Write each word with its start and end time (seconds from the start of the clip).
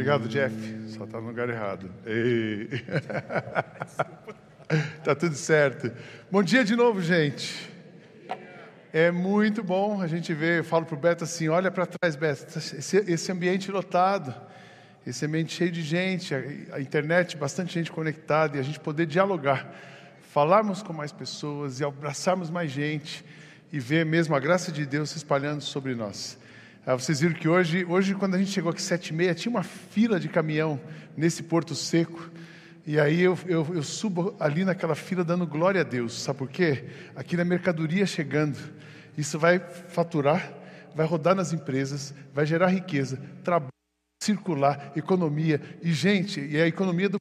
Obrigado, 0.00 0.28
Jeff. 0.28 0.54
Só 0.96 1.04
está 1.04 1.20
no 1.20 1.26
lugar 1.26 1.50
errado. 1.50 1.90
Ei. 2.06 2.70
tá 5.04 5.14
tudo 5.14 5.34
certo. 5.34 5.92
Bom 6.30 6.42
dia 6.42 6.64
de 6.64 6.74
novo, 6.74 7.02
gente. 7.02 7.70
É 8.94 9.10
muito 9.10 9.62
bom 9.62 10.00
a 10.00 10.06
gente 10.06 10.32
ver. 10.32 10.60
Eu 10.60 10.64
falo 10.64 10.86
para 10.86 10.94
o 10.94 10.98
Beto 10.98 11.24
assim: 11.24 11.48
olha 11.48 11.70
para 11.70 11.84
trás, 11.84 12.16
Beto, 12.16 12.58
esse, 12.58 12.96
esse, 12.96 13.30
ambiente 13.30 13.70
lotado, 13.70 14.34
esse 15.06 15.26
ambiente 15.26 15.52
cheio 15.52 15.70
de 15.70 15.82
gente, 15.82 16.34
a, 16.34 16.38
a 16.76 16.80
internet, 16.80 17.36
bastante 17.36 17.74
gente 17.74 17.92
conectada 17.92 18.56
e 18.56 18.60
a 18.60 18.62
gente 18.62 18.80
poder 18.80 19.04
dialogar, 19.04 19.70
falarmos 20.32 20.82
com 20.82 20.94
mais 20.94 21.12
pessoas 21.12 21.78
e 21.78 21.84
abraçarmos 21.84 22.48
mais 22.48 22.70
gente 22.70 23.22
e 23.70 23.78
ver 23.78 24.06
mesmo 24.06 24.34
a 24.34 24.40
graça 24.40 24.72
de 24.72 24.86
Deus 24.86 25.10
se 25.10 25.18
espalhando 25.18 25.60
sobre 25.60 25.94
nós. 25.94 26.39
Ah, 26.86 26.94
vocês 26.94 27.20
viram 27.20 27.34
que 27.34 27.46
hoje, 27.46 27.84
hoje 27.84 28.14
quando 28.14 28.36
a 28.36 28.38
gente 28.38 28.50
chegou 28.50 28.70
aqui 28.70 28.80
sete 28.80 29.08
e 29.08 29.12
meia, 29.12 29.34
tinha 29.34 29.50
uma 29.50 29.62
fila 29.62 30.18
de 30.18 30.28
caminhão 30.28 30.80
nesse 31.14 31.42
Porto 31.42 31.74
Seco. 31.74 32.30
E 32.86 32.98
aí 32.98 33.20
eu, 33.20 33.38
eu, 33.46 33.66
eu, 33.74 33.82
subo 33.82 34.34
ali 34.40 34.64
naquela 34.64 34.94
fila 34.94 35.22
dando 35.22 35.46
glória 35.46 35.82
a 35.82 35.84
Deus. 35.84 36.22
Sabe 36.22 36.38
por 36.38 36.48
quê? 36.48 36.86
Aqui 37.14 37.36
na 37.36 37.44
mercadoria 37.44 38.06
chegando. 38.06 38.58
Isso 39.16 39.38
vai 39.38 39.58
faturar, 39.58 40.52
vai 40.94 41.06
rodar 41.06 41.34
nas 41.34 41.52
empresas, 41.52 42.14
vai 42.32 42.46
gerar 42.46 42.68
riqueza, 42.68 43.20
trabalho, 43.44 43.68
circular, 44.22 44.92
economia. 44.96 45.60
E, 45.82 45.92
gente, 45.92 46.40
e 46.40 46.58
a 46.58 46.66
economia 46.66 47.10
do 47.10 47.18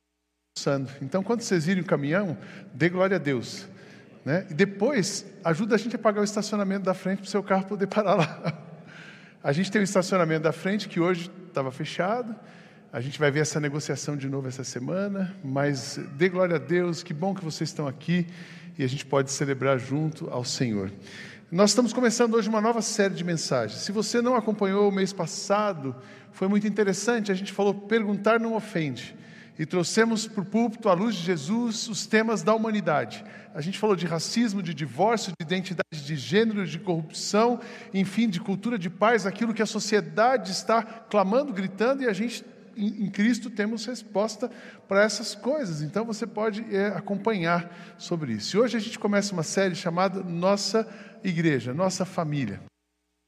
usando. 0.57 0.89
Então, 1.01 1.21
quando 1.21 1.41
vocês 1.41 1.65
virem 1.65 1.83
o 1.83 1.85
caminhão, 1.85 2.37
dê 2.73 2.87
glória 2.87 3.17
a 3.17 3.19
Deus. 3.19 3.67
Né? 4.23 4.47
E 4.49 4.53
depois, 4.53 5.25
ajuda 5.43 5.75
a 5.75 5.77
gente 5.77 5.97
a 5.97 5.99
pagar 5.99 6.21
o 6.21 6.23
estacionamento 6.23 6.85
da 6.85 6.93
frente 6.93 7.19
para 7.19 7.27
o 7.27 7.29
seu 7.29 7.43
carro 7.43 7.65
poder 7.65 7.87
parar 7.87 8.15
lá. 8.15 8.65
A 9.41 9.53
gente 9.53 9.71
tem 9.71 9.79
o 9.79 9.83
estacionamento 9.83 10.43
da 10.43 10.51
frente 10.51 10.89
que 10.89 10.99
hoje 10.99 11.31
estava 11.47 11.71
fechado. 11.71 12.35
A 12.91 12.99
gente 12.99 13.17
vai 13.17 13.31
ver 13.31 13.39
essa 13.39 13.57
negociação 13.57 14.17
de 14.17 14.27
novo 14.27 14.49
essa 14.49 14.65
semana, 14.65 15.33
mas 15.41 15.97
dê 16.17 16.27
glória 16.27 16.57
a 16.57 16.59
Deus, 16.59 17.01
que 17.03 17.13
bom 17.13 17.33
que 17.33 17.41
vocês 17.41 17.69
estão 17.69 17.87
aqui 17.87 18.27
e 18.77 18.83
a 18.83 18.87
gente 18.87 19.05
pode 19.05 19.31
celebrar 19.31 19.79
junto 19.79 20.29
ao 20.29 20.43
Senhor. 20.43 20.91
Nós 21.49 21.69
estamos 21.69 21.93
começando 21.93 22.33
hoje 22.33 22.49
uma 22.49 22.59
nova 22.59 22.81
série 22.81 23.13
de 23.13 23.23
mensagens. 23.23 23.79
Se 23.79 23.93
você 23.93 24.21
não 24.21 24.35
acompanhou 24.35 24.89
o 24.89 24.91
mês 24.91 25.13
passado, 25.13 25.95
foi 26.33 26.49
muito 26.49 26.67
interessante. 26.67 27.31
A 27.31 27.35
gente 27.35 27.53
falou 27.53 27.73
perguntar 27.73 28.41
não 28.41 28.55
ofende 28.55 29.15
e 29.59 29.65
trouxemos 29.65 30.25
para 30.25 30.41
o 30.41 30.45
púlpito, 30.45 30.87
à 30.87 30.93
luz 30.93 31.15
de 31.15 31.21
Jesus, 31.21 31.89
os 31.89 32.07
temas 32.07 32.41
da 32.41 32.55
humanidade. 32.55 33.25
A 33.53 33.59
gente 33.59 33.77
falou 33.77 33.93
de 33.93 34.05
racismo, 34.05 34.63
de 34.63 34.73
divórcio, 34.73 35.33
de 35.37 35.45
identidade 35.45 35.83
de 36.05 36.15
gênero, 36.15 36.65
de 36.65 36.79
corrupção, 36.79 37.59
enfim, 37.93 38.29
de 38.29 38.39
cultura 38.39 38.79
de 38.79 38.89
paz, 38.89 39.25
aquilo 39.25 39.53
que 39.53 39.61
a 39.61 39.65
sociedade 39.65 40.49
está 40.51 40.81
clamando, 40.81 41.51
gritando, 41.51 42.01
e 42.03 42.07
a 42.07 42.13
gente, 42.13 42.45
em 42.77 43.09
Cristo, 43.11 43.49
temos 43.49 43.85
resposta 43.85 44.49
para 44.87 45.03
essas 45.03 45.35
coisas. 45.35 45.81
Então 45.81 46.05
você 46.05 46.25
pode 46.25 46.65
é, 46.73 46.87
acompanhar 46.87 47.95
sobre 47.97 48.31
isso. 48.31 48.55
E 48.55 48.59
hoje 48.61 48.77
a 48.77 48.79
gente 48.79 48.97
começa 48.97 49.33
uma 49.33 49.43
série 49.43 49.75
chamada 49.75 50.23
Nossa 50.23 50.87
Igreja, 51.21 51.73
Nossa 51.73 52.05
Família. 52.05 52.61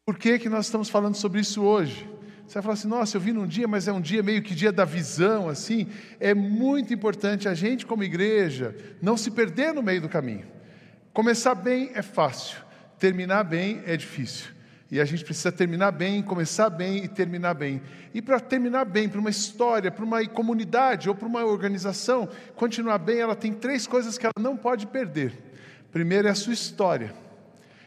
Por 0.06 0.18
que, 0.18 0.40
que 0.40 0.48
nós 0.48 0.68
estamos 0.68 0.88
falando 0.88 1.16
sobre 1.16 1.42
isso 1.42 1.62
hoje? 1.62 2.10
Você 2.52 2.56
vai 2.56 2.64
falar 2.64 2.74
assim, 2.74 2.88
nossa, 2.90 3.16
eu 3.16 3.22
vim 3.22 3.32
num 3.32 3.48
dia, 3.48 3.66
mas 3.66 3.88
é 3.88 3.94
um 3.94 4.02
dia 4.02 4.22
meio 4.22 4.42
que 4.42 4.54
dia 4.54 4.74
da 4.74 4.84
visão, 4.84 5.48
assim. 5.48 5.88
É 6.20 6.34
muito 6.34 6.94
importante 6.94 7.48
a 7.48 7.54
gente, 7.54 7.86
como 7.86 8.04
igreja, 8.04 8.76
não 9.02 9.16
se 9.16 9.32
perder 9.32 9.74
no 9.74 9.82
meio 9.82 10.02
do 10.02 10.10
caminho. 10.10 10.46
Começar 11.14 11.56
bem 11.56 11.92
é 11.94 12.02
fácil, 12.02 12.58
terminar 13.00 13.46
bem 13.46 13.82
é 13.86 13.96
difícil. 13.96 14.48
E 14.92 15.00
a 15.00 15.06
gente 15.06 15.24
precisa 15.24 15.50
terminar 15.50 15.92
bem, 15.92 16.22
começar 16.22 16.70
bem 16.70 17.06
e 17.06 17.08
terminar 17.08 17.54
bem. 17.54 17.82
E 18.14 18.22
para 18.22 18.38
terminar 18.38 18.84
bem, 18.84 19.08
para 19.08 19.22
uma 19.22 19.30
história, 19.30 19.90
para 19.90 20.04
uma 20.04 20.22
comunidade 20.28 21.08
ou 21.08 21.16
para 21.16 21.30
uma 21.30 21.46
organização, 21.46 22.28
continuar 22.58 22.98
bem, 22.98 23.20
ela 23.20 23.34
tem 23.34 23.54
três 23.54 23.88
coisas 23.88 24.18
que 24.18 24.26
ela 24.26 24.34
não 24.38 24.58
pode 24.58 24.88
perder. 24.88 25.32
Primeiro 25.90 26.28
é 26.28 26.32
a 26.32 26.36
sua 26.36 26.52
história. 26.52 27.14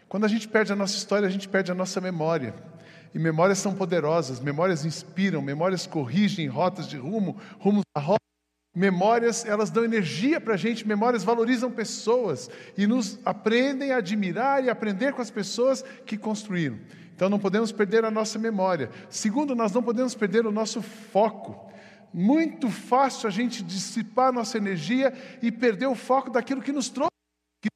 Quando 0.09 0.25
a 0.25 0.29
gente 0.29 0.49
perde 0.49 0.73
a 0.73 0.77
nossa 0.77 0.97
história, 0.97 1.29
a 1.29 1.31
gente 1.31 1.51
perde 1.51 1.71
a 1.71 1.75
nossa 1.75 2.01
memória. 2.01 2.55
E 3.15 3.19
memórias 3.19 3.59
são 3.59 3.73
poderosas, 3.73 4.41
memórias 4.41 4.85
inspiram, 4.85 5.41
memórias 5.41 5.87
corrigem 5.87 6.49
rotas 6.49 6.89
de 6.89 6.97
rumo, 6.97 7.37
rumos 7.61 7.85
da 7.97 8.03
rota. 8.03 8.19
Memórias, 8.75 9.45
elas 9.45 9.71
dão 9.71 9.85
energia 9.85 10.41
para 10.41 10.55
a 10.55 10.57
gente, 10.57 10.87
memórias 10.87 11.23
valorizam 11.23 11.71
pessoas 11.71 12.51
e 12.77 12.89
nos 12.89 13.21
aprendem 13.25 13.93
a 13.93 13.99
admirar 13.99 14.65
e 14.65 14.69
aprender 14.69 15.13
com 15.13 15.23
as 15.23 15.31
pessoas 15.31 15.85
que 16.05 16.19
construíram. 16.19 16.77
Então 17.15 17.31
não 17.31 17.39
podemos 17.39 17.71
perder 17.71 18.05
a 18.05 18.11
nossa 18.11 18.37
memória. 18.37 18.91
Segundo, 19.09 19.55
nós 19.55 19.71
não 19.71 19.81
podemos 19.81 20.17
perder 20.17 20.45
o 20.45 20.51
nosso 20.51 20.83
foco. 20.83 21.73
Muito 22.13 22.69
fácil 22.69 23.29
a 23.29 23.31
gente 23.31 23.63
dissipar 23.63 24.33
nossa 24.33 24.59
energia 24.59 25.15
e 25.41 25.53
perder 25.53 25.87
o 25.87 25.95
foco 25.95 26.31
daquilo 26.31 26.61
que 26.61 26.73
nos 26.73 26.89
trouxe 26.89 27.15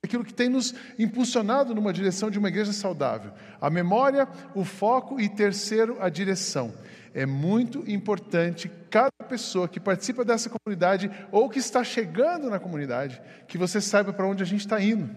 aquilo 0.04 0.24
que 0.24 0.34
tem 0.34 0.48
nos 0.48 0.74
impulsionado 0.98 1.74
numa 1.74 1.92
direção 1.92 2.30
de 2.30 2.38
uma 2.38 2.48
igreja 2.48 2.72
saudável. 2.72 3.32
A 3.60 3.68
memória, 3.70 4.28
o 4.54 4.64
foco 4.64 5.20
e 5.20 5.28
terceiro, 5.28 5.96
a 6.00 6.08
direção. 6.08 6.72
É 7.14 7.26
muito 7.26 7.82
importante 7.90 8.70
cada 8.90 9.10
pessoa 9.28 9.68
que 9.68 9.80
participa 9.80 10.24
dessa 10.24 10.50
comunidade 10.50 11.10
ou 11.30 11.48
que 11.48 11.58
está 11.58 11.82
chegando 11.82 12.50
na 12.50 12.58
comunidade, 12.58 13.20
que 13.46 13.58
você 13.58 13.80
saiba 13.80 14.12
para 14.12 14.26
onde 14.26 14.42
a 14.42 14.46
gente 14.46 14.60
está 14.60 14.80
indo. 14.80 15.08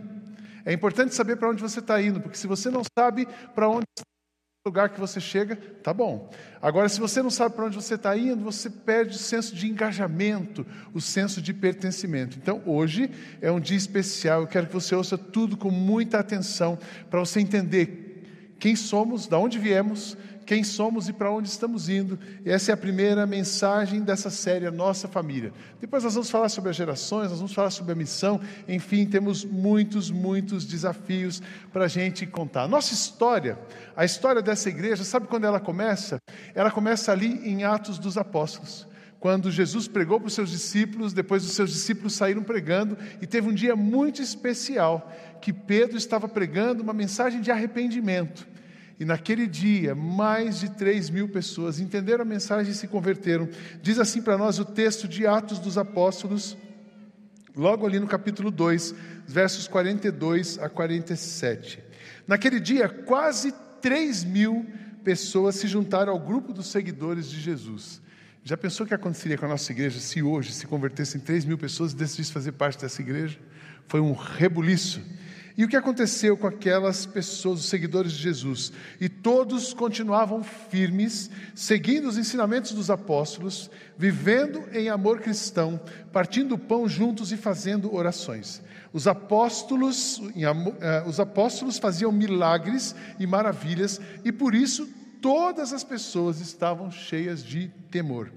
É 0.66 0.74
importante 0.74 1.16
saber 1.16 1.38
para 1.38 1.50
onde 1.50 1.62
você 1.62 1.80
está 1.80 2.02
indo, 2.02 2.22
porque 2.22 2.38
se 2.38 2.48
você 2.48 2.70
não 2.70 2.82
sabe 2.98 3.28
para 3.56 3.68
onde 3.68 3.86
lugar 4.64 4.90
que 4.90 5.00
você 5.00 5.20
chega, 5.20 5.56
tá 5.56 5.92
bom. 5.92 6.30
Agora, 6.62 6.88
se 6.88 7.00
você 7.00 7.24
não 7.24 7.32
sabe 7.32 7.56
para 7.56 7.66
onde 7.66 7.76
você 7.76 7.96
está 7.96 8.16
indo, 8.16 8.44
você 8.44 8.70
perde 8.70 9.16
o 9.16 9.20
senso 9.20 9.56
de 9.56 9.68
engajamento, 9.68 10.64
o 10.94 11.02
senso 11.02 11.42
de 11.42 11.52
pertencimento. 11.52 12.38
Então, 12.38 12.62
hoje 12.64 13.10
é 13.42 13.52
um 13.52 13.60
dia 13.60 13.76
especial. 13.76 14.42
Eu 14.42 14.48
quero 14.48 14.68
que 14.68 14.74
você 14.74 14.94
ouça 14.94 15.18
tudo 15.18 15.58
com 15.58 15.72
muita 15.72 16.20
atenção 16.20 16.78
para 17.10 17.20
você 17.20 17.40
entender 17.40 18.54
quem 18.60 18.76
somos, 18.76 19.26
de 19.26 19.36
onde 19.36 19.58
viemos, 19.58 20.16
quem 20.52 20.66
somos 20.66 21.08
e 21.08 21.14
para 21.14 21.32
onde 21.32 21.48
estamos 21.48 21.88
indo. 21.88 22.20
Essa 22.44 22.72
é 22.72 22.74
a 22.74 22.78
primeira 22.78 23.26
mensagem 23.26 24.02
dessa 24.02 24.30
série, 24.30 24.68
a 24.68 24.72
Nossa 24.72 25.08
Família. 25.08 25.54
Depois 25.80 26.04
nós 26.04 26.14
vamos 26.14 26.30
falar 26.30 26.50
sobre 26.50 26.72
as 26.72 26.76
gerações, 26.76 27.30
nós 27.30 27.38
vamos 27.38 27.54
falar 27.54 27.70
sobre 27.70 27.94
a 27.94 27.96
missão, 27.96 28.38
enfim, 28.68 29.06
temos 29.06 29.46
muitos, 29.46 30.12
muitos 30.12 30.66
desafios 30.66 31.42
para 31.72 31.86
a 31.86 31.88
gente 31.88 32.26
contar. 32.26 32.68
Nossa 32.68 32.94
história, 32.94 33.58
a 33.96 34.04
história 34.04 34.42
dessa 34.42 34.68
igreja, 34.68 35.06
sabe 35.06 35.26
quando 35.26 35.46
ela 35.46 35.58
começa? 35.58 36.18
Ela 36.54 36.70
começa 36.70 37.14
ali 37.14 37.50
em 37.50 37.64
Atos 37.64 37.98
dos 37.98 38.18
Apóstolos 38.18 38.86
quando 39.22 39.52
Jesus 39.52 39.88
pregou 39.88 40.20
para 40.20 40.28
os 40.28 40.34
seus 40.34 40.50
discípulos, 40.50 41.14
depois 41.14 41.46
os 41.46 41.52
seus 41.52 41.72
discípulos 41.72 42.14
saíram 42.14 42.42
pregando, 42.42 42.98
e 43.22 43.28
teve 43.28 43.48
um 43.48 43.54
dia 43.54 43.76
muito 43.76 44.20
especial 44.20 45.14
que 45.40 45.54
Pedro 45.54 45.96
estava 45.96 46.28
pregando 46.28 46.82
uma 46.82 46.92
mensagem 46.92 47.40
de 47.40 47.52
arrependimento. 47.52 48.50
E 49.02 49.06
naquele 49.06 49.48
dia, 49.48 49.96
mais 49.96 50.60
de 50.60 50.70
3 50.70 51.10
mil 51.10 51.28
pessoas 51.28 51.80
entenderam 51.80 52.22
a 52.22 52.26
mensagem 52.26 52.72
e 52.72 52.76
se 52.76 52.88
converteram. 52.88 53.50
Diz 53.82 53.98
assim 53.98 54.22
para 54.22 54.38
nós 54.38 54.60
o 54.60 54.64
texto 54.64 55.08
de 55.08 55.26
Atos 55.26 55.58
dos 55.58 55.76
Apóstolos, 55.76 56.56
logo 57.56 57.88
ali 57.88 58.00
no 58.00 58.06
capítulo 58.06 58.52
2, 58.52 58.94
versos 59.26 59.68
42 59.68 60.60
a 60.60 60.70
47. 60.70 61.84
Naquele 62.28 62.60
dia, 62.60 62.88
quase 62.88 63.52
3 63.82 64.24
mil 64.24 64.68
pessoas 65.04 65.56
se 65.56 65.68
juntaram 65.68 66.14
ao 66.14 66.20
grupo 66.20 66.54
dos 66.54 66.68
seguidores 66.68 67.28
de 67.28 67.42
Jesus. 67.42 68.00
Já 68.44 68.56
pensou 68.56 68.86
o 68.86 68.88
que 68.88 68.94
aconteceria 68.94 69.36
com 69.36 69.46
a 69.46 69.50
nossa 69.50 69.72
igreja 69.72 70.00
se 70.00 70.22
hoje 70.22 70.54
se 70.54 70.68
convertessem 70.68 71.20
3 71.20 71.44
mil 71.46 71.58
pessoas 71.58 71.94
e 71.94 71.96
decidissem 71.96 72.32
fazer 72.36 72.52
parte 72.52 72.80
dessa 72.80 73.02
igreja? 73.02 73.40
Foi 73.88 74.00
um 74.00 74.14
rebuliço. 74.14 75.02
E 75.58 75.66
o 75.66 75.68
que 75.68 75.76
aconteceu 75.76 76.38
com 76.38 76.48
aquelas 76.48 77.06
pessoas, 77.06 77.60
os 77.60 77.66
seguidores 77.66 78.14
de 78.14 78.22
Jesus? 78.22 78.72
E 79.00 79.10
todos 79.10 79.74
continuavam 79.74 80.44
firmes, 80.44 81.30
seguindo 81.54 82.08
os 82.08 82.18
ensinamentos 82.18 82.72
dos 82.72 82.90
apóstolos, 82.90 83.70
vivendo 83.98 84.64
em 84.74 84.90
amor 84.90 85.20
cristão, 85.20 85.80
partindo 86.12 86.56
o 86.56 86.60
pão 86.60 86.88
juntos 86.88 87.32
e 87.32 87.38
fazendo 87.38 87.94
orações. 87.94 88.62
Os 88.94 89.08
apóstolos, 89.08 90.22
eh, 90.36 91.04
os 91.06 91.20
apóstolos 91.20 91.78
faziam 91.78 92.12
milagres 92.12 92.96
e 93.20 93.28
maravilhas, 93.28 94.02
e 94.24 94.32
por 94.32 94.54
isso 94.54 94.88
todas 95.22 95.72
as 95.72 95.84
pessoas 95.84 96.42
estavam 96.42 96.92
cheias 96.92 97.44
de 97.44 97.70
temor. 97.90 98.32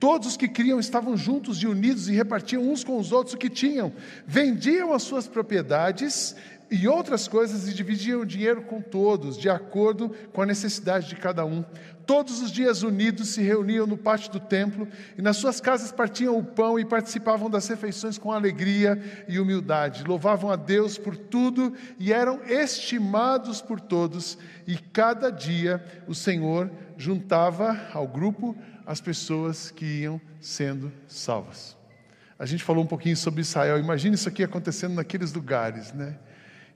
Todos 0.00 0.28
os 0.28 0.36
que 0.36 0.48
criam 0.48 0.80
estavam 0.80 1.14
juntos 1.14 1.62
e 1.62 1.66
unidos 1.66 2.08
e 2.08 2.14
repartiam 2.14 2.62
uns 2.62 2.82
com 2.82 2.98
os 2.98 3.12
outros 3.12 3.34
o 3.34 3.38
que 3.38 3.50
tinham, 3.50 3.92
vendiam 4.26 4.94
as 4.94 5.02
suas 5.02 5.28
propriedades 5.28 6.34
e 6.70 6.86
outras 6.86 7.26
coisas 7.26 7.68
e 7.68 7.74
dividiam 7.74 8.20
o 8.20 8.26
dinheiro 8.26 8.62
com 8.62 8.80
todos, 8.80 9.36
de 9.36 9.50
acordo 9.50 10.10
com 10.32 10.40
a 10.40 10.46
necessidade 10.46 11.08
de 11.08 11.16
cada 11.16 11.44
um. 11.44 11.64
Todos 12.06 12.40
os 12.40 12.50
dias 12.50 12.82
unidos 12.82 13.28
se 13.30 13.42
reuniam 13.42 13.86
no 13.86 13.96
pátio 13.96 14.32
do 14.32 14.40
templo 14.40 14.86
e 15.16 15.22
nas 15.22 15.36
suas 15.36 15.60
casas 15.60 15.92
partiam 15.92 16.36
o 16.36 16.44
pão 16.44 16.78
e 16.78 16.84
participavam 16.84 17.50
das 17.50 17.68
refeições 17.68 18.18
com 18.18 18.32
alegria 18.32 19.00
e 19.28 19.38
humildade. 19.38 20.04
Louvavam 20.04 20.50
a 20.50 20.56
Deus 20.56 20.96
por 20.96 21.16
tudo 21.16 21.72
e 21.98 22.12
eram 22.12 22.40
estimados 22.44 23.60
por 23.60 23.80
todos. 23.80 24.38
E 24.66 24.76
cada 24.76 25.30
dia 25.30 25.84
o 26.06 26.14
Senhor 26.14 26.70
juntava 26.96 27.80
ao 27.92 28.06
grupo 28.06 28.56
as 28.86 29.00
pessoas 29.00 29.70
que 29.70 29.84
iam 29.84 30.20
sendo 30.40 30.92
salvas. 31.06 31.76
A 32.38 32.46
gente 32.46 32.64
falou 32.64 32.82
um 32.82 32.88
pouquinho 32.88 33.16
sobre 33.16 33.40
Israel. 33.40 33.78
Imagina 33.78 34.14
isso 34.14 34.28
aqui 34.28 34.42
acontecendo 34.42 34.94
naqueles 34.94 35.32
lugares, 35.32 35.92
né? 35.92 36.16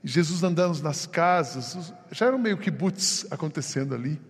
Jesus 0.07 0.43
andando 0.43 0.79
nas 0.83 1.07
casas, 1.07 1.91
já 2.11 2.27
era 2.27 2.37
meio 2.37 2.57
que 2.57 2.65
kibbutz 2.65 3.25
acontecendo 3.31 3.95
ali. 3.95 4.21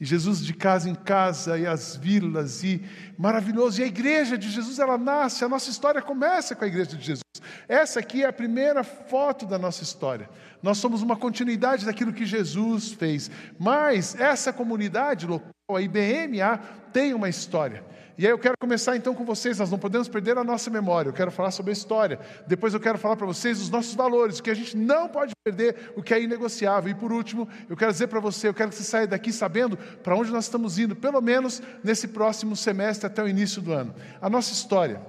E 0.00 0.04
Jesus 0.04 0.46
de 0.46 0.54
casa 0.54 0.88
em 0.88 0.94
casa, 0.94 1.58
e 1.58 1.66
as 1.66 1.96
vilas, 1.96 2.62
e 2.62 2.80
maravilhoso. 3.18 3.80
E 3.80 3.84
a 3.84 3.86
igreja 3.88 4.38
de 4.38 4.48
Jesus, 4.48 4.78
ela 4.78 4.96
nasce, 4.96 5.44
a 5.44 5.48
nossa 5.48 5.70
história 5.70 6.00
começa 6.00 6.54
com 6.54 6.64
a 6.64 6.68
igreja 6.68 6.96
de 6.96 7.04
Jesus. 7.04 7.22
Essa 7.66 7.98
aqui 7.98 8.22
é 8.22 8.28
a 8.28 8.32
primeira 8.32 8.84
foto 8.84 9.44
da 9.44 9.58
nossa 9.58 9.82
história. 9.82 10.30
Nós 10.62 10.78
somos 10.78 11.02
uma 11.02 11.16
continuidade 11.16 11.84
daquilo 11.84 12.12
que 12.12 12.24
Jesus 12.24 12.92
fez. 12.92 13.28
Mas 13.58 14.14
essa 14.14 14.52
comunidade 14.52 15.26
local, 15.26 15.50
a 15.68 15.82
IBMA, 15.82 16.58
tem 16.92 17.12
uma 17.12 17.28
história. 17.28 17.84
E 18.18 18.26
aí 18.26 18.32
eu 18.32 18.38
quero 18.38 18.56
começar 18.58 18.96
então 18.96 19.14
com 19.14 19.24
vocês, 19.24 19.60
nós 19.60 19.70
não 19.70 19.78
podemos 19.78 20.08
perder 20.08 20.36
a 20.36 20.42
nossa 20.42 20.68
memória. 20.68 21.08
Eu 21.08 21.12
quero 21.12 21.30
falar 21.30 21.52
sobre 21.52 21.70
a 21.70 21.72
história. 21.72 22.18
Depois 22.48 22.74
eu 22.74 22.80
quero 22.80 22.98
falar 22.98 23.14
para 23.14 23.24
vocês 23.24 23.60
os 23.60 23.70
nossos 23.70 23.94
valores, 23.94 24.40
que 24.40 24.50
a 24.50 24.54
gente 24.54 24.76
não 24.76 25.08
pode 25.08 25.32
perder, 25.44 25.92
o 25.94 26.02
que 26.02 26.12
é 26.12 26.20
inegociável. 26.20 26.90
E 26.90 26.94
por 26.96 27.12
último, 27.12 27.48
eu 27.70 27.76
quero 27.76 27.92
dizer 27.92 28.08
para 28.08 28.18
você, 28.18 28.48
eu 28.48 28.54
quero 28.54 28.70
que 28.70 28.74
você 28.74 28.82
saia 28.82 29.06
daqui 29.06 29.32
sabendo 29.32 29.76
para 30.02 30.16
onde 30.16 30.32
nós 30.32 30.46
estamos 30.46 30.80
indo, 30.80 30.96
pelo 30.96 31.20
menos 31.20 31.62
nesse 31.84 32.08
próximo 32.08 32.56
semestre 32.56 33.06
até 33.06 33.22
o 33.22 33.28
início 33.28 33.62
do 33.62 33.72
ano. 33.72 33.94
A 34.20 34.28
nossa 34.28 34.52
história. 34.52 35.00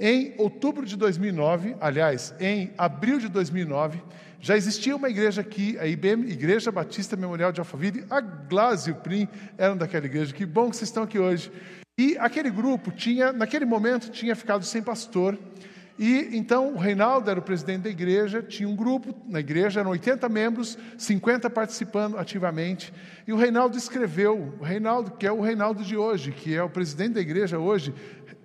Em 0.00 0.34
outubro 0.36 0.84
de 0.84 0.96
2009, 0.96 1.76
aliás, 1.80 2.34
em 2.40 2.72
abril 2.76 3.20
de 3.20 3.28
2009, 3.28 4.02
já 4.40 4.56
existia 4.56 4.96
uma 4.96 5.08
igreja 5.08 5.40
aqui, 5.40 5.78
a 5.78 5.86
IBM, 5.86 6.28
Igreja 6.28 6.72
Batista 6.72 7.16
Memorial 7.16 7.52
de 7.52 7.60
Alphaville, 7.60 8.04
a 8.10 8.20
Glass 8.20 8.88
e 8.88 8.90
o 8.90 8.96
Prim 8.96 9.28
eram 9.56 9.76
daquela 9.76 10.04
igreja. 10.04 10.34
Que 10.34 10.44
bom 10.44 10.68
que 10.68 10.76
vocês 10.76 10.88
estão 10.88 11.04
aqui 11.04 11.18
hoje. 11.20 11.52
E 11.98 12.14
aquele 12.18 12.50
grupo 12.50 12.90
tinha, 12.90 13.32
naquele 13.32 13.64
momento, 13.64 14.10
tinha 14.10 14.36
ficado 14.36 14.64
sem 14.66 14.82
pastor. 14.82 15.38
E 15.98 16.28
então 16.36 16.74
o 16.74 16.76
Reinaldo 16.76 17.30
era 17.30 17.40
o 17.40 17.42
presidente 17.42 17.84
da 17.84 17.88
igreja, 17.88 18.42
tinha 18.42 18.68
um 18.68 18.76
grupo 18.76 19.14
na 19.26 19.40
igreja, 19.40 19.80
eram 19.80 19.92
80 19.92 20.28
membros, 20.28 20.76
50 20.98 21.48
participando 21.48 22.18
ativamente. 22.18 22.92
E 23.26 23.32
o 23.32 23.36
Reinaldo 23.36 23.78
escreveu, 23.78 24.54
o 24.60 24.62
Reinaldo, 24.62 25.12
que 25.12 25.26
é 25.26 25.32
o 25.32 25.40
Reinaldo 25.40 25.82
de 25.82 25.96
hoje, 25.96 26.32
que 26.32 26.54
é 26.54 26.62
o 26.62 26.68
presidente 26.68 27.14
da 27.14 27.20
igreja 27.22 27.58
hoje, 27.58 27.94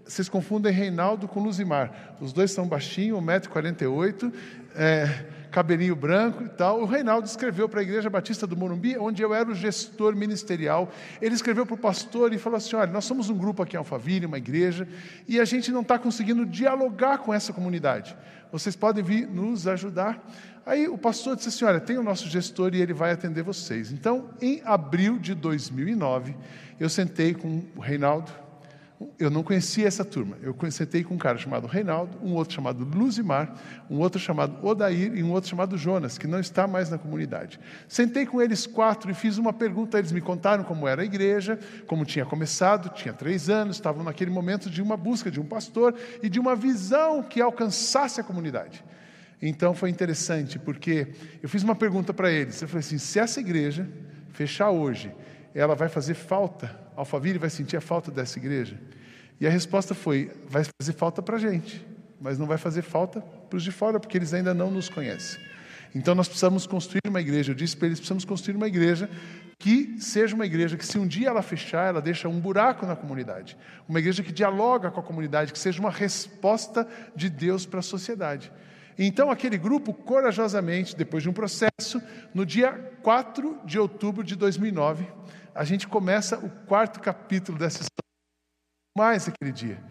vocês 0.05 0.29
confundem 0.29 0.71
Reinaldo 0.71 1.27
com 1.27 1.43
Luzimar. 1.43 2.15
Os 2.21 2.31
dois 2.31 2.51
são 2.51 2.65
baixinhos, 2.65 3.19
1,48m. 3.19 4.33
É, 4.75 5.25
cabelinho 5.51 5.95
branco 5.95 6.43
e 6.43 6.49
tal. 6.49 6.81
O 6.81 6.85
Reinaldo 6.85 7.27
escreveu 7.27 7.67
para 7.67 7.81
a 7.81 7.83
Igreja 7.83 8.09
Batista 8.09 8.47
do 8.47 8.55
Morumbi, 8.55 8.97
onde 8.97 9.21
eu 9.21 9.33
era 9.33 9.49
o 9.49 9.53
gestor 9.53 10.15
ministerial. 10.15 10.91
Ele 11.21 11.35
escreveu 11.35 11.65
para 11.65 11.75
o 11.75 11.77
pastor 11.77 12.33
e 12.33 12.37
falou 12.37 12.57
assim: 12.57 12.75
Olha, 12.75 12.91
nós 12.91 13.05
somos 13.05 13.29
um 13.29 13.37
grupo 13.37 13.61
aqui 13.61 13.75
em 13.75 13.77
Alphaville, 13.77 14.25
uma 14.25 14.37
igreja, 14.37 14.87
e 15.27 15.39
a 15.39 15.45
gente 15.45 15.71
não 15.71 15.81
está 15.81 15.99
conseguindo 15.99 16.45
dialogar 16.45 17.19
com 17.19 17.33
essa 17.33 17.51
comunidade. 17.51 18.15
Vocês 18.51 18.75
podem 18.75 19.03
vir 19.03 19.27
nos 19.27 19.67
ajudar. 19.67 20.25
Aí 20.65 20.87
o 20.87 20.97
pastor 20.97 21.35
disse 21.35 21.49
assim: 21.49 21.65
Olha, 21.65 21.79
tem 21.79 21.97
o 21.97 22.03
nosso 22.03 22.29
gestor 22.29 22.73
e 22.73 22.81
ele 22.81 22.93
vai 22.93 23.11
atender 23.11 23.43
vocês. 23.43 23.91
Então, 23.91 24.29
em 24.41 24.61
abril 24.63 25.19
de 25.19 25.35
2009, 25.35 26.35
eu 26.79 26.89
sentei 26.89 27.33
com 27.33 27.63
o 27.75 27.79
Reinaldo, 27.79 28.31
eu 29.19 29.29
não 29.29 29.43
conhecia 29.43 29.87
essa 29.87 30.03
turma. 30.03 30.37
Eu 30.41 30.55
sentei 30.69 31.03
com 31.03 31.15
um 31.15 31.17
cara 31.17 31.37
chamado 31.37 31.67
Reinaldo, 31.67 32.17
um 32.23 32.33
outro 32.33 32.53
chamado 32.53 32.83
Luzimar, 32.83 33.53
um 33.89 33.99
outro 33.99 34.19
chamado 34.19 34.65
Odair 34.65 35.15
e 35.15 35.23
um 35.23 35.31
outro 35.31 35.49
chamado 35.49 35.77
Jonas, 35.77 36.17
que 36.17 36.27
não 36.27 36.39
está 36.39 36.67
mais 36.67 36.89
na 36.89 36.97
comunidade. 36.97 37.59
Sentei 37.87 38.25
com 38.25 38.41
eles 38.41 38.67
quatro 38.67 39.09
e 39.09 39.13
fiz 39.13 39.37
uma 39.37 39.53
pergunta. 39.53 39.97
Eles 39.97 40.11
me 40.11 40.21
contaram 40.21 40.63
como 40.63 40.87
era 40.87 41.01
a 41.01 41.05
igreja, 41.05 41.59
como 41.87 42.05
tinha 42.05 42.25
começado, 42.25 42.89
tinha 42.89 43.13
três 43.13 43.49
anos, 43.49 43.77
estavam 43.77 44.03
naquele 44.03 44.31
momento 44.31 44.69
de 44.69 44.81
uma 44.81 44.97
busca 44.97 45.31
de 45.31 45.39
um 45.39 45.45
pastor 45.45 45.95
e 46.21 46.29
de 46.29 46.39
uma 46.39 46.55
visão 46.55 47.23
que 47.23 47.41
alcançasse 47.41 48.19
a 48.19 48.23
comunidade. 48.23 48.83
Então 49.41 49.73
foi 49.73 49.89
interessante, 49.89 50.59
porque 50.59 51.07
eu 51.41 51.49
fiz 51.49 51.63
uma 51.63 51.75
pergunta 51.75 52.13
para 52.13 52.31
eles. 52.31 52.61
Eu 52.61 52.67
falei 52.67 52.81
assim: 52.81 52.97
se 52.97 53.19
essa 53.19 53.39
igreja 53.39 53.89
fechar 54.29 54.69
hoje, 54.69 55.11
ela 55.53 55.75
vai 55.75 55.89
fazer 55.89 56.13
falta 56.13 56.79
Alphaville 56.95 57.39
vai 57.39 57.49
sentir 57.49 57.77
a 57.77 57.81
falta 57.81 58.11
dessa 58.11 58.37
igreja? 58.39 58.79
E 59.39 59.47
a 59.47 59.49
resposta 59.49 59.93
foi: 59.95 60.31
vai 60.47 60.63
fazer 60.63 60.93
falta 60.93 61.21
para 61.21 61.37
a 61.37 61.39
gente, 61.39 61.85
mas 62.19 62.37
não 62.37 62.45
vai 62.45 62.57
fazer 62.57 62.81
falta 62.81 63.21
para 63.21 63.57
os 63.57 63.63
de 63.63 63.71
fora, 63.71 63.99
porque 63.99 64.17
eles 64.17 64.33
ainda 64.33 64.53
não 64.53 64.69
nos 64.69 64.89
conhecem. 64.89 65.39
Então 65.93 66.15
nós 66.15 66.27
precisamos 66.27 66.65
construir 66.65 67.01
uma 67.07 67.19
igreja. 67.19 67.51
Eu 67.51 67.55
disse 67.55 67.75
para 67.75 67.87
eles: 67.87 67.99
precisamos 67.99 68.25
construir 68.25 68.55
uma 68.55 68.67
igreja 68.67 69.09
que 69.61 69.95
seja 69.99 70.33
uma 70.35 70.45
igreja 70.45 70.75
que, 70.75 70.85
se 70.85 70.97
um 70.97 71.05
dia 71.05 71.29
ela 71.29 71.43
fechar, 71.43 71.87
ela 71.87 72.01
deixa 72.01 72.27
um 72.27 72.39
buraco 72.39 72.85
na 72.85 72.95
comunidade. 72.95 73.55
Uma 73.87 73.99
igreja 73.99 74.23
que 74.23 74.31
dialoga 74.31 74.89
com 74.89 74.99
a 74.99 75.03
comunidade, 75.03 75.53
que 75.53 75.59
seja 75.59 75.79
uma 75.79 75.91
resposta 75.91 76.87
de 77.15 77.29
Deus 77.29 77.63
para 77.65 77.79
a 77.79 77.83
sociedade. 77.83 78.51
Então, 78.97 79.29
aquele 79.29 79.57
grupo, 79.57 79.93
corajosamente, 79.93 80.95
depois 80.95 81.21
de 81.21 81.29
um 81.29 81.33
processo, 81.33 82.01
no 82.33 82.43
dia 82.45 82.71
4 83.03 83.59
de 83.63 83.77
outubro 83.77 84.23
de 84.23 84.35
2009, 84.35 85.05
a 85.53 85.63
gente 85.63 85.87
começa 85.87 86.37
o 86.37 86.49
quarto 86.65 86.99
capítulo 86.99 87.57
dessa 87.57 87.81
história. 87.81 88.01
Mais 88.97 89.27
aquele 89.27 89.51
dia. 89.51 89.81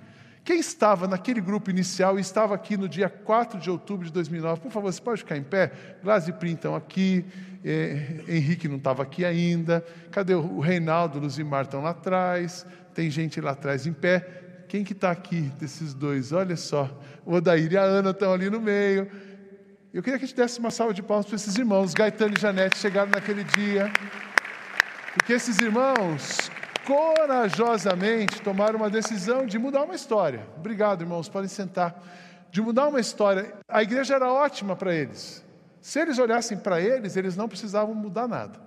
Quem 0.45 0.59
estava 0.59 1.07
naquele 1.07 1.41
grupo 1.41 1.71
inicial 1.71 2.19
e 2.19 2.21
estava 2.21 2.55
aqui 2.55 2.77
no 2.77 2.89
dia 2.89 3.09
4 3.09 3.61
de 3.61 3.71
outubro 3.71 4.07
de 4.07 4.13
2009, 4.13 4.61
por 4.63 4.71
favor, 4.71 4.93
você 4.93 5.01
pode 5.01 5.21
ficar 5.21 5.37
em 5.37 5.43
pé? 5.43 5.71
Glaze 6.03 6.33
Prim 6.33 6.55
estão 6.55 6.75
aqui, 6.75 7.25
eh, 7.65 8.25
Henrique 8.27 8.67
não 8.67 8.77
estava 8.77 9.03
aqui 9.03 9.25
ainda, 9.25 9.85
cadê 10.11 10.35
o, 10.35 10.59
Reinaldo, 10.59 11.19
Luzimar 11.19 11.65
estão 11.65 11.83
lá 11.83 11.91
atrás, 11.91 12.67
tem 12.95 13.11
gente 13.11 13.41
lá 13.41 13.51
atrás 13.53 13.87
em 13.87 13.93
pé. 13.93 14.65
Quem 14.67 14.83
que 14.83 14.93
está 14.93 15.11
aqui 15.11 15.43
desses 15.59 15.93
dois? 15.93 16.33
Olha 16.33 16.57
só, 16.57 16.89
o 17.27 17.35
Odair 17.35 17.71
e 17.73 17.77
a 17.77 17.83
Ana 17.83 18.11
estão 18.11 18.33
ali 18.33 18.49
no 18.49 18.61
meio. 18.61 19.11
Eu 19.93 20.03
queria 20.03 20.19
que 20.19 20.25
a 20.25 20.29
gente 20.29 20.37
desse 20.37 20.61
uma 20.61 20.71
salva 20.71 20.95
de 20.95 21.03
palmas 21.03 21.27
para 21.27 21.35
esses 21.35 21.57
irmãos. 21.57 21.93
Gaetano 21.93 22.35
e 22.37 22.41
Janete 22.41 22.79
chegaram 22.79 23.11
naquele 23.11 23.43
dia. 23.43 23.93
Porque 25.15 25.33
esses 25.33 25.59
irmãos 25.59 26.51
corajosamente 26.87 28.41
tomaram 28.43 28.77
uma 28.77 28.89
decisão 28.89 29.45
de 29.45 29.59
mudar 29.59 29.83
uma 29.83 29.95
história. 29.95 30.47
Obrigado, 30.57 31.03
irmãos, 31.03 31.29
podem 31.29 31.49
sentar. 31.49 32.01
De 32.51 32.61
mudar 32.61 32.89
uma 32.89 33.01
história. 33.01 33.55
A 33.69 33.83
igreja 33.83 34.15
era 34.15 34.33
ótima 34.33 34.77
para 34.77 34.95
eles. 34.95 35.45
Se 35.81 35.99
eles 35.99 36.19
olhassem 36.19 36.59
para 36.59 36.81
eles, 36.81 37.17
eles 37.17 37.37
não 37.37 37.49
precisavam 37.49 37.95
mudar 37.95 38.29
nada. 38.29 38.59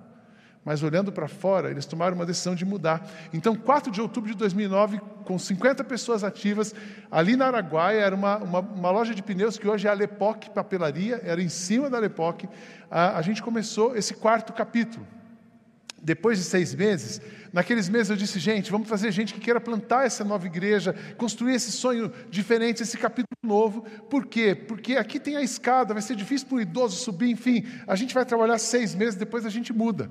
Mas 0.65 0.81
olhando 0.81 1.11
para 1.11 1.27
fora, 1.27 1.69
eles 1.69 1.85
tomaram 1.85 2.15
uma 2.15 2.25
decisão 2.25 2.55
de 2.55 2.63
mudar. 2.63 3.05
Então, 3.33 3.55
4 3.55 3.91
de 3.91 4.01
outubro 4.01 4.31
de 4.31 4.37
2009, 4.37 4.99
com 5.25 5.37
50 5.37 5.83
pessoas 5.83 6.23
ativas, 6.23 6.73
ali 7.11 7.35
na 7.35 7.47
Araguaia, 7.47 7.99
era 7.99 8.15
uma, 8.15 8.37
uma, 8.37 8.59
uma 8.59 8.91
loja 8.91 9.13
de 9.13 9.21
pneus 9.21 9.57
que 9.57 9.67
hoje 9.67 9.87
é 9.87 9.91
a 9.91 9.93
Lepoc 9.93 10.49
Papelaria, 10.51 11.21
era 11.23 11.41
em 11.41 11.49
cima 11.49 11.89
da 11.89 11.99
Lepoc. 11.99 12.45
A, 12.89 13.17
a 13.17 13.21
gente 13.21 13.43
começou 13.43 13.95
esse 13.95 14.13
quarto 14.13 14.53
capítulo. 14.53 15.05
Depois 16.03 16.37
de 16.37 16.43
seis 16.43 16.75
meses, 16.75 17.21
naqueles 17.53 17.87
meses 17.87 18.09
eu 18.09 18.17
disse, 18.17 18.37
gente, 18.37 18.69
vamos 18.69 18.89
fazer 18.89 19.09
gente 19.09 19.33
que 19.33 19.39
queira 19.39 19.61
plantar 19.61 20.05
essa 20.05 20.21
nova 20.25 20.45
igreja, 20.45 20.93
construir 21.17 21.55
esse 21.55 21.71
sonho 21.71 22.11
diferente, 22.29 22.83
esse 22.83 22.97
capítulo 22.97 23.37
novo. 23.41 23.83
Por 24.09 24.25
quê? 24.25 24.53
Porque 24.53 24.97
aqui 24.97 25.17
tem 25.17 25.37
a 25.37 25.41
escada, 25.41 25.93
vai 25.93 26.03
ser 26.03 26.17
difícil 26.17 26.47
para 26.47 26.57
o 26.57 26.61
idoso 26.61 26.97
subir, 26.97 27.29
enfim. 27.29 27.65
A 27.87 27.95
gente 27.95 28.13
vai 28.13 28.25
trabalhar 28.25 28.57
seis 28.57 28.93
meses, 28.93 29.15
depois 29.15 29.45
a 29.45 29.49
gente 29.49 29.71
muda. 29.71 30.09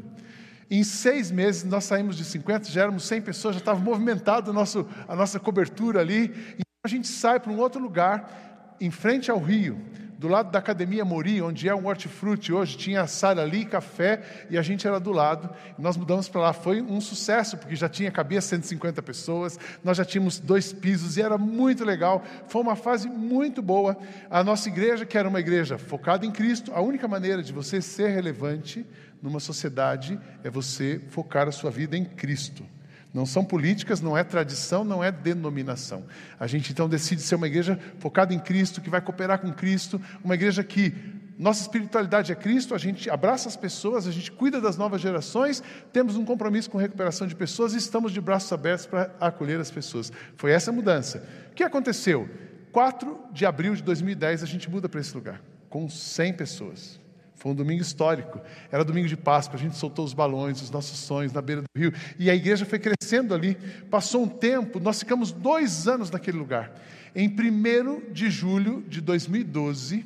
Em 0.71 0.83
seis 0.83 1.31
meses, 1.31 1.65
nós 1.65 1.85
saímos 1.85 2.17
de 2.17 2.25
50, 2.25 2.71
já 2.71 2.83
éramos 2.83 3.05
100 3.05 3.21
pessoas, 3.21 3.55
já 3.57 3.59
estava 3.59 3.79
movimentado 3.79 4.51
a, 4.51 4.55
nosso, 4.55 4.89
a 5.07 5.15
nossa 5.15 5.39
cobertura 5.39 6.01
ali. 6.01 6.33
Então 6.55 6.83
a 6.83 6.89
gente 6.89 7.07
sai 7.07 7.39
para 7.39 7.53
um 7.53 7.59
outro 7.59 7.83
lugar, 7.83 8.75
em 8.81 8.91
frente 8.91 9.31
ao 9.31 9.39
rio 9.39 9.79
do 10.23 10.29
lado 10.29 10.52
da 10.52 10.61
Academia 10.61 11.05
Mori, 11.05 11.43
onde 11.43 11.69
é 11.69 11.75
um 11.75 11.88
hortifruti 11.88 12.52
hoje, 12.52 12.76
tinha 12.76 13.09
sala 13.09 13.43
ali, 13.43 13.64
café, 13.64 14.23
e 14.49 14.57
a 14.57 14.62
gente 14.62 14.87
era 14.87 15.00
do 15.00 15.11
lado. 15.11 15.50
nós 15.76 15.97
mudamos 15.97 16.29
para 16.29 16.41
lá. 16.41 16.52
Foi 16.52 16.81
um 16.81 17.00
sucesso, 17.00 17.57
porque 17.57 17.75
já 17.75 17.88
tinha, 17.88 18.09
cabia 18.09 18.41
150 18.41 19.02
pessoas, 19.02 19.59
nós 19.83 19.97
já 19.97 20.05
tínhamos 20.05 20.38
dois 20.38 20.73
pisos, 20.73 21.17
e 21.17 21.23
era 21.23 21.37
muito 21.37 21.85
legal. 21.85 22.23
Foi 22.47 22.62
uma 22.62 22.76
fase 22.76 23.09
muito 23.09 23.61
boa. 23.61 23.99
A 24.31 24.45
nossa 24.45 24.69
igreja, 24.69 25.05
que 25.05 25.19
era 25.19 25.29
uma 25.29 25.41
igreja 25.41 25.76
focada 25.76 26.25
em 26.25 26.31
Cristo, 26.31 26.71
a 26.73 26.81
única 26.81 27.09
maneira 27.09 27.43
de 27.43 27.52
você 27.52 27.83
ser 27.83 28.11
relevante 28.11 28.87
numa 29.21 29.41
sociedade 29.41 30.21
é 30.45 30.50
você 30.50 31.00
focar 31.09 31.49
a 31.49 31.52
sua 31.52 31.73
vida 31.73 31.97
em 31.97 32.05
Cristo. 32.05 32.64
Não 33.12 33.26
são 33.26 33.45
políticas, 33.45 34.00
não 34.00 34.16
é 34.16 34.25
tradição, 34.25 34.85
não 34.85 35.04
é 35.04 35.12
denominação. 35.12 36.04
A 36.40 36.47
gente 36.47 36.73
então 36.73 36.88
decide 36.88 37.21
ser 37.21 37.35
uma 37.35 37.47
igreja 37.47 37.78
focada 37.99 38.33
em 38.33 38.38
Cristo, 38.38 38.81
que 38.81 38.88
vai 38.88 39.02
cooperar 39.02 39.38
com 39.38 39.52
Cristo, 39.52 40.00
uma 40.25 40.35
igreja 40.35 40.64
que 40.64 40.95
Nossa 41.38 41.62
espiritualidade 41.62 42.31
é 42.31 42.35
Cristo, 42.35 42.75
a 42.75 42.78
gente 42.78 43.11
abraça 43.11 43.49
as 43.49 43.57
pessoas, 43.57 44.07
a 44.07 44.12
gente 44.12 44.31
cuida 44.31 44.61
das 44.61 44.76
novas 44.76 45.00
gerações, 45.00 45.62
temos 45.92 46.16
um 46.16 46.25
compromisso 46.25 46.71
com 46.71 46.78
recuperação 46.78 47.26
de 47.26 47.35
pessoas 47.35 47.75
e 47.75 47.78
estamos 47.78 48.12
de 48.12 48.21
braços 48.21 48.52
abertos 48.52 48.87
para 48.87 49.11
acolher 49.21 49.59
as 49.59 49.71
pessoas. 49.71 50.12
Foi 50.37 50.52
essa 50.52 50.71
a 50.71 50.75
mudança. 50.75 51.26
O 51.50 51.54
que 51.54 51.64
aconteceu? 51.64 52.28
4 52.71 53.19
de 53.33 53.45
abril 53.45 53.75
de 53.75 53.83
2010 53.83 54.42
a 54.42 54.47
gente 54.47 54.71
muda 54.71 54.88
para 54.88 55.00
esse 55.00 55.14
lugar, 55.14 55.42
com 55.69 55.88
100 55.88 56.33
pessoas. 56.35 57.02
Foi 57.43 57.51
um 57.51 57.57
domingo 57.57 57.83
histórico. 57.83 58.41
Era 58.71 58.85
domingo 58.85 59.09
de 59.09 59.17
Páscoa, 59.17 59.57
a 59.57 59.61
gente 59.61 59.77
soltou 59.77 60.05
os 60.05 60.15
balões, 60.15 60.63
os 60.63 60.71
nossos 60.71 60.97
sonhos 60.97 61.33
na 61.33 61.43
beira 61.43 61.63
do 61.63 61.67
rio. 61.77 61.93
E 62.17 62.31
a 62.31 62.35
igreja 62.37 62.65
foi 62.65 62.79
crescendo 62.79 63.35
ali. 63.35 63.57
Passou 63.91 64.23
um 64.23 64.29
tempo, 64.29 64.79
nós 64.79 65.01
ficamos 65.01 65.33
dois 65.33 65.89
anos 65.89 66.09
naquele 66.09 66.39
lugar. 66.39 66.73
Em 67.17 67.27
1 67.29 68.13
de 68.13 68.31
julho 68.31 68.85
de 68.87 69.01
2012, 69.01 70.05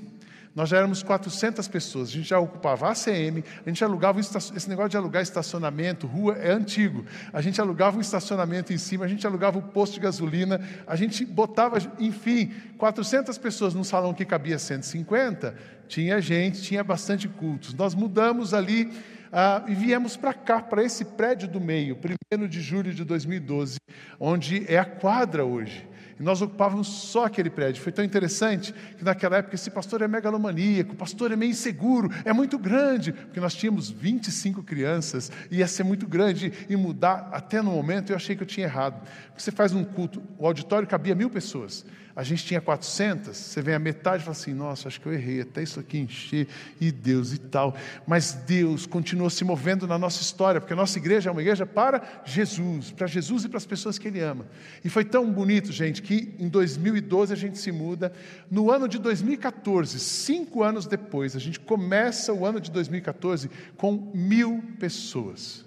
nós 0.56 0.70
já 0.70 0.78
éramos 0.78 1.02
400 1.02 1.68
pessoas, 1.68 2.08
a 2.08 2.12
gente 2.12 2.30
já 2.30 2.38
ocupava 2.38 2.88
a 2.88 2.92
ACM, 2.92 3.44
a 3.64 3.68
gente 3.68 3.84
alugava, 3.84 4.18
esse 4.18 4.68
negócio 4.70 4.88
de 4.88 4.96
alugar 4.96 5.22
estacionamento, 5.22 6.06
rua, 6.06 6.34
é 6.38 6.50
antigo. 6.50 7.04
A 7.30 7.42
gente 7.42 7.60
alugava 7.60 7.98
um 7.98 8.00
estacionamento 8.00 8.72
em 8.72 8.78
cima, 8.78 9.04
a 9.04 9.08
gente 9.08 9.26
alugava 9.26 9.58
o 9.58 9.60
um 9.60 9.64
posto 9.64 9.92
de 9.92 10.00
gasolina, 10.00 10.58
a 10.86 10.96
gente 10.96 11.26
botava, 11.26 11.76
enfim, 12.00 12.54
400 12.78 13.36
pessoas 13.36 13.74
num 13.74 13.84
salão 13.84 14.14
que 14.14 14.24
cabia 14.24 14.58
150, 14.58 15.54
tinha 15.86 16.22
gente, 16.22 16.62
tinha 16.62 16.82
bastante 16.82 17.28
cultos. 17.28 17.74
Nós 17.74 17.94
mudamos 17.94 18.54
ali 18.54 18.90
ah, 19.38 19.62
e 19.68 19.74
viemos 19.74 20.16
para 20.16 20.32
cá, 20.32 20.62
para 20.62 20.82
esse 20.82 21.04
prédio 21.04 21.46
do 21.46 21.60
meio, 21.60 21.98
1 22.32 22.48
de 22.48 22.58
julho 22.62 22.94
de 22.94 23.04
2012, 23.04 23.76
onde 24.18 24.64
é 24.66 24.78
a 24.78 24.84
quadra 24.86 25.44
hoje. 25.44 25.86
E 26.18 26.22
nós 26.22 26.40
ocupávamos 26.40 26.88
só 26.88 27.26
aquele 27.26 27.50
prédio. 27.50 27.82
Foi 27.82 27.92
tão 27.92 28.02
interessante 28.02 28.74
que 28.96 29.04
naquela 29.04 29.36
época 29.36 29.54
esse 29.54 29.70
pastor 29.70 30.00
é 30.00 30.08
megalomaníaco, 30.08 30.94
o 30.94 30.96
pastor 30.96 31.32
é 31.32 31.36
meio 31.36 31.50
inseguro, 31.50 32.08
é 32.24 32.32
muito 32.32 32.58
grande, 32.58 33.12
porque 33.12 33.38
nós 33.38 33.54
tínhamos 33.54 33.90
25 33.90 34.62
crianças, 34.62 35.30
ia 35.50 35.66
ser 35.66 35.84
muito 35.84 36.06
grande 36.06 36.50
e 36.66 36.74
mudar. 36.74 37.28
Até 37.30 37.60
no 37.60 37.72
momento 37.72 38.12
eu 38.12 38.16
achei 38.16 38.34
que 38.34 38.42
eu 38.42 38.46
tinha 38.46 38.66
errado. 38.66 39.06
Porque 39.26 39.42
você 39.42 39.50
faz 39.50 39.74
um 39.74 39.84
culto, 39.84 40.22
o 40.38 40.46
auditório 40.46 40.88
cabia 40.88 41.14
mil 41.14 41.28
pessoas 41.28 41.84
a 42.16 42.22
gente 42.22 42.46
tinha 42.46 42.62
400, 42.62 43.36
você 43.36 43.60
vem 43.60 43.74
a 43.74 43.78
metade 43.78 44.22
e 44.22 44.24
fala 44.24 44.32
assim: 44.34 44.54
nossa, 44.54 44.88
acho 44.88 44.98
que 44.98 45.06
eu 45.06 45.12
errei, 45.12 45.42
até 45.42 45.62
isso 45.62 45.78
aqui 45.78 45.98
encher, 45.98 46.48
e 46.80 46.90
Deus 46.90 47.34
e 47.34 47.38
tal. 47.38 47.76
Mas 48.06 48.32
Deus 48.32 48.86
continua 48.86 49.28
se 49.28 49.44
movendo 49.44 49.86
na 49.86 49.98
nossa 49.98 50.22
história, 50.22 50.58
porque 50.58 50.72
a 50.72 50.76
nossa 50.76 50.98
igreja 50.98 51.28
é 51.28 51.32
uma 51.32 51.42
igreja 51.42 51.66
para 51.66 52.22
Jesus, 52.24 52.90
para 52.90 53.06
Jesus 53.06 53.44
e 53.44 53.50
para 53.50 53.58
as 53.58 53.66
pessoas 53.66 53.98
que 53.98 54.08
Ele 54.08 54.20
ama. 54.20 54.46
E 54.82 54.88
foi 54.88 55.04
tão 55.04 55.30
bonito, 55.30 55.70
gente, 55.70 56.00
que 56.00 56.34
em 56.38 56.48
2012 56.48 57.34
a 57.34 57.36
gente 57.36 57.58
se 57.58 57.70
muda. 57.70 58.10
No 58.50 58.70
ano 58.70 58.88
de 58.88 58.98
2014, 58.98 60.00
cinco 60.00 60.62
anos 60.62 60.86
depois, 60.86 61.36
a 61.36 61.38
gente 61.38 61.60
começa 61.60 62.32
o 62.32 62.46
ano 62.46 62.58
de 62.58 62.70
2014 62.70 63.50
com 63.76 64.10
mil 64.14 64.64
pessoas. 64.80 65.65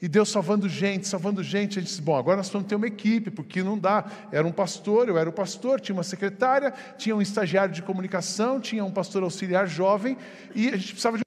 E 0.00 0.08
Deus 0.08 0.28
salvando 0.28 0.68
gente, 0.68 1.08
salvando 1.08 1.42
gente. 1.42 1.78
A 1.78 1.82
gente 1.82 1.90
disse: 1.90 2.02
bom, 2.02 2.16
agora 2.16 2.36
nós 2.36 2.48
vamos 2.48 2.68
ter 2.68 2.76
uma 2.76 2.86
equipe, 2.86 3.30
porque 3.30 3.62
não 3.62 3.78
dá. 3.78 4.04
Era 4.30 4.46
um 4.46 4.52
pastor, 4.52 5.08
eu 5.08 5.18
era 5.18 5.28
o 5.28 5.32
pastor, 5.32 5.80
tinha 5.80 5.94
uma 5.94 6.04
secretária, 6.04 6.72
tinha 6.96 7.14
um 7.16 7.22
estagiário 7.22 7.74
de 7.74 7.82
comunicação, 7.82 8.60
tinha 8.60 8.84
um 8.84 8.90
pastor 8.90 9.22
auxiliar 9.22 9.66
jovem, 9.66 10.16
e 10.54 10.68
a 10.68 10.76
gente 10.76 10.92
precisava 10.92 11.16
de. 11.16 11.22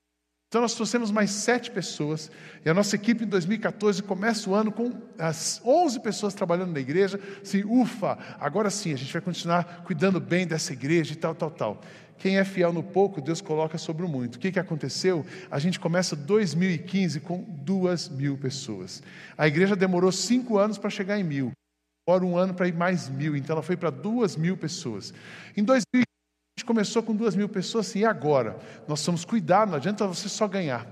Então 0.48 0.62
nós 0.62 0.74
trouxemos 0.74 1.12
mais 1.12 1.32
sete 1.32 1.72
pessoas, 1.72 2.30
e 2.66 2.70
a 2.70 2.74
nossa 2.74 2.94
equipe 2.98 3.24
em 3.24 3.28
2014 3.28 4.04
começa 4.04 4.50
o 4.50 4.54
ano 4.54 4.70
com 4.70 4.92
as 5.18 5.62
11 5.64 6.02
pessoas 6.02 6.34
trabalhando 6.34 6.74
na 6.74 6.80
igreja. 6.82 7.18
Assim, 7.42 7.64
ufa, 7.64 8.18
agora 8.38 8.70
sim, 8.70 8.94
a 8.94 8.98
gente 8.98 9.14
vai 9.14 9.22
continuar 9.22 9.84
cuidando 9.86 10.20
bem 10.20 10.46
dessa 10.46 10.74
igreja 10.74 11.14
e 11.14 11.16
tal, 11.16 11.34
tal, 11.34 11.52
tal. 11.52 11.82
Quem 12.22 12.38
é 12.38 12.46
fiel 12.46 12.72
no 12.72 12.84
pouco, 12.84 13.20
Deus 13.20 13.42
coloca 13.42 13.80
sobre 13.80 14.06
o 14.06 14.08
muito. 14.08 14.36
O 14.36 14.40
que, 14.40 14.52
que 14.52 14.60
aconteceu? 14.60 15.26
A 15.50 15.58
gente 15.58 15.80
começa 15.80 16.16
2015 16.16 17.20
com 17.22 17.42
duas 17.42 18.08
mil 18.10 18.38
pessoas. 18.38 19.02
A 19.36 19.48
igreja 19.48 19.76
demorou 19.76 20.12
cinco 20.12 20.60
anos 20.60 20.78
para 20.78 20.92
chegar 20.92 21.20
em 21.20 21.24
mil. 21.24 21.52
Agora 22.08 22.24
um 22.24 22.38
ano 22.38 22.54
para 22.54 22.68
ir 22.68 22.76
mais 22.76 23.10
mil. 23.10 23.36
Então 23.36 23.56
ela 23.56 23.64
foi 23.64 23.76
para 23.76 23.90
duas 23.90 24.36
mil 24.36 24.56
pessoas. 24.56 25.12
Em 25.58 25.64
2015 25.64 26.04
a 26.04 26.60
gente 26.60 26.66
começou 26.68 27.02
com 27.02 27.16
duas 27.16 27.36
mil 27.36 27.50
pessoas. 27.50 27.88
Assim, 27.88 28.02
e 28.02 28.06
agora? 28.06 28.60
Nós 28.88 29.04
vamos 29.04 29.26
cuidar, 29.26 29.66
não 29.66 29.74
adianta 29.74 30.06
você 30.06 30.30
só 30.30 30.48
ganhar. 30.48 30.86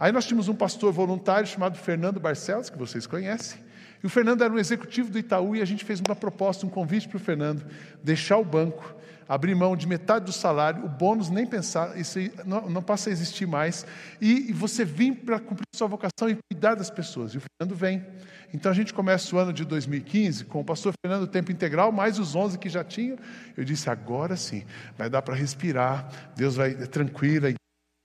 Aí 0.00 0.10
nós 0.10 0.24
tínhamos 0.24 0.48
um 0.48 0.54
pastor 0.54 0.92
voluntário 0.92 1.46
chamado 1.46 1.78
Fernando 1.78 2.18
Barcelos, 2.18 2.68
que 2.68 2.76
vocês 2.76 3.06
conhecem. 3.06 3.60
E 4.02 4.06
o 4.06 4.10
Fernando 4.10 4.42
era 4.42 4.52
um 4.52 4.58
executivo 4.58 5.10
do 5.10 5.18
Itaú 5.18 5.54
e 5.54 5.62
a 5.62 5.64
gente 5.64 5.84
fez 5.84 6.00
uma 6.00 6.16
proposta, 6.16 6.66
um 6.66 6.70
convite 6.70 7.08
para 7.08 7.16
o 7.16 7.20
Fernando 7.20 7.64
deixar 8.02 8.38
o 8.38 8.44
banco 8.44 8.94
abrir 9.28 9.54
mão 9.54 9.74
de 9.74 9.86
metade 9.86 10.26
do 10.26 10.32
salário, 10.32 10.84
o 10.84 10.88
bônus 10.88 11.30
nem 11.30 11.46
pensar, 11.46 11.98
isso 11.98 12.18
não, 12.44 12.68
não 12.68 12.82
passa 12.82 13.08
a 13.08 13.12
existir 13.12 13.46
mais, 13.46 13.86
e, 14.20 14.50
e 14.50 14.52
você 14.52 14.84
vir 14.84 15.14
para 15.16 15.38
cumprir 15.38 15.64
sua 15.74 15.86
vocação 15.86 16.28
e 16.28 16.36
cuidar 16.50 16.74
das 16.74 16.90
pessoas. 16.90 17.32
E 17.32 17.38
o 17.38 17.40
Fernando 17.40 17.74
vem. 17.74 18.04
Então 18.52 18.70
a 18.70 18.74
gente 18.74 18.92
começa 18.92 19.34
o 19.34 19.38
ano 19.38 19.50
de 19.50 19.64
2015 19.64 20.44
com 20.44 20.60
o 20.60 20.64
pastor 20.64 20.92
Fernando 21.02 21.26
tempo 21.26 21.50
integral, 21.50 21.90
mais 21.90 22.18
os 22.18 22.36
11 22.36 22.58
que 22.58 22.68
já 22.68 22.84
tinham. 22.84 23.16
Eu 23.56 23.64
disse: 23.64 23.88
agora 23.88 24.36
sim, 24.36 24.64
vai 24.98 25.08
dar 25.08 25.22
para 25.22 25.34
respirar, 25.34 26.08
Deus 26.36 26.56
vai 26.56 26.72
é 26.72 26.86
tranquila, 26.86 27.48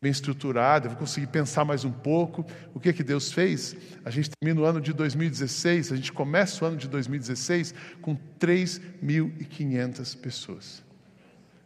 bem 0.01 0.11
estruturada, 0.11 0.89
vou 0.89 0.97
conseguir 0.97 1.27
pensar 1.27 1.65
mais 1.65 1.83
um 1.83 1.91
pouco. 1.91 2.45
O 2.73 2.79
que 2.79 2.93
que 2.93 3.03
Deus 3.03 3.31
fez? 3.31 3.75
A 4.05 4.11
gente 4.11 4.29
termina 4.29 4.61
o 4.61 4.65
ano 4.65 4.79
de 4.79 4.93
2016, 4.93 5.91
a 5.91 5.95
gente 5.95 6.13
começa 6.13 6.63
o 6.63 6.67
ano 6.67 6.77
de 6.77 6.87
2016 6.87 7.73
com 8.01 8.15
3.500 8.39 10.15
pessoas. 10.17 10.83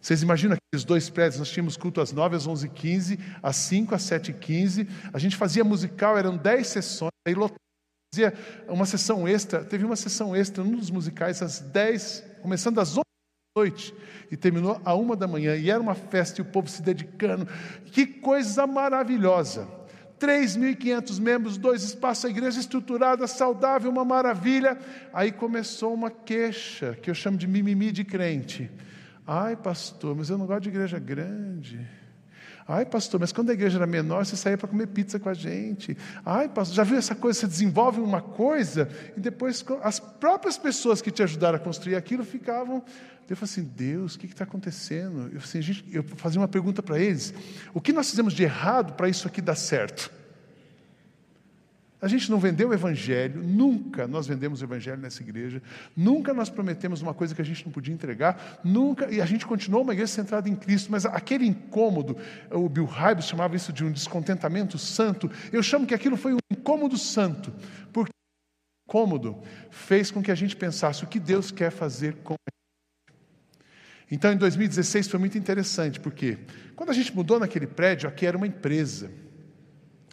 Vocês 0.01 0.23
imaginam 0.23 0.55
aqueles 0.55 0.85
dois 0.85 1.09
prédios? 1.09 1.39
Nós 1.39 1.51
tínhamos 1.51 1.75
culto 1.75 1.99
às 1.99 2.11
9, 2.11 2.35
às 2.35 2.47
11 2.47 2.67
h 2.67 2.73
15 2.73 3.19
às 3.43 3.55
5, 3.57 3.93
às 3.93 4.01
7 4.03 4.31
h 4.31 4.39
15 4.39 4.87
A 5.13 5.19
gente 5.19 5.35
fazia 5.35 5.63
musical, 5.63 6.17
eram 6.17 6.37
10 6.37 6.67
sessões, 6.67 7.11
aí 7.27 7.35
fazia 8.13 8.33
uma 8.67 8.85
sessão 8.85 9.27
extra. 9.27 9.63
Teve 9.63 9.83
uma 9.83 9.97
sessão 9.97 10.35
extra 10.35 10.63
num 10.63 10.77
dos 10.77 10.89
musicais 10.89 11.41
às 11.41 11.59
10, 11.59 12.23
começando 12.41 12.79
às 12.79 12.91
11 12.91 12.95
da 12.97 13.10
noite 13.53 13.93
e 14.31 14.37
terminou 14.37 14.79
à 14.85 14.95
1 14.95 15.13
da 15.17 15.27
manhã. 15.27 15.57
E 15.57 15.69
era 15.69 15.81
uma 15.81 15.93
festa 15.93 16.39
e 16.39 16.41
o 16.41 16.45
povo 16.45 16.69
se 16.69 16.81
dedicando. 16.81 17.45
Que 17.91 18.05
coisa 18.05 18.65
maravilhosa! 18.65 19.67
3.500 20.17 21.19
membros, 21.19 21.57
dois 21.57 21.83
espaços, 21.83 22.23
a 22.23 22.29
igreja 22.29 22.61
estruturada, 22.61 23.27
saudável, 23.27 23.91
uma 23.91 24.05
maravilha. 24.05 24.77
Aí 25.11 25.33
começou 25.33 25.93
uma 25.93 26.09
queixa, 26.09 26.97
que 27.01 27.09
eu 27.09 27.13
chamo 27.13 27.37
de 27.37 27.45
mimimi 27.45 27.91
de 27.91 28.05
crente. 28.05 28.71
Ai, 29.27 29.57
pastor, 29.57 30.15
mas 30.15 30.29
eu 30.29 30.37
não 30.37 30.45
gosto 30.45 30.61
de 30.61 30.69
igreja 30.69 30.97
grande. 30.97 31.85
Ai, 32.71 32.85
pastor, 32.85 33.19
mas 33.19 33.33
quando 33.33 33.49
a 33.49 33.53
igreja 33.53 33.77
era 33.77 33.85
menor, 33.85 34.25
você 34.25 34.37
saía 34.37 34.57
para 34.57 34.67
comer 34.67 34.87
pizza 34.87 35.19
com 35.19 35.27
a 35.27 35.33
gente. 35.33 35.97
Ai, 36.25 36.47
pastor, 36.47 36.75
já 36.75 36.83
viu 36.83 36.97
essa 36.97 37.13
coisa? 37.13 37.41
Você 37.41 37.47
desenvolve 37.47 37.99
uma 37.99 38.21
coisa 38.21 38.87
e 39.15 39.19
depois 39.19 39.65
as 39.83 39.99
próprias 39.99 40.57
pessoas 40.57 41.01
que 41.01 41.11
te 41.11 41.21
ajudaram 41.21 41.57
a 41.57 41.59
construir 41.59 41.95
aquilo 41.95 42.23
ficavam. 42.23 42.83
Eu 43.29 43.35
falei 43.35 43.51
assim: 43.51 43.63
Deus, 43.63 44.15
o 44.15 44.19
que 44.19 44.25
está 44.25 44.45
acontecendo? 44.45 45.29
Eu, 45.33 45.39
assim, 45.39 45.61
gente, 45.61 45.85
eu 45.91 46.03
fazia 46.15 46.39
uma 46.39 46.47
pergunta 46.47 46.81
para 46.81 46.97
eles: 46.97 47.33
o 47.73 47.81
que 47.81 47.91
nós 47.91 48.09
fizemos 48.09 48.33
de 48.33 48.43
errado 48.43 48.93
para 48.93 49.09
isso 49.09 49.27
aqui 49.27 49.41
dar 49.41 49.55
certo? 49.55 50.11
A 52.01 52.07
gente 52.07 52.31
não 52.31 52.39
vendeu 52.39 52.69
o 52.69 52.73
Evangelho, 52.73 53.43
nunca 53.43 54.07
nós 54.07 54.25
vendemos 54.25 54.59
o 54.59 54.65
Evangelho 54.65 54.99
nessa 54.99 55.21
igreja, 55.21 55.61
nunca 55.95 56.33
nós 56.33 56.49
prometemos 56.49 56.99
uma 56.99 57.13
coisa 57.13 57.35
que 57.35 57.41
a 57.41 57.45
gente 57.45 57.63
não 57.63 57.71
podia 57.71 57.93
entregar, 57.93 58.59
nunca, 58.63 59.07
e 59.13 59.21
a 59.21 59.25
gente 59.25 59.45
continuou 59.45 59.83
uma 59.83 59.93
igreja 59.93 60.11
centrada 60.11 60.49
em 60.49 60.55
Cristo, 60.55 60.91
mas 60.91 61.05
aquele 61.05 61.45
incômodo, 61.45 62.17
o 62.49 62.67
Bill 62.67 62.85
Hybels 62.85 63.27
chamava 63.27 63.55
isso 63.55 63.71
de 63.71 63.83
um 63.83 63.91
descontentamento 63.91 64.79
santo, 64.79 65.29
eu 65.53 65.61
chamo 65.61 65.85
que 65.85 65.93
aquilo 65.93 66.17
foi 66.17 66.33
um 66.33 66.39
incômodo 66.51 66.97
santo, 66.97 67.53
porque 67.93 68.09
o 68.09 68.89
incômodo 68.89 69.39
fez 69.69 70.09
com 70.09 70.23
que 70.23 70.31
a 70.31 70.35
gente 70.35 70.55
pensasse 70.55 71.03
o 71.03 71.07
que 71.07 71.19
Deus 71.19 71.51
quer 71.51 71.69
fazer 71.69 72.15
com 72.23 72.33
a. 72.33 72.51
Então, 74.09 74.33
em 74.33 74.37
2016 74.37 75.07
foi 75.07 75.19
muito 75.19 75.37
interessante, 75.37 75.99
porque 75.99 76.39
quando 76.75 76.89
a 76.89 76.93
gente 76.93 77.15
mudou 77.15 77.39
naquele 77.39 77.67
prédio, 77.67 78.09
aqui 78.09 78.25
era 78.25 78.35
uma 78.35 78.47
empresa, 78.47 79.11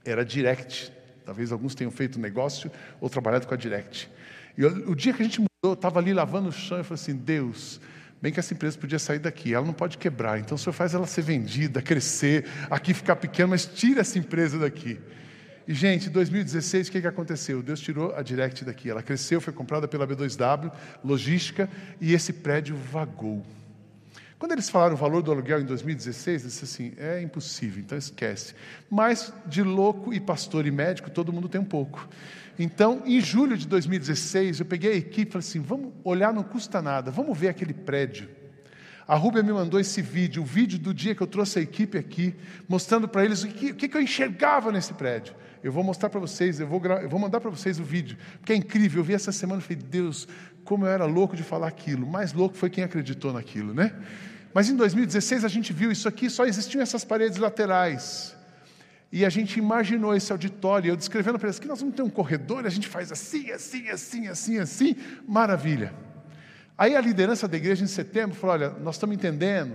era 0.04 0.22
direct, 0.22 0.97
Talvez 1.28 1.52
alguns 1.52 1.74
tenham 1.74 1.90
feito 1.90 2.18
negócio 2.18 2.72
ou 3.02 3.10
trabalhado 3.10 3.46
com 3.46 3.52
a 3.52 3.56
Direct. 3.58 4.10
E 4.56 4.64
o, 4.64 4.94
dia 4.94 5.12
que 5.12 5.20
a 5.20 5.24
gente 5.26 5.40
mudou, 5.40 5.50
eu 5.62 5.72
estava 5.74 5.98
ali 5.98 6.14
lavando 6.14 6.48
o 6.48 6.52
chão 6.52 6.80
e 6.80 6.82
falei 6.82 6.94
assim: 6.94 7.14
Deus, 7.14 7.78
bem 8.22 8.32
que 8.32 8.40
essa 8.40 8.54
empresa 8.54 8.78
podia 8.78 8.98
sair 8.98 9.18
daqui, 9.18 9.52
ela 9.52 9.66
não 9.66 9.74
pode 9.74 9.98
quebrar, 9.98 10.40
então 10.40 10.56
o 10.56 10.58
senhor 10.58 10.72
faz 10.72 10.94
ela 10.94 11.06
ser 11.06 11.20
vendida, 11.20 11.82
crescer, 11.82 12.46
aqui 12.70 12.94
ficar 12.94 13.16
pequena, 13.16 13.48
mas 13.48 13.66
tira 13.66 14.00
essa 14.00 14.18
empresa 14.18 14.58
daqui. 14.58 14.98
E, 15.66 15.74
gente, 15.74 16.08
em 16.08 16.12
2016, 16.12 16.88
o 16.88 16.92
que, 16.92 17.02
que 17.02 17.06
aconteceu? 17.06 17.62
Deus 17.62 17.78
tirou 17.78 18.16
a 18.16 18.22
Direct 18.22 18.64
daqui. 18.64 18.88
Ela 18.88 19.02
cresceu, 19.02 19.38
foi 19.38 19.52
comprada 19.52 19.86
pela 19.86 20.08
B2W, 20.08 20.72
logística, 21.04 21.68
e 22.00 22.14
esse 22.14 22.32
prédio 22.32 22.74
vagou. 22.74 23.44
Quando 24.38 24.52
eles 24.52 24.70
falaram 24.70 24.94
o 24.94 24.96
valor 24.96 25.20
do 25.20 25.32
aluguel 25.32 25.60
em 25.60 25.64
2016, 25.64 26.42
eu 26.42 26.48
disse 26.48 26.64
assim: 26.64 26.92
é 26.96 27.20
impossível, 27.20 27.80
então 27.80 27.98
esquece. 27.98 28.54
Mas 28.88 29.32
de 29.46 29.62
louco 29.62 30.14
e 30.14 30.20
pastor 30.20 30.64
e 30.64 30.70
médico, 30.70 31.10
todo 31.10 31.32
mundo 31.32 31.48
tem 31.48 31.60
um 31.60 31.64
pouco. 31.64 32.08
Então, 32.56 33.02
em 33.04 33.20
julho 33.20 33.56
de 33.56 33.66
2016, 33.66 34.60
eu 34.60 34.66
peguei 34.66 34.92
a 34.92 34.96
equipe 34.96 35.28
e 35.28 35.32
falei 35.32 35.46
assim: 35.46 35.60
vamos 35.60 35.92
olhar, 36.04 36.32
não 36.32 36.44
custa 36.44 36.80
nada, 36.80 37.10
vamos 37.10 37.36
ver 37.36 37.48
aquele 37.48 37.74
prédio. 37.74 38.28
A 39.08 39.16
Rúbia 39.16 39.42
me 39.42 39.52
mandou 39.52 39.80
esse 39.80 40.02
vídeo, 40.02 40.42
o 40.42 40.46
vídeo 40.46 40.78
do 40.78 40.92
dia 40.92 41.14
que 41.14 41.22
eu 41.22 41.26
trouxe 41.26 41.58
a 41.58 41.62
equipe 41.62 41.96
aqui, 41.96 42.34
mostrando 42.68 43.08
para 43.08 43.24
eles 43.24 43.42
o 43.42 43.48
que, 43.48 43.70
o 43.70 43.74
que 43.74 43.96
eu 43.96 44.02
enxergava 44.02 44.70
nesse 44.70 44.92
prédio. 44.92 45.34
Eu 45.64 45.72
vou 45.72 45.82
mostrar 45.82 46.10
para 46.10 46.20
vocês, 46.20 46.60
eu 46.60 46.66
vou, 46.68 46.80
eu 46.84 47.08
vou 47.08 47.18
mandar 47.18 47.40
para 47.40 47.50
vocês 47.50 47.80
o 47.80 47.84
vídeo, 47.84 48.16
porque 48.38 48.52
é 48.52 48.56
incrível. 48.56 49.00
Eu 49.00 49.04
vi 49.04 49.14
essa 49.14 49.32
semana 49.32 49.60
e 49.60 49.64
falei, 49.64 49.82
Deus, 49.82 50.28
como 50.62 50.84
eu 50.84 50.90
era 50.90 51.06
louco 51.06 51.34
de 51.34 51.42
falar 51.42 51.66
aquilo. 51.66 52.06
Mais 52.06 52.34
louco 52.34 52.54
foi 52.54 52.68
quem 52.68 52.84
acreditou 52.84 53.32
naquilo, 53.32 53.72
né? 53.72 53.94
Mas 54.52 54.68
em 54.68 54.76
2016 54.76 55.44
a 55.44 55.48
gente 55.48 55.72
viu 55.72 55.92
isso 55.92 56.08
aqui, 56.08 56.30
só 56.30 56.44
existiam 56.44 56.82
essas 56.82 57.04
paredes 57.04 57.38
laterais. 57.38 58.36
E 59.10 59.24
a 59.24 59.30
gente 59.30 59.58
imaginou 59.58 60.14
esse 60.14 60.30
auditório, 60.32 60.90
eu 60.90 60.96
descrevendo 60.96 61.38
para 61.38 61.48
eles 61.48 61.58
que 61.58 61.66
nós 61.66 61.80
vamos 61.80 61.94
ter 61.94 62.02
um 62.02 62.10
corredor, 62.10 62.66
a 62.66 62.68
gente 62.68 62.86
faz 62.86 63.10
assim, 63.10 63.50
assim, 63.50 63.88
assim, 63.88 64.28
assim, 64.28 64.58
assim, 64.58 64.96
maravilha. 65.26 65.94
Aí 66.76 66.94
a 66.94 67.00
liderança 67.00 67.48
da 67.48 67.56
igreja 67.56 67.82
em 67.82 67.88
setembro 67.88 68.36
falou: 68.36 68.54
olha, 68.54 68.70
nós 68.70 68.96
estamos 68.96 69.16
entendendo 69.16 69.74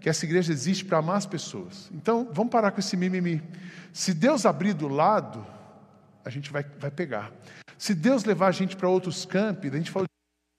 que 0.00 0.08
essa 0.08 0.24
igreja 0.24 0.52
existe 0.52 0.84
para 0.84 0.98
amar 0.98 1.16
as 1.16 1.26
pessoas. 1.26 1.90
Então 1.92 2.28
vamos 2.32 2.50
parar 2.50 2.70
com 2.70 2.80
esse 2.80 2.96
mimimi. 2.96 3.42
Se 3.92 4.14
Deus 4.14 4.46
abrir 4.46 4.72
do 4.72 4.88
lado, 4.88 5.46
a 6.24 6.30
gente 6.30 6.50
vai, 6.50 6.64
vai 6.78 6.90
pegar. 6.90 7.30
Se 7.76 7.94
Deus 7.94 8.24
levar 8.24 8.48
a 8.48 8.52
gente 8.52 8.76
para 8.76 8.88
outros 8.88 9.26
campos, 9.26 9.72
a 9.72 9.76
gente 9.76 9.90
falou 9.90 10.06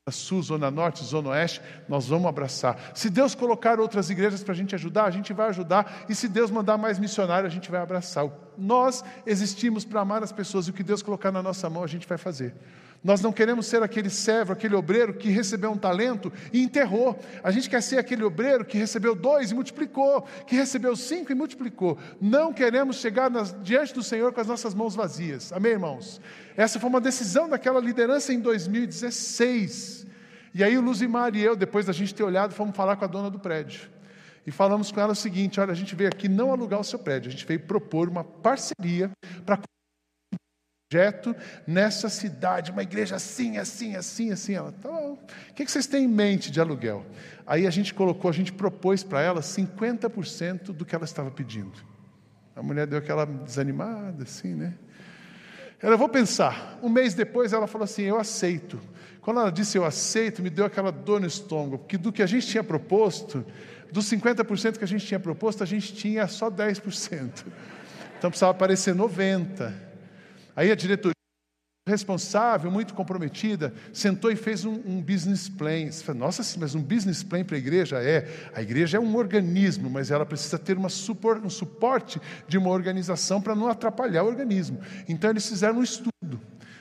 sul, 0.10 0.42
zona 0.42 0.72
norte, 0.72 1.04
zona 1.04 1.30
oeste, 1.30 1.62
nós 1.88 2.08
vamos 2.08 2.28
abraçar. 2.28 2.92
Se 2.96 3.08
Deus 3.08 3.36
colocar 3.36 3.80
outras 3.80 4.10
igrejas 4.10 4.44
para 4.44 4.54
a 4.54 4.56
gente 4.56 4.74
ajudar, 4.74 5.06
a 5.06 5.12
gente 5.12 5.32
vai 5.32 5.50
ajudar. 5.50 6.06
E 6.10 6.16
se 6.16 6.28
Deus 6.28 6.50
mandar 6.50 6.76
mais 6.76 6.98
missionários, 6.98 7.52
a 7.52 7.54
gente 7.54 7.70
vai 7.70 7.80
abraçar. 7.80 8.28
Nós 8.58 9.04
existimos 9.28 9.86
para 9.86 10.02
amar 10.02 10.24
as 10.24 10.32
pessoas 10.32 10.66
e 10.66 10.72
o 10.72 10.74
que 10.74 10.82
Deus 10.82 11.04
colocar 11.04 11.32
na 11.32 11.44
nossa 11.44 11.70
mão, 11.70 11.84
a 11.84 11.88
gente 11.88 12.08
vai 12.08 12.18
fazer. 12.18 12.56
Nós 13.04 13.20
não 13.20 13.34
queremos 13.34 13.66
ser 13.66 13.82
aquele 13.82 14.12
servo, 14.12 14.54
aquele 14.54 14.76
obreiro 14.76 15.14
que 15.14 15.30
recebeu 15.30 15.72
um 15.72 15.78
talento 15.78 16.32
e 16.54 16.62
enterrou. 16.62 17.20
A 17.44 17.50
gente 17.50 17.68
quer 17.68 17.82
ser 17.82 17.98
aquele 17.98 18.24
obreiro 18.24 18.64
que 18.64 18.78
recebeu 18.78 19.16
dois 19.16 19.50
e 19.50 19.56
multiplicou, 19.56 20.22
que 20.46 20.56
recebeu 20.56 20.96
cinco 20.96 21.32
e 21.32 21.36
multiplicou. 21.36 21.98
Não 22.22 22.54
queremos 22.54 22.98
chegar 22.98 23.30
nas, 23.30 23.56
diante 23.64 23.94
do 23.94 24.04
Senhor 24.04 24.32
com 24.32 24.40
as 24.40 24.48
nossas 24.48 24.76
mãos 24.76 24.96
vazias. 24.96 25.52
Amém, 25.52 25.72
irmãos? 25.72 26.22
Essa 26.56 26.80
foi 26.80 26.90
uma 26.90 27.02
decisão 27.02 27.50
daquela 27.50 27.80
liderança 27.80 28.32
em 28.34 28.40
2016. 28.40 30.06
E 30.54 30.64
aí 30.64 30.78
o 30.78 30.82
Luzimar 30.82 31.36
e 31.36 31.42
eu, 31.42 31.56
depois 31.56 31.88
da 31.88 31.94
gente 31.94 32.14
ter 32.14 32.24
olhado, 32.24 32.54
fomos 32.54 32.76
falar 32.76 32.98
com 32.98 33.06
a 33.06 33.08
dona 33.08 33.32
do 33.32 33.40
prédio. 33.40 33.90
E 34.46 34.52
falamos 34.52 34.92
com 34.92 35.00
ela 35.00 35.14
o 35.14 35.16
seguinte: 35.16 35.60
olha, 35.60 35.72
a 35.72 35.76
gente 35.76 35.96
veio 35.96 36.10
aqui 36.10 36.28
não 36.28 36.52
alugar 36.52 36.80
o 36.80 36.84
seu 36.84 37.00
prédio, 37.00 37.30
a 37.30 37.32
gente 37.32 37.46
veio 37.46 37.62
propor 37.62 38.10
uma 38.10 38.24
parceria 38.24 39.10
para 39.46 39.60
projeto 40.92 41.34
nessa 41.66 42.10
cidade, 42.10 42.70
uma 42.70 42.84
igreja 42.84 43.16
assim, 43.16 43.58
assim, 43.58 43.96
assim, 43.96 44.30
assim. 44.30 44.56
Ela, 44.56 44.74
tá 44.74 44.90
bom. 44.90 45.18
O 45.50 45.54
que 45.54 45.66
vocês 45.66 45.88
têm 45.88 46.04
em 46.04 46.08
mente 46.08 46.52
de 46.52 46.60
aluguel? 46.60 47.06
Aí 47.48 47.66
a 47.66 47.70
gente 47.70 47.94
colocou, 47.94 48.30
a 48.30 48.34
gente 48.34 48.52
propôs 48.52 49.02
para 49.02 49.22
ela 49.22 49.40
50% 49.40 50.74
do 50.74 50.84
que 50.84 50.94
ela 50.94 51.06
estava 51.06 51.32
pedindo. 51.32 51.72
A 52.54 52.62
mulher 52.62 52.86
deu 52.86 53.00
aquela 53.00 53.26
desanimada, 53.26 54.24
assim, 54.24 54.54
né? 54.54 54.74
Ela, 55.82 55.96
vou 55.96 56.10
pensar. 56.10 56.78
Um 56.84 56.90
mês 56.90 57.14
depois 57.14 57.54
ela 57.54 57.68
falou 57.68 57.86
assim: 57.86 58.04
eu 58.04 58.20
aceito. 58.20 58.78
Quando 59.22 59.40
ela 59.40 59.52
disse 59.52 59.78
eu 59.78 59.86
aceito, 59.86 60.42
me 60.42 60.50
deu 60.50 60.66
aquela 60.66 60.92
dor 60.92 61.22
no 61.22 61.28
estômago, 61.28 61.78
porque 61.80 61.98
do 61.98 62.12
que 62.12 62.22
a 62.22 62.26
gente 62.26 62.46
tinha 62.48 62.64
proposto, 62.64 63.46
dos 63.94 64.12
50% 64.12 64.78
que 64.78 64.84
a 64.84 64.88
gente 64.88 65.06
tinha 65.06 65.20
proposto, 65.20 65.64
a 65.64 65.66
gente 65.66 65.94
tinha 65.94 66.28
só 66.28 66.52
10%. 66.52 67.46
Então 68.18 68.30
precisava 68.30 68.52
aparecer 68.52 68.94
90%. 68.94 69.91
Aí 70.56 70.72
a 70.72 70.76
diretoria 70.76 71.16
responsável, 71.88 72.70
muito 72.70 72.94
comprometida, 72.94 73.74
sentou 73.92 74.32
e 74.32 74.36
fez 74.36 74.66
um, 74.66 74.74
um 74.86 75.02
business 75.02 75.50
plan. 75.50 75.92
Você 75.92 76.14
Nossa, 76.14 76.60
mas 76.60 76.76
um 76.76 76.82
business 76.82 77.24
plan 77.24 77.44
para 77.44 77.56
a 77.56 77.60
igreja 77.60 78.02
é. 78.02 78.28
A 78.54 78.62
igreja 78.62 78.98
é 78.98 79.00
um 79.00 79.16
organismo, 79.16 79.90
mas 79.90 80.12
ela 80.12 80.26
precisa 80.26 80.60
ter 80.60 80.78
uma 80.78 80.90
supor, 80.90 81.38
um 81.44 81.50
suporte 81.50 82.22
de 82.48 82.58
uma 82.58 82.70
organização 82.70 83.42
para 83.42 83.56
não 83.56 83.68
atrapalhar 83.68 84.24
o 84.24 84.28
organismo. 84.28 84.80
Então 85.08 85.30
eles 85.30 85.48
fizeram 85.48 85.80
um 85.80 85.84
estudo. 85.84 86.12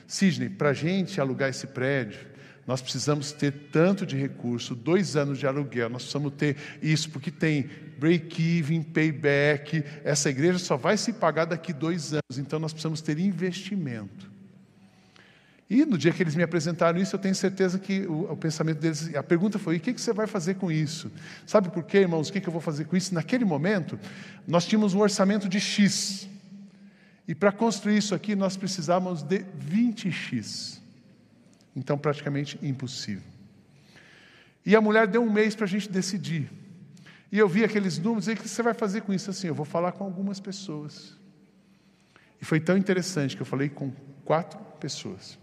Sidney, 0.05 0.49
para 0.49 0.69
a 0.69 0.73
gente 0.73 1.21
alugar 1.21 1.49
esse 1.49 1.67
prédio, 1.67 2.30
nós 2.71 2.81
precisamos 2.81 3.33
ter 3.33 3.51
tanto 3.69 4.05
de 4.05 4.15
recurso, 4.15 4.73
dois 4.73 5.17
anos 5.17 5.37
de 5.37 5.45
aluguel, 5.45 5.89
nós 5.89 6.03
precisamos 6.03 6.31
ter 6.37 6.55
isso, 6.81 7.09
porque 7.09 7.29
tem 7.29 7.69
break-even, 7.99 8.81
payback. 8.81 9.83
Essa 10.05 10.29
igreja 10.29 10.57
só 10.57 10.77
vai 10.77 10.95
se 10.95 11.11
pagar 11.11 11.43
daqui 11.43 11.73
dois 11.73 12.13
anos, 12.13 12.37
então 12.37 12.59
nós 12.59 12.71
precisamos 12.71 13.01
ter 13.01 13.19
investimento. 13.19 14.31
E 15.69 15.83
no 15.83 15.97
dia 15.97 16.13
que 16.13 16.23
eles 16.23 16.33
me 16.33 16.43
apresentaram 16.43 16.97
isso, 16.97 17.13
eu 17.13 17.19
tenho 17.19 17.35
certeza 17.35 17.77
que 17.77 18.07
o, 18.07 18.31
o 18.31 18.37
pensamento 18.37 18.79
deles, 18.79 19.13
a 19.15 19.21
pergunta 19.21 19.59
foi: 19.59 19.75
o 19.75 19.79
que, 19.81 19.93
que 19.93 19.99
você 19.99 20.13
vai 20.13 20.25
fazer 20.25 20.53
com 20.53 20.71
isso? 20.71 21.11
Sabe 21.45 21.67
por 21.71 21.83
quê, 21.83 21.97
irmãos? 21.97 22.29
O 22.29 22.31
que, 22.31 22.39
que 22.39 22.47
eu 22.47 22.53
vou 22.53 22.61
fazer 22.61 22.85
com 22.85 22.95
isso? 22.95 23.13
Naquele 23.13 23.43
momento, 23.43 23.99
nós 24.47 24.65
tínhamos 24.65 24.93
um 24.93 25.01
orçamento 25.01 25.49
de 25.49 25.59
X. 25.59 26.25
E 27.27 27.35
para 27.35 27.51
construir 27.51 27.97
isso 27.97 28.15
aqui, 28.15 28.33
nós 28.33 28.55
precisávamos 28.55 29.23
de 29.23 29.39
20X. 29.69 30.80
Então, 31.75 31.97
praticamente 31.97 32.59
impossível. 32.61 33.23
E 34.65 34.75
a 34.75 34.81
mulher 34.81 35.07
deu 35.07 35.23
um 35.23 35.31
mês 35.31 35.55
para 35.55 35.65
a 35.65 35.69
gente 35.69 35.89
decidir. 35.89 36.51
E 37.31 37.39
eu 37.39 37.47
vi 37.47 37.63
aqueles 37.63 37.97
números, 37.97 38.27
e 38.27 38.33
o 38.33 38.35
que 38.35 38.47
você 38.47 38.61
vai 38.61 38.73
fazer 38.73 39.01
com 39.01 39.13
isso? 39.13 39.29
Assim, 39.29 39.47
eu 39.47 39.55
vou 39.55 39.65
falar 39.65 39.93
com 39.93 40.03
algumas 40.03 40.39
pessoas. 40.39 41.17
E 42.41 42.45
foi 42.45 42.59
tão 42.59 42.77
interessante 42.77 43.35
que 43.35 43.41
eu 43.41 43.45
falei 43.45 43.69
com 43.69 43.91
quatro 44.25 44.59
pessoas. 44.79 45.39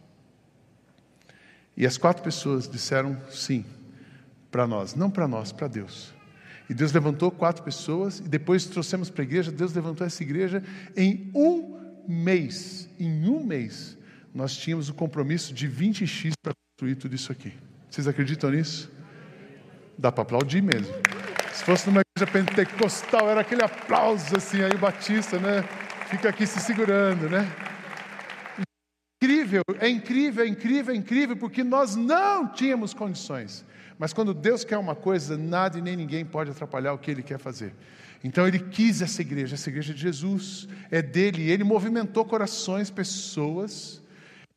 E 1.76 1.86
as 1.86 1.96
quatro 1.96 2.22
pessoas 2.22 2.68
disseram 2.68 3.16
sim 3.30 3.64
para 4.50 4.66
nós, 4.66 4.94
não 4.94 5.10
para 5.10 5.28
nós, 5.28 5.52
para 5.52 5.68
Deus. 5.68 6.12
E 6.68 6.74
Deus 6.74 6.92
levantou 6.92 7.30
quatro 7.30 7.62
pessoas, 7.62 8.18
e 8.18 8.28
depois 8.28 8.66
trouxemos 8.66 9.08
para 9.08 9.22
a 9.22 9.24
igreja. 9.24 9.50
Deus 9.50 9.72
levantou 9.72 10.06
essa 10.06 10.22
igreja 10.22 10.62
em 10.96 11.30
um 11.34 11.80
mês. 12.06 12.88
Em 12.98 13.28
um 13.28 13.42
mês, 13.42 13.97
nós 14.34 14.56
tínhamos 14.56 14.88
o 14.88 14.94
compromisso 14.94 15.52
de 15.52 15.68
20x 15.68 16.32
para 16.42 16.52
construir 16.54 16.96
tudo 16.96 17.14
isso 17.14 17.32
aqui. 17.32 17.52
Vocês 17.90 18.06
acreditam 18.06 18.50
nisso? 18.50 18.90
Dá 19.96 20.12
para 20.12 20.22
aplaudir 20.22 20.62
mesmo. 20.62 20.94
Se 21.52 21.64
fosse 21.64 21.86
numa 21.88 22.02
igreja 22.02 22.30
pentecostal, 22.32 23.28
era 23.28 23.40
aquele 23.40 23.64
aplauso 23.64 24.36
assim, 24.36 24.62
aí 24.62 24.70
o 24.72 24.78
Batista, 24.78 25.38
né? 25.38 25.62
Fica 26.08 26.28
aqui 26.28 26.46
se 26.46 26.60
segurando, 26.60 27.28
né? 27.28 27.50
Incrível, 29.20 29.62
é 29.80 29.88
incrível, 29.88 30.44
é 30.44 30.46
incrível, 30.46 30.94
é 30.94 30.96
incrível, 30.96 31.36
porque 31.36 31.64
nós 31.64 31.96
não 31.96 32.46
tínhamos 32.46 32.94
condições. 32.94 33.64
Mas 33.98 34.12
quando 34.12 34.32
Deus 34.32 34.62
quer 34.62 34.78
uma 34.78 34.94
coisa, 34.94 35.36
nada 35.36 35.76
e 35.76 35.82
nem 35.82 35.96
ninguém 35.96 36.24
pode 36.24 36.50
atrapalhar 36.50 36.92
o 36.92 36.98
que 36.98 37.10
Ele 37.10 37.22
quer 37.22 37.38
fazer. 37.38 37.74
Então 38.22 38.46
Ele 38.46 38.60
quis 38.60 39.02
essa 39.02 39.20
igreja, 39.20 39.56
essa 39.56 39.68
igreja 39.68 39.92
de 39.92 40.00
Jesus, 40.00 40.68
é 40.90 41.02
dele. 41.02 41.50
Ele 41.50 41.64
movimentou 41.64 42.24
corações, 42.24 42.90
pessoas. 42.90 44.00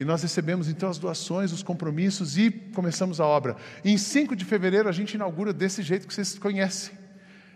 E 0.02 0.04
nós 0.04 0.24
recebemos 0.24 0.68
então 0.68 0.90
as 0.90 0.98
doações, 0.98 1.54
os 1.54 1.62
compromissos 1.62 2.36
e 2.36 2.50
começamos 2.50 3.22
a 3.22 3.26
obra. 3.28 3.56
E 3.86 3.92
em 3.92 4.00
5 4.00 4.36
de 4.36 4.44
fevereiro 4.44 4.90
a 4.90 4.92
gente 4.92 5.14
inaugura 5.14 5.54
desse 5.54 5.84
jeito 5.84 6.08
que 6.08 6.14
vocês 6.16 6.40
conhecem, 6.40 6.98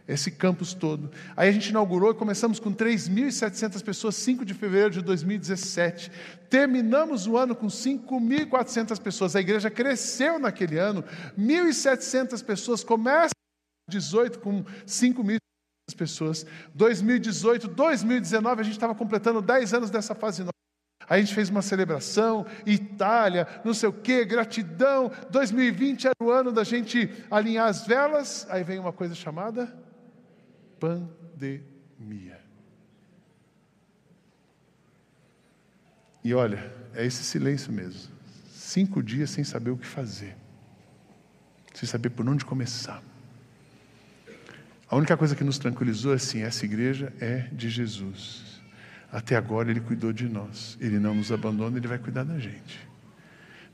esse 0.07 0.29
campus 0.29 0.71
todo. 0.71 1.09
Aí 1.35 1.49
a 1.49 1.51
gente 1.51 1.69
inaugurou 1.69 2.11
e 2.11 2.13
começamos 2.13 2.59
com 2.59 2.71
3.700 2.71 3.83
pessoas, 3.83 4.13
5 4.17 4.45
de 4.45 4.53
fevereiro 4.53 4.91
de 4.91 5.01
2017. 5.01 6.11
Terminamos 6.47 7.25
o 7.25 7.35
ano 7.35 7.55
com 7.55 7.65
5.400 7.65 9.01
pessoas. 9.01 9.35
A 9.35 9.41
igreja 9.41 9.71
cresceu 9.71 10.37
naquele 10.37 10.77
ano, 10.77 11.03
1.700 11.35 12.45
pessoas. 12.45 12.83
Começa 12.83 13.31
18 13.89 14.37
com 14.37 14.63
5.000 14.85 15.37
pessoas. 15.97 16.45
2018, 16.75 17.69
2019, 17.69 18.61
a 18.61 18.63
gente 18.63 18.73
estava 18.73 18.93
completando 18.93 19.41
10 19.41 19.73
anos 19.73 19.89
dessa 19.89 20.13
fase 20.13 20.41
nova. 20.41 20.51
Aí 21.07 21.21
a 21.21 21.23
gente 21.23 21.35
fez 21.35 21.49
uma 21.49 21.61
celebração, 21.61 22.45
Itália, 22.65 23.47
não 23.63 23.73
sei 23.73 23.89
o 23.89 23.93
quê, 23.93 24.25
gratidão. 24.25 25.11
2020 25.29 26.07
era 26.07 26.15
o 26.21 26.31
ano 26.31 26.51
da 26.51 26.63
gente 26.63 27.09
alinhar 27.29 27.67
as 27.67 27.85
velas. 27.85 28.47
Aí 28.49 28.63
vem 28.63 28.79
uma 28.79 28.93
coisa 28.93 29.13
chamada 29.13 29.73
pandemia. 30.79 32.39
E 36.23 36.33
olha, 36.33 36.71
é 36.95 37.05
esse 37.05 37.23
silêncio 37.23 37.71
mesmo. 37.71 38.11
Cinco 38.49 39.03
dias 39.03 39.29
sem 39.29 39.43
saber 39.43 39.69
o 39.69 39.77
que 39.77 39.85
fazer, 39.85 40.35
sem 41.73 41.87
saber 41.87 42.09
por 42.09 42.27
onde 42.27 42.43
começar. 42.43 43.01
A 44.89 44.95
única 44.95 45.15
coisa 45.15 45.35
que 45.35 45.43
nos 45.43 45.59
tranquilizou 45.59 46.13
assim: 46.13 46.41
essa 46.41 46.65
igreja 46.65 47.13
é 47.19 47.47
de 47.51 47.69
Jesus. 47.69 48.44
Até 49.15 49.37
agora 49.37 49.71
Ele 49.71 49.79
cuidou 49.79 50.11
de 50.11 50.27
nós. 50.27 50.77
Ele 50.81 50.99
não 50.99 51.15
nos 51.15 51.31
abandona, 51.31 51.77
Ele 51.77 51.87
vai 51.87 51.97
cuidar 51.97 52.25
da 52.25 52.37
gente. 52.37 52.77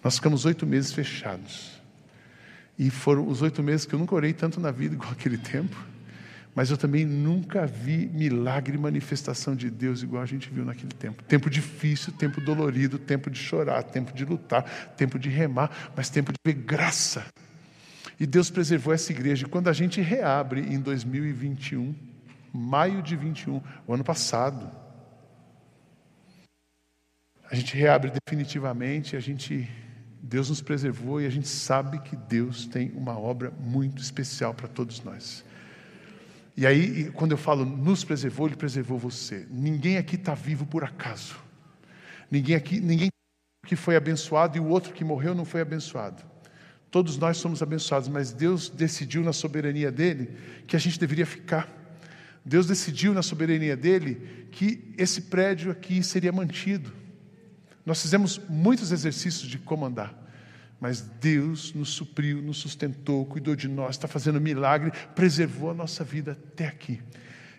Nós 0.03 0.17
ficamos 0.17 0.45
oito 0.45 0.67
meses 0.67 0.93
fechados. 0.93 1.81
E 2.77 2.91
foram 2.91 3.27
os 3.27 3.41
oito 3.41 3.63
meses 3.63 3.87
que 3.87 3.95
eu 3.95 3.97
nunca 3.97 4.13
orei 4.13 4.33
tanto 4.33 4.59
na 4.59 4.69
vida 4.69 4.93
igual 4.93 5.11
aquele 5.11 5.39
tempo. 5.39 5.75
Mas 6.53 6.69
eu 6.69 6.77
também 6.77 7.05
nunca 7.05 7.65
vi 7.65 8.05
milagre 8.13 8.77
e 8.77 8.79
manifestação 8.79 9.55
de 9.55 9.71
Deus 9.71 10.03
igual 10.03 10.21
a 10.21 10.27
gente 10.27 10.47
viu 10.47 10.63
naquele 10.63 10.93
tempo. 10.93 11.23
Tempo 11.23 11.49
difícil, 11.49 12.13
tempo 12.13 12.39
dolorido, 12.39 12.99
tempo 12.99 13.27
de 13.27 13.39
chorar, 13.39 13.81
tempo 13.81 14.13
de 14.13 14.23
lutar, 14.23 14.63
tempo 14.95 15.17
de 15.17 15.29
remar, 15.29 15.91
mas 15.97 16.07
tempo 16.11 16.31
de 16.31 16.37
ver 16.45 16.53
graça. 16.53 17.25
E 18.19 18.27
Deus 18.27 18.51
preservou 18.51 18.93
essa 18.93 19.11
igreja. 19.11 19.47
E 19.47 19.49
quando 19.49 19.69
a 19.69 19.73
gente 19.73 20.01
reabre 20.01 20.61
em 20.61 20.79
2021, 20.79 21.95
maio 22.53 23.01
de 23.01 23.15
21, 23.15 23.59
o 23.87 23.93
ano 23.95 24.03
passado, 24.03 24.80
a 27.51 27.55
gente 27.55 27.75
reabre 27.75 28.09
definitivamente, 28.09 29.17
a 29.17 29.19
gente 29.19 29.69
Deus 30.23 30.47
nos 30.47 30.61
preservou 30.61 31.19
e 31.19 31.25
a 31.25 31.29
gente 31.29 31.49
sabe 31.49 31.99
que 31.99 32.15
Deus 32.15 32.65
tem 32.65 32.89
uma 32.95 33.19
obra 33.19 33.51
muito 33.59 34.01
especial 34.01 34.53
para 34.53 34.69
todos 34.69 35.03
nós. 35.03 35.43
E 36.55 36.65
aí, 36.65 37.11
quando 37.11 37.31
eu 37.31 37.37
falo 37.37 37.65
nos 37.65 38.05
preservou, 38.05 38.47
Ele 38.47 38.55
preservou 38.55 38.97
você. 38.97 39.45
Ninguém 39.51 39.97
aqui 39.97 40.15
está 40.15 40.33
vivo 40.33 40.65
por 40.65 40.85
acaso. 40.85 41.35
Ninguém 42.29 42.55
aqui, 42.55 42.79
ninguém 42.79 43.09
que 43.67 43.75
foi 43.75 43.97
abençoado 43.97 44.55
e 44.55 44.61
o 44.61 44.67
outro 44.67 44.93
que 44.93 45.03
morreu 45.03 45.35
não 45.35 45.43
foi 45.43 45.59
abençoado. 45.59 46.23
Todos 46.89 47.17
nós 47.17 47.35
somos 47.35 47.61
abençoados, 47.61 48.07
mas 48.07 48.31
Deus 48.31 48.69
decidiu 48.69 49.23
na 49.23 49.33
soberania 49.33 49.91
dele 49.91 50.37
que 50.65 50.77
a 50.77 50.79
gente 50.79 50.97
deveria 50.97 51.25
ficar. 51.25 51.69
Deus 52.45 52.65
decidiu 52.65 53.13
na 53.13 53.21
soberania 53.21 53.75
dele 53.75 54.47
que 54.51 54.93
esse 54.97 55.23
prédio 55.23 55.69
aqui 55.69 56.01
seria 56.01 56.31
mantido. 56.31 57.00
Nós 57.85 58.01
fizemos 58.01 58.39
muitos 58.49 58.91
exercícios 58.91 59.49
de 59.49 59.57
comandar, 59.57 60.13
mas 60.79 61.01
Deus 61.01 61.73
nos 61.73 61.89
supriu, 61.89 62.41
nos 62.41 62.57
sustentou, 62.57 63.25
cuidou 63.25 63.55
de 63.55 63.67
nós, 63.67 63.95
está 63.95 64.07
fazendo 64.07 64.39
milagre, 64.39 64.91
preservou 65.15 65.71
a 65.71 65.73
nossa 65.73 66.03
vida 66.03 66.31
até 66.31 66.67
aqui. 66.67 67.01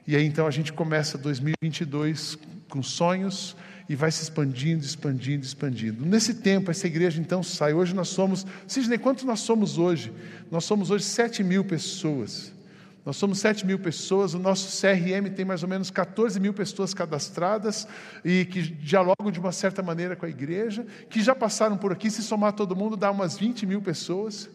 E 0.06 0.16
aí 0.16 0.24
então 0.24 0.46
a 0.46 0.50
gente 0.50 0.72
começa 0.72 1.16
2022 1.16 2.38
com 2.68 2.82
sonhos 2.82 3.56
e 3.88 3.94
vai 3.94 4.10
se 4.10 4.22
expandindo, 4.22 4.84
expandindo, 4.84 5.44
expandindo. 5.44 6.06
Nesse 6.06 6.34
tempo, 6.34 6.70
essa 6.70 6.86
igreja 6.86 7.20
então 7.20 7.42
sai. 7.42 7.74
Hoje 7.74 7.94
nós 7.94 8.08
somos, 8.08 8.46
Sidney, 8.66 8.98
quantos 8.98 9.24
nós 9.24 9.40
somos 9.40 9.78
hoje? 9.78 10.12
Nós 10.50 10.64
somos 10.64 10.90
hoje 10.90 11.04
7 11.04 11.44
mil 11.44 11.64
pessoas. 11.64 12.51
Nós 13.04 13.16
somos 13.16 13.40
7 13.40 13.66
mil 13.66 13.80
pessoas, 13.80 14.32
o 14.32 14.38
nosso 14.38 14.80
CRM 14.80 15.28
tem 15.34 15.44
mais 15.44 15.64
ou 15.64 15.68
menos 15.68 15.90
14 15.90 16.38
mil 16.38 16.54
pessoas 16.54 16.94
cadastradas 16.94 17.86
e 18.24 18.44
que 18.44 18.62
dialogam 18.62 19.32
de 19.32 19.40
uma 19.40 19.50
certa 19.50 19.82
maneira 19.82 20.14
com 20.14 20.24
a 20.24 20.28
igreja, 20.28 20.86
que 21.10 21.20
já 21.20 21.34
passaram 21.34 21.76
por 21.76 21.90
aqui, 21.90 22.10
se 22.10 22.22
somar 22.22 22.52
todo 22.52 22.76
mundo, 22.76 22.96
dá 22.96 23.10
umas 23.10 23.36
20 23.36 23.66
mil 23.66 23.82
pessoas. 23.82 24.48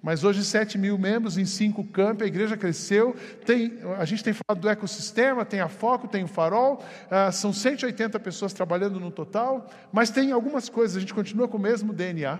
Mas 0.00 0.22
hoje 0.22 0.44
7 0.44 0.78
mil 0.78 0.96
membros 0.96 1.36
em 1.36 1.44
cinco 1.44 1.82
campos, 1.82 2.22
a 2.22 2.26
igreja 2.26 2.56
cresceu. 2.56 3.16
Tem, 3.44 3.78
a 3.98 4.04
gente 4.04 4.22
tem 4.22 4.32
falado 4.32 4.62
do 4.62 4.68
ecossistema, 4.68 5.44
tem 5.44 5.58
a 5.58 5.68
Foco, 5.68 6.06
tem 6.06 6.22
o 6.22 6.28
Farol, 6.28 6.80
ah, 7.10 7.32
são 7.32 7.52
180 7.52 8.20
pessoas 8.20 8.52
trabalhando 8.52 9.00
no 9.00 9.10
total, 9.10 9.68
mas 9.92 10.08
tem 10.08 10.30
algumas 10.30 10.68
coisas, 10.68 10.96
a 10.96 11.00
gente 11.00 11.12
continua 11.12 11.48
com 11.48 11.56
o 11.56 11.60
mesmo 11.60 11.92
DNA. 11.92 12.38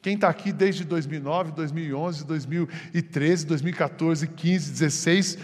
Quem 0.00 0.14
está 0.14 0.28
aqui 0.28 0.52
desde 0.52 0.84
2009, 0.84 1.52
2011, 1.52 2.24
2013, 2.24 3.46
2014, 3.46 4.28
15, 4.28 4.70
16, 4.70 5.38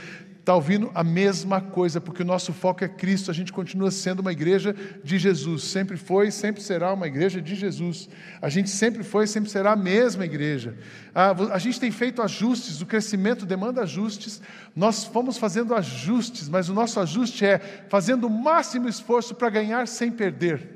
está 0.44 0.54
ouvindo 0.54 0.90
a 0.94 1.02
mesma 1.02 1.58
coisa, 1.58 2.00
porque 2.00 2.22
o 2.22 2.24
nosso 2.24 2.52
foco 2.52 2.84
é 2.84 2.88
Cristo, 2.88 3.30
a 3.30 3.34
gente 3.34 3.50
continua 3.50 3.90
sendo 3.90 4.20
uma 4.20 4.30
igreja 4.30 4.76
de 5.02 5.18
Jesus, 5.18 5.64
sempre 5.64 5.96
foi, 5.96 6.30
sempre 6.30 6.62
será 6.62 6.92
uma 6.92 7.06
igreja 7.06 7.40
de 7.40 7.54
Jesus. 7.54 8.10
A 8.42 8.50
gente 8.50 8.68
sempre 8.68 9.02
foi, 9.02 9.26
sempre 9.26 9.50
será 9.50 9.72
a 9.72 9.76
mesma 9.76 10.24
igreja. 10.24 10.76
A, 11.14 11.30
a 11.54 11.58
gente 11.58 11.80
tem 11.80 11.90
feito 11.90 12.20
ajustes, 12.20 12.82
o 12.82 12.86
crescimento 12.86 13.46
demanda 13.46 13.82
ajustes, 13.82 14.42
nós 14.76 15.04
fomos 15.04 15.38
fazendo 15.38 15.74
ajustes, 15.74 16.46
mas 16.48 16.68
o 16.68 16.74
nosso 16.74 17.00
ajuste 17.00 17.44
é 17.46 17.58
fazendo 17.88 18.26
o 18.26 18.30
máximo 18.30 18.86
esforço 18.86 19.34
para 19.34 19.48
ganhar 19.48 19.88
sem 19.88 20.12
perder. 20.12 20.73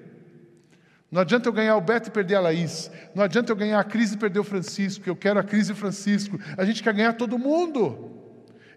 Não 1.10 1.22
adianta 1.22 1.48
eu 1.48 1.52
ganhar 1.52 1.76
o 1.76 1.80
Beto 1.80 2.08
e 2.08 2.12
perder 2.12 2.34
a 2.34 2.40
Laís. 2.40 2.90
Não 3.14 3.24
adianta 3.24 3.50
eu 3.50 3.56
ganhar 3.56 3.80
a 3.80 3.84
Cris 3.84 4.12
e 4.12 4.18
perder 4.18 4.40
o 4.40 4.44
Francisco. 4.44 5.08
Eu 5.08 5.16
quero 5.16 5.40
a 5.40 5.42
Cris 5.42 5.68
e 5.68 5.72
o 5.72 5.76
Francisco. 5.76 6.38
A 6.56 6.64
gente 6.64 6.82
quer 6.82 6.92
ganhar 6.92 7.14
todo 7.14 7.38
mundo. 7.38 8.10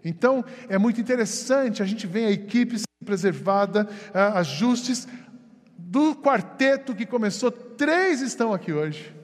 Então, 0.04 0.44
é 0.68 0.78
muito 0.78 1.00
interessante. 1.00 1.82
A 1.82 1.86
gente 1.86 2.06
vê 2.06 2.24
a 2.24 2.30
equipe 2.30 2.80
preservada, 3.04 3.86
ajustes. 4.34 5.06
Do 5.76 6.14
quarteto 6.14 6.94
que 6.94 7.04
começou, 7.04 7.50
três 7.50 8.22
estão 8.22 8.54
aqui 8.54 8.72
hoje. 8.72 9.14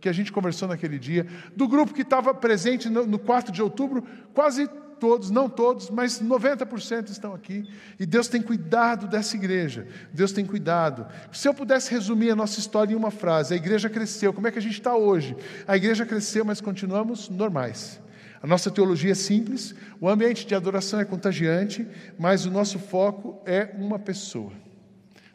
Que 0.00 0.08
a 0.08 0.12
gente 0.12 0.32
conversou 0.32 0.68
naquele 0.68 0.98
dia. 0.98 1.26
Do 1.54 1.68
grupo 1.68 1.92
que 1.92 2.02
estava 2.02 2.32
presente 2.32 2.88
no, 2.88 3.06
no 3.06 3.18
4 3.18 3.52
de 3.52 3.60
outubro, 3.60 4.02
quase 4.32 4.70
todos, 4.98 5.30
não 5.30 5.48
todos, 5.48 5.90
mas 5.90 6.20
90% 6.20 7.10
estão 7.10 7.34
aqui. 7.34 7.68
E 7.98 8.04
Deus 8.04 8.28
tem 8.28 8.42
cuidado 8.42 9.06
dessa 9.06 9.36
igreja. 9.36 9.86
Deus 10.12 10.32
tem 10.32 10.44
cuidado. 10.44 11.06
Se 11.32 11.48
eu 11.48 11.54
pudesse 11.54 11.90
resumir 11.90 12.30
a 12.30 12.36
nossa 12.36 12.58
história 12.60 12.92
em 12.92 12.96
uma 12.96 13.10
frase: 13.10 13.54
a 13.54 13.56
igreja 13.56 13.88
cresceu. 13.88 14.32
Como 14.32 14.46
é 14.46 14.50
que 14.50 14.58
a 14.58 14.62
gente 14.62 14.74
está 14.74 14.96
hoje? 14.96 15.36
A 15.66 15.76
igreja 15.76 16.04
cresceu, 16.04 16.44
mas 16.44 16.60
continuamos 16.60 17.28
normais. 17.28 18.00
A 18.42 18.46
nossa 18.46 18.70
teologia 18.70 19.12
é 19.12 19.16
simples, 19.16 19.74
o 20.00 20.08
ambiente 20.08 20.46
de 20.46 20.54
adoração 20.54 21.00
é 21.00 21.04
contagiante, 21.04 21.86
mas 22.18 22.46
o 22.46 22.50
nosso 22.50 22.78
foco 22.78 23.42
é 23.44 23.74
uma 23.76 23.98
pessoa. 23.98 24.52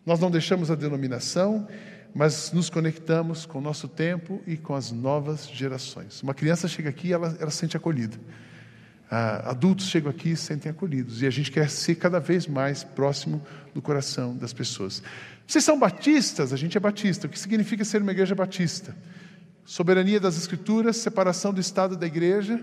Nós 0.06 0.20
não 0.20 0.32
deixamos 0.32 0.72
a 0.72 0.76
denominação, 0.76 1.68
mas 2.14 2.52
nos 2.52 2.70
conectamos 2.70 3.46
com 3.46 3.58
o 3.58 3.62
nosso 3.62 3.88
tempo 3.88 4.42
e 4.46 4.56
com 4.56 4.76
as 4.76 4.92
novas 4.92 5.50
gerações. 5.50 6.22
Uma 6.22 6.34
criança 6.34 6.68
chega 6.68 6.90
aqui 6.90 7.08
e 7.10 7.14
ela, 7.14 7.36
ela 7.40 7.50
se 7.50 7.58
sente 7.58 7.76
acolhida. 7.76 8.18
Ah, 9.16 9.52
adultos 9.52 9.90
chegam 9.90 10.10
aqui 10.10 10.32
e 10.32 10.36
se 10.36 10.46
sentem 10.46 10.72
acolhidos. 10.72 11.22
E 11.22 11.28
a 11.28 11.30
gente 11.30 11.52
quer 11.52 11.70
ser 11.70 11.94
cada 11.94 12.20
vez 12.20 12.48
mais 12.48 12.84
próximo 12.84 13.44
do 13.72 13.80
coração 13.80 14.36
das 14.36 14.52
pessoas. 14.54 15.04
Vocês 15.46 15.64
são 15.64 15.78
batistas? 15.78 16.52
A 16.52 16.58
gente 16.58 16.76
é 16.76 16.80
batista. 16.80 17.28
O 17.28 17.30
que 17.30 17.38
significa 17.38 17.86
ser 17.86 18.02
uma 18.02 18.10
igreja 18.10 18.34
batista? 18.34 18.96
Soberania 19.64 20.20
das 20.20 20.36
Escrituras, 20.36 20.98
separação 20.98 21.54
do 21.54 21.62
Estado 21.62 21.96
da 21.96 22.08
igreja 22.08 22.60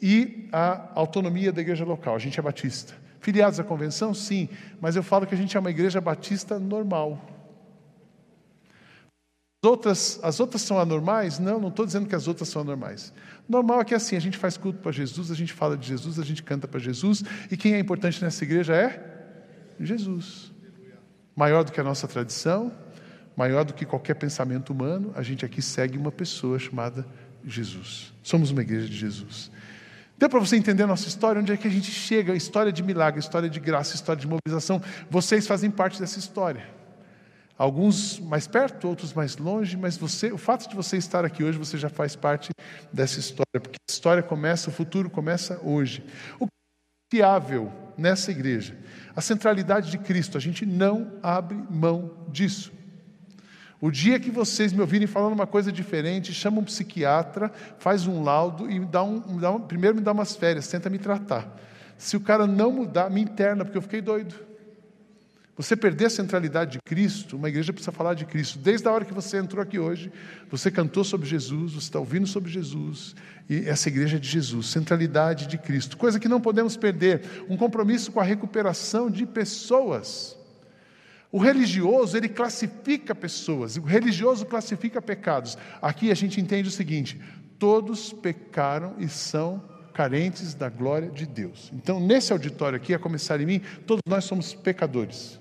e 0.00 0.48
a 0.50 0.88
autonomia 0.94 1.52
da 1.52 1.60
igreja 1.60 1.84
local. 1.84 2.14
A 2.14 2.18
gente 2.18 2.40
é 2.40 2.42
batista. 2.42 2.94
Filiados 3.20 3.60
à 3.60 3.64
convenção? 3.64 4.14
Sim, 4.14 4.48
mas 4.80 4.96
eu 4.96 5.02
falo 5.02 5.26
que 5.26 5.34
a 5.34 5.38
gente 5.38 5.54
é 5.54 5.60
uma 5.60 5.70
igreja 5.70 6.00
batista 6.00 6.58
normal. 6.58 7.22
As 9.62 9.68
outras, 9.68 10.20
as 10.22 10.40
outras 10.40 10.62
são 10.62 10.78
anormais? 10.78 11.38
Não, 11.38 11.60
não 11.60 11.68
estou 11.68 11.84
dizendo 11.84 12.08
que 12.08 12.14
as 12.14 12.26
outras 12.26 12.48
são 12.48 12.62
anormais. 12.62 13.12
Normal 13.46 13.82
é 13.82 13.84
que 13.84 13.92
é 13.92 13.96
assim, 13.98 14.16
a 14.16 14.20
gente 14.20 14.38
faz 14.38 14.56
culto 14.56 14.78
para 14.78 14.90
Jesus, 14.90 15.30
a 15.30 15.34
gente 15.34 15.52
fala 15.52 15.76
de 15.76 15.86
Jesus, 15.86 16.18
a 16.18 16.24
gente 16.24 16.42
canta 16.42 16.66
para 16.66 16.80
Jesus, 16.80 17.22
e 17.50 17.58
quem 17.58 17.74
é 17.74 17.78
importante 17.78 18.24
nessa 18.24 18.42
igreja 18.42 18.74
é 18.74 19.04
Jesus. 19.78 20.50
Maior 21.36 21.62
do 21.62 21.72
que 21.72 21.78
a 21.78 21.84
nossa 21.84 22.08
tradição, 22.08 22.72
maior 23.36 23.64
do 23.64 23.74
que 23.74 23.84
qualquer 23.84 24.14
pensamento 24.14 24.72
humano, 24.72 25.12
a 25.14 25.22
gente 25.22 25.44
aqui 25.44 25.60
segue 25.60 25.98
uma 25.98 26.10
pessoa 26.10 26.58
chamada 26.58 27.06
Jesus. 27.44 28.14
Somos 28.22 28.50
uma 28.50 28.62
igreja 28.62 28.88
de 28.88 28.96
Jesus. 28.96 29.50
Deu 30.16 30.30
para 30.30 30.40
você 30.40 30.56
entender 30.56 30.84
a 30.84 30.86
nossa 30.86 31.06
história? 31.06 31.38
Onde 31.38 31.52
é 31.52 31.56
que 31.58 31.68
a 31.68 31.70
gente 31.70 31.90
chega? 31.90 32.34
História 32.34 32.72
de 32.72 32.82
milagre, 32.82 33.20
história 33.20 33.48
de 33.48 33.60
graça, 33.60 33.94
história 33.94 34.20
de 34.20 34.26
mobilização. 34.26 34.80
Vocês 35.10 35.46
fazem 35.46 35.70
parte 35.70 36.00
dessa 36.00 36.18
história. 36.18 36.79
Alguns 37.60 38.18
mais 38.18 38.46
perto, 38.46 38.88
outros 38.88 39.12
mais 39.12 39.36
longe, 39.36 39.76
mas 39.76 39.94
você, 39.94 40.32
o 40.32 40.38
fato 40.38 40.66
de 40.66 40.74
você 40.74 40.96
estar 40.96 41.26
aqui 41.26 41.44
hoje, 41.44 41.58
você 41.58 41.76
já 41.76 41.90
faz 41.90 42.16
parte 42.16 42.48
dessa 42.90 43.20
história, 43.20 43.60
porque 43.60 43.76
a 43.76 43.92
história 43.92 44.22
começa, 44.22 44.70
o 44.70 44.72
futuro 44.72 45.10
começa 45.10 45.60
hoje. 45.62 46.02
O 46.38 46.46
que 46.46 47.18
é 47.18 47.18
fiável 47.18 47.70
nessa 47.98 48.30
igreja? 48.30 48.78
A 49.14 49.20
centralidade 49.20 49.90
de 49.90 49.98
Cristo, 49.98 50.38
a 50.38 50.40
gente 50.40 50.64
não 50.64 51.12
abre 51.22 51.62
mão 51.68 52.24
disso. 52.30 52.72
O 53.78 53.90
dia 53.90 54.18
que 54.18 54.30
vocês 54.30 54.72
me 54.72 54.80
ouvirem 54.80 55.06
falando 55.06 55.34
uma 55.34 55.46
coisa 55.46 55.70
diferente, 55.70 56.32
chama 56.32 56.60
um 56.60 56.64
psiquiatra, 56.64 57.52
faz 57.78 58.06
um 58.06 58.22
laudo 58.22 58.70
e 58.70 58.80
dá 58.80 59.02
um, 59.02 59.36
dá 59.36 59.50
um, 59.50 59.60
primeiro 59.60 59.96
me 59.96 60.02
dá 60.02 60.12
umas 60.12 60.34
férias, 60.34 60.66
tenta 60.66 60.88
me 60.88 60.98
tratar. 60.98 61.54
Se 61.98 62.16
o 62.16 62.20
cara 62.20 62.46
não 62.46 62.72
mudar, 62.72 63.10
me 63.10 63.20
interna, 63.20 63.66
porque 63.66 63.76
eu 63.76 63.82
fiquei 63.82 64.00
doido. 64.00 64.48
Você 65.60 65.76
perder 65.76 66.06
a 66.06 66.10
centralidade 66.10 66.72
de 66.72 66.78
Cristo, 66.82 67.36
uma 67.36 67.50
igreja 67.50 67.70
precisa 67.70 67.92
falar 67.92 68.14
de 68.14 68.24
Cristo. 68.24 68.58
Desde 68.58 68.88
a 68.88 68.92
hora 68.92 69.04
que 69.04 69.12
você 69.12 69.36
entrou 69.36 69.62
aqui 69.62 69.78
hoje, 69.78 70.10
você 70.50 70.70
cantou 70.70 71.04
sobre 71.04 71.28
Jesus, 71.28 71.74
você 71.74 71.80
está 71.80 71.98
ouvindo 71.98 72.26
sobre 72.26 72.50
Jesus, 72.50 73.14
e 73.46 73.68
essa 73.68 73.90
igreja 73.90 74.16
é 74.16 74.18
de 74.18 74.26
Jesus, 74.26 74.68
centralidade 74.68 75.46
de 75.46 75.58
Cristo. 75.58 75.98
Coisa 75.98 76.18
que 76.18 76.30
não 76.30 76.40
podemos 76.40 76.78
perder, 76.78 77.44
um 77.46 77.58
compromisso 77.58 78.10
com 78.10 78.18
a 78.18 78.22
recuperação 78.22 79.10
de 79.10 79.26
pessoas. 79.26 80.34
O 81.30 81.36
religioso, 81.36 82.16
ele 82.16 82.30
classifica 82.30 83.14
pessoas, 83.14 83.76
o 83.76 83.82
religioso 83.82 84.46
classifica 84.46 85.02
pecados. 85.02 85.58
Aqui 85.82 86.10
a 86.10 86.14
gente 86.14 86.40
entende 86.40 86.70
o 86.70 86.72
seguinte: 86.72 87.20
todos 87.58 88.14
pecaram 88.14 88.94
e 88.98 89.10
são 89.10 89.62
carentes 89.92 90.54
da 90.54 90.70
glória 90.70 91.10
de 91.10 91.26
Deus. 91.26 91.70
Então, 91.74 92.00
nesse 92.00 92.32
auditório 92.32 92.76
aqui, 92.78 92.94
a 92.94 92.98
começar 92.98 93.38
em 93.42 93.44
mim, 93.44 93.60
todos 93.86 94.00
nós 94.08 94.24
somos 94.24 94.54
pecadores. 94.54 95.38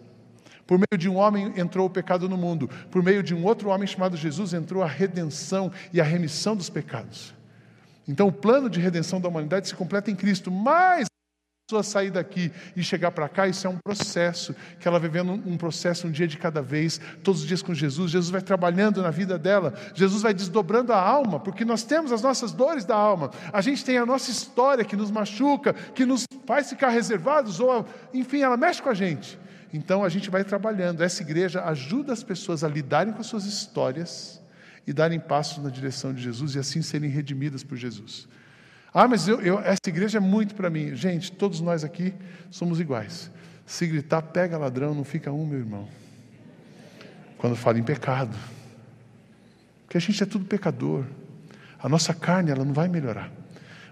Por 0.69 0.77
meio 0.77 0.99
de 0.99 1.09
um 1.09 1.15
homem 1.15 1.51
entrou 1.57 1.87
o 1.87 1.89
pecado 1.89 2.29
no 2.29 2.37
mundo, 2.37 2.69
por 2.91 3.01
meio 3.01 3.23
de 3.23 3.33
um 3.33 3.43
outro 3.43 3.69
homem 3.69 3.87
chamado 3.87 4.15
Jesus 4.15 4.53
entrou 4.53 4.83
a 4.83 4.87
redenção 4.87 5.71
e 5.91 5.99
a 5.99 6.03
remissão 6.03 6.55
dos 6.55 6.69
pecados. 6.69 7.33
Então 8.07 8.27
o 8.27 8.31
plano 8.31 8.69
de 8.69 8.79
redenção 8.79 9.19
da 9.19 9.27
humanidade 9.27 9.67
se 9.67 9.73
completa 9.73 10.11
em 10.11 10.15
Cristo, 10.15 10.51
mas 10.51 11.07
pessoa 11.67 11.81
sair 11.81 12.11
daqui 12.11 12.51
e 12.75 12.83
chegar 12.83 13.09
para 13.09 13.27
cá, 13.27 13.47
isso 13.47 13.65
é 13.65 13.69
um 13.71 13.79
processo, 13.83 14.55
que 14.79 14.87
ela 14.87 14.99
vivendo 14.99 15.31
um 15.31 15.57
processo 15.57 16.05
um 16.05 16.11
dia 16.11 16.27
de 16.27 16.37
cada 16.37 16.61
vez, 16.61 17.01
todos 17.23 17.41
os 17.41 17.47
dias 17.47 17.63
com 17.63 17.73
Jesus. 17.73 18.11
Jesus 18.11 18.29
vai 18.29 18.41
trabalhando 18.41 19.01
na 19.01 19.09
vida 19.09 19.39
dela, 19.39 19.73
Jesus 19.95 20.21
vai 20.21 20.35
desdobrando 20.35 20.93
a 20.93 21.01
alma, 21.01 21.39
porque 21.39 21.65
nós 21.65 21.81
temos 21.81 22.11
as 22.11 22.21
nossas 22.21 22.51
dores 22.51 22.85
da 22.85 22.95
alma, 22.95 23.31
a 23.51 23.61
gente 23.61 23.83
tem 23.83 23.97
a 23.97 24.05
nossa 24.05 24.29
história 24.29 24.85
que 24.85 24.95
nos 24.95 25.09
machuca, 25.09 25.73
que 25.73 26.05
nos 26.05 26.25
faz 26.45 26.69
ficar 26.69 26.89
reservados, 26.89 27.59
ou 27.59 27.83
enfim, 28.13 28.41
ela 28.43 28.55
mexe 28.55 28.83
com 28.83 28.89
a 28.89 28.93
gente. 28.93 29.39
Então 29.73 30.03
a 30.03 30.09
gente 30.09 30.29
vai 30.29 30.43
trabalhando. 30.43 31.03
Essa 31.03 31.21
igreja 31.21 31.63
ajuda 31.63 32.11
as 32.11 32.23
pessoas 32.23 32.63
a 32.63 32.67
lidarem 32.67 33.13
com 33.13 33.21
as 33.21 33.27
suas 33.27 33.45
histórias 33.45 34.41
e 34.85 34.93
darem 34.93 35.19
passos 35.19 35.63
na 35.63 35.69
direção 35.69 36.13
de 36.13 36.21
Jesus 36.21 36.55
e 36.55 36.59
assim 36.59 36.81
serem 36.81 37.09
redimidas 37.09 37.63
por 37.63 37.77
Jesus. 37.77 38.27
Ah, 38.93 39.07
mas 39.07 39.27
eu, 39.27 39.39
eu, 39.41 39.59
essa 39.59 39.87
igreja 39.87 40.17
é 40.17 40.21
muito 40.21 40.55
para 40.55 40.69
mim. 40.69 40.95
Gente, 40.95 41.31
todos 41.31 41.61
nós 41.61 41.83
aqui 41.83 42.13
somos 42.49 42.79
iguais. 42.79 43.29
Se 43.65 43.85
gritar, 43.85 44.23
pega 44.23 44.57
ladrão, 44.57 44.95
não 44.95 45.03
fica 45.03 45.31
um, 45.31 45.45
meu 45.45 45.59
irmão. 45.59 45.87
Quando 47.37 47.55
fala 47.55 47.77
em 47.77 47.83
pecado. 47.83 48.35
Porque 49.85 49.97
a 49.97 50.01
gente 50.01 50.21
é 50.23 50.25
tudo 50.25 50.45
pecador. 50.45 51.05
A 51.81 51.87
nossa 51.87 52.13
carne, 52.13 52.49
ela 52.49 52.65
não 52.65 52.73
vai 52.73 52.87
melhorar. 52.87 53.31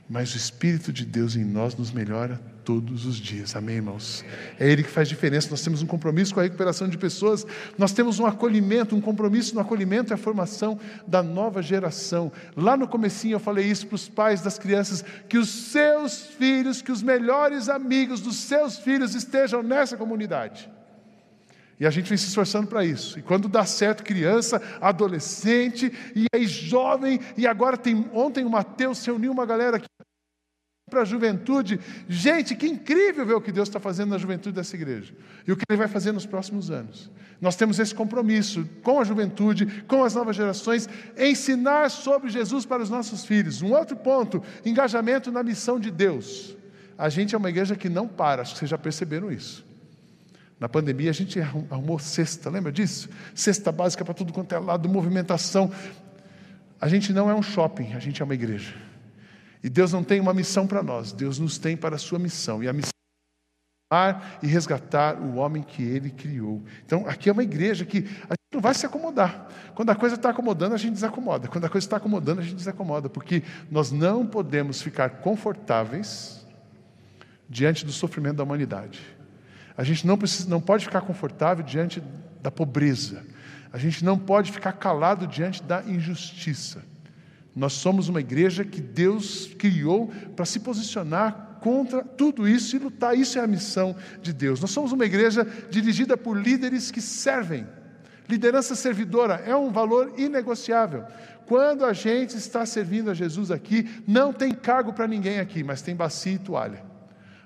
Mas 0.09 0.33
o 0.33 0.37
Espírito 0.37 0.91
de 0.91 1.05
Deus 1.05 1.35
em 1.35 1.45
nós 1.45 1.75
nos 1.75 1.91
melhora 1.91 2.41
todos 2.67 3.05
os 3.05 3.15
dias. 3.15 3.55
Amém, 3.55 3.77
irmãos? 3.77 4.25
É 4.59 4.69
Ele 4.69 4.83
que 4.83 4.89
faz 4.89 5.07
diferença. 5.07 5.49
Nós 5.49 5.61
temos 5.61 5.81
um 5.81 5.85
compromisso 5.85 6.33
com 6.33 6.41
a 6.41 6.43
recuperação 6.43 6.89
de 6.89 6.97
pessoas, 6.97 7.47
nós 7.77 7.93
temos 7.93 8.19
um 8.19 8.25
acolhimento, 8.25 8.93
um 8.93 8.99
compromisso 8.99 9.55
no 9.55 9.61
acolhimento 9.61 10.11
e 10.11 10.13
a 10.13 10.17
formação 10.17 10.77
da 11.07 11.23
nova 11.23 11.61
geração. 11.61 12.29
Lá 12.57 12.75
no 12.75 12.85
comecinho 12.85 13.35
eu 13.35 13.39
falei 13.39 13.65
isso 13.65 13.87
para 13.87 13.95
os 13.95 14.09
pais 14.09 14.41
das 14.41 14.59
crianças, 14.59 15.01
que 15.29 15.37
os 15.37 15.47
seus 15.47 16.23
filhos, 16.23 16.81
que 16.81 16.91
os 16.91 17.01
melhores 17.01 17.69
amigos 17.69 18.19
dos 18.19 18.35
seus 18.35 18.77
filhos 18.77 19.15
estejam 19.15 19.63
nessa 19.63 19.95
comunidade. 19.95 20.69
E 21.79 21.87
a 21.87 21.89
gente 21.89 22.09
vem 22.09 22.17
se 22.17 22.27
esforçando 22.27 22.67
para 22.67 22.83
isso. 22.83 23.17
E 23.17 23.21
quando 23.21 23.47
dá 23.47 23.65
certo, 23.65 24.03
criança, 24.03 24.61
adolescente, 24.81 25.93
e 26.13 26.25
aí 26.35 26.45
jovem, 26.47 27.21
e 27.37 27.47
agora 27.47 27.77
tem. 27.77 28.09
Ontem 28.11 28.43
o 28.43 28.49
Mateus 28.49 28.97
se 28.97 29.09
uniu 29.09 29.31
uma 29.31 29.45
galera 29.45 29.77
aqui 29.77 29.87
para 30.89 31.01
a 31.01 31.05
juventude. 31.05 31.81
Gente, 32.07 32.55
que 32.55 32.65
incrível 32.65 33.25
ver 33.25 33.33
o 33.33 33.41
que 33.41 33.51
Deus 33.51 33.67
está 33.67 33.77
fazendo 33.77 34.11
na 34.11 34.17
juventude 34.17 34.55
dessa 34.55 34.73
igreja 34.73 35.13
e 35.45 35.51
o 35.51 35.57
que 35.57 35.63
Ele 35.69 35.77
vai 35.77 35.87
fazer 35.89 36.13
nos 36.13 36.25
próximos 36.25 36.71
anos. 36.71 37.11
Nós 37.41 37.57
temos 37.57 37.77
esse 37.77 37.93
compromisso 37.93 38.67
com 38.81 39.01
a 39.01 39.03
juventude, 39.03 39.83
com 39.85 40.05
as 40.05 40.15
novas 40.15 40.37
gerações, 40.37 40.87
ensinar 41.17 41.91
sobre 41.91 42.29
Jesus 42.29 42.65
para 42.65 42.81
os 42.81 42.89
nossos 42.89 43.25
filhos. 43.25 43.61
Um 43.61 43.73
outro 43.73 43.97
ponto: 43.97 44.41
engajamento 44.65 45.29
na 45.29 45.43
missão 45.43 45.77
de 45.77 45.91
Deus. 45.91 46.55
A 46.97 47.09
gente 47.09 47.35
é 47.35 47.37
uma 47.37 47.49
igreja 47.49 47.75
que 47.75 47.89
não 47.89 48.07
para, 48.07 48.41
acho 48.41 48.53
que 48.53 48.59
vocês 48.59 48.71
já 48.71 48.77
perceberam 48.77 49.29
isso. 49.29 49.65
Na 50.57 50.69
pandemia 50.69 51.09
a 51.09 51.13
gente 51.13 51.37
arrumou 51.39 51.99
cesta, 51.99 52.49
lembra 52.49 52.71
disso? 52.71 53.09
Cesta 53.35 53.73
básica 53.73 54.05
para 54.05 54.13
tudo 54.13 54.31
quanto 54.31 54.55
é 54.55 54.57
lado, 54.57 54.87
movimentação. 54.87 55.69
A 56.79 56.87
gente 56.87 57.11
não 57.11 57.29
é 57.29 57.35
um 57.35 57.43
shopping, 57.43 57.93
a 57.93 57.99
gente 57.99 58.21
é 58.21 58.25
uma 58.25 58.33
igreja. 58.33 58.86
E 59.63 59.69
Deus 59.69 59.91
não 59.91 60.03
tem 60.03 60.19
uma 60.19 60.33
missão 60.33 60.67
para 60.67 60.83
nós, 60.83 61.11
Deus 61.11 61.39
nos 61.39 61.57
tem 61.57 61.75
para 61.75 61.95
a 61.95 61.99
sua 61.99 62.19
missão. 62.19 62.63
E 62.63 62.67
a 62.67 62.73
missão 62.73 62.91
é 63.91 63.95
amar 63.95 64.39
e 64.41 64.47
resgatar 64.47 65.19
o 65.19 65.35
homem 65.35 65.63
que 65.63 65.81
ele 65.81 66.09
criou. 66.09 66.63
Então, 66.85 67.07
aqui 67.07 67.29
é 67.29 67.31
uma 67.31 67.43
igreja 67.43 67.85
que 67.85 67.99
a 67.99 68.33
gente 68.33 68.53
não 68.53 68.61
vai 68.61 68.73
se 68.73 68.85
acomodar. 68.85 69.47
Quando 69.73 69.89
a 69.89 69.95
coisa 69.95 70.15
está 70.15 70.29
acomodando, 70.29 70.75
a 70.75 70.77
gente 70.77 70.93
desacomoda. 70.93 71.47
Quando 71.47 71.65
a 71.65 71.69
coisa 71.69 71.85
está 71.85 71.97
acomodando, 71.97 72.41
a 72.41 72.43
gente 72.43 72.55
desacomoda. 72.55 73.09
Porque 73.09 73.43
nós 73.69 73.91
não 73.91 74.25
podemos 74.25 74.81
ficar 74.81 75.09
confortáveis 75.21 76.45
diante 77.49 77.85
do 77.85 77.91
sofrimento 77.91 78.37
da 78.37 78.43
humanidade. 78.43 79.01
A 79.77 79.83
gente 79.83 80.05
não, 80.07 80.17
precisa, 80.17 80.49
não 80.49 80.59
pode 80.59 80.85
ficar 80.85 81.01
confortável 81.01 81.63
diante 81.63 82.01
da 82.41 82.51
pobreza. 82.51 83.23
A 83.71 83.77
gente 83.77 84.03
não 84.03 84.17
pode 84.17 84.51
ficar 84.51 84.73
calado 84.73 85.27
diante 85.27 85.61
da 85.61 85.83
injustiça. 85.83 86.83
Nós 87.57 87.73
somos 87.73 88.07
uma 88.07 88.19
igreja 88.19 88.63
que 88.63 88.79
Deus 88.79 89.49
criou 89.57 90.11
para 90.35 90.45
se 90.45 90.59
posicionar 90.59 91.57
contra 91.59 92.03
tudo 92.03 92.47
isso 92.47 92.75
e 92.75 92.79
lutar. 92.79 93.17
Isso 93.17 93.39
é 93.39 93.41
a 93.41 93.47
missão 93.47 93.95
de 94.21 94.31
Deus. 94.31 94.61
Nós 94.61 94.69
somos 94.69 94.91
uma 94.91 95.03
igreja 95.03 95.43
dirigida 95.67 96.15
por 96.15 96.37
líderes 96.37 96.91
que 96.91 97.01
servem. 97.01 97.67
Liderança 98.29 98.75
servidora 98.75 99.41
é 99.43 99.55
um 99.55 99.71
valor 99.71 100.13
inegociável. 100.19 101.03
Quando 101.47 101.83
a 101.83 101.93
gente 101.93 102.37
está 102.37 102.63
servindo 102.63 103.09
a 103.09 103.15
Jesus 103.15 103.49
aqui, 103.49 103.89
não 104.07 104.31
tem 104.31 104.53
cargo 104.53 104.93
para 104.93 105.07
ninguém 105.07 105.39
aqui, 105.39 105.63
mas 105.63 105.81
tem 105.81 105.95
bacia 105.95 106.33
e 106.33 106.37
toalha. 106.37 106.83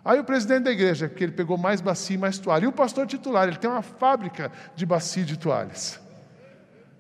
Aí 0.04 0.20
o 0.20 0.26
presidente 0.26 0.64
da 0.64 0.72
igreja, 0.72 1.08
que 1.08 1.24
ele 1.24 1.32
pegou 1.32 1.58
mais 1.58 1.80
bacia 1.80 2.18
e 2.18 2.20
mais 2.20 2.38
toalha. 2.38 2.66
E 2.66 2.68
o 2.68 2.74
pastor 2.74 3.08
titular, 3.08 3.48
ele 3.48 3.58
tem 3.58 3.70
uma 3.70 3.82
fábrica 3.82 4.52
de 4.76 4.86
bacia 4.86 5.24
e 5.24 5.26
de 5.26 5.40
toalhas. 5.40 6.02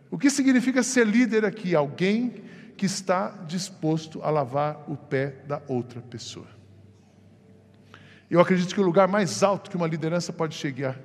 O 0.09 0.17
que 0.17 0.29
significa 0.29 0.81
ser 0.81 1.05
líder 1.05 1.43
aqui? 1.43 1.75
Alguém 1.75 2.49
que 2.81 2.87
está 2.87 3.29
disposto 3.45 4.23
a 4.23 4.31
lavar 4.31 4.85
o 4.87 4.97
pé 4.97 5.35
da 5.45 5.61
outra 5.67 6.01
pessoa. 6.01 6.47
Eu 8.27 8.39
acredito 8.39 8.73
que 8.73 8.81
o 8.81 8.83
lugar 8.83 9.07
mais 9.07 9.43
alto 9.43 9.69
que 9.69 9.77
uma 9.77 9.85
liderança 9.85 10.33
pode 10.33 10.55
chegar, 10.55 10.99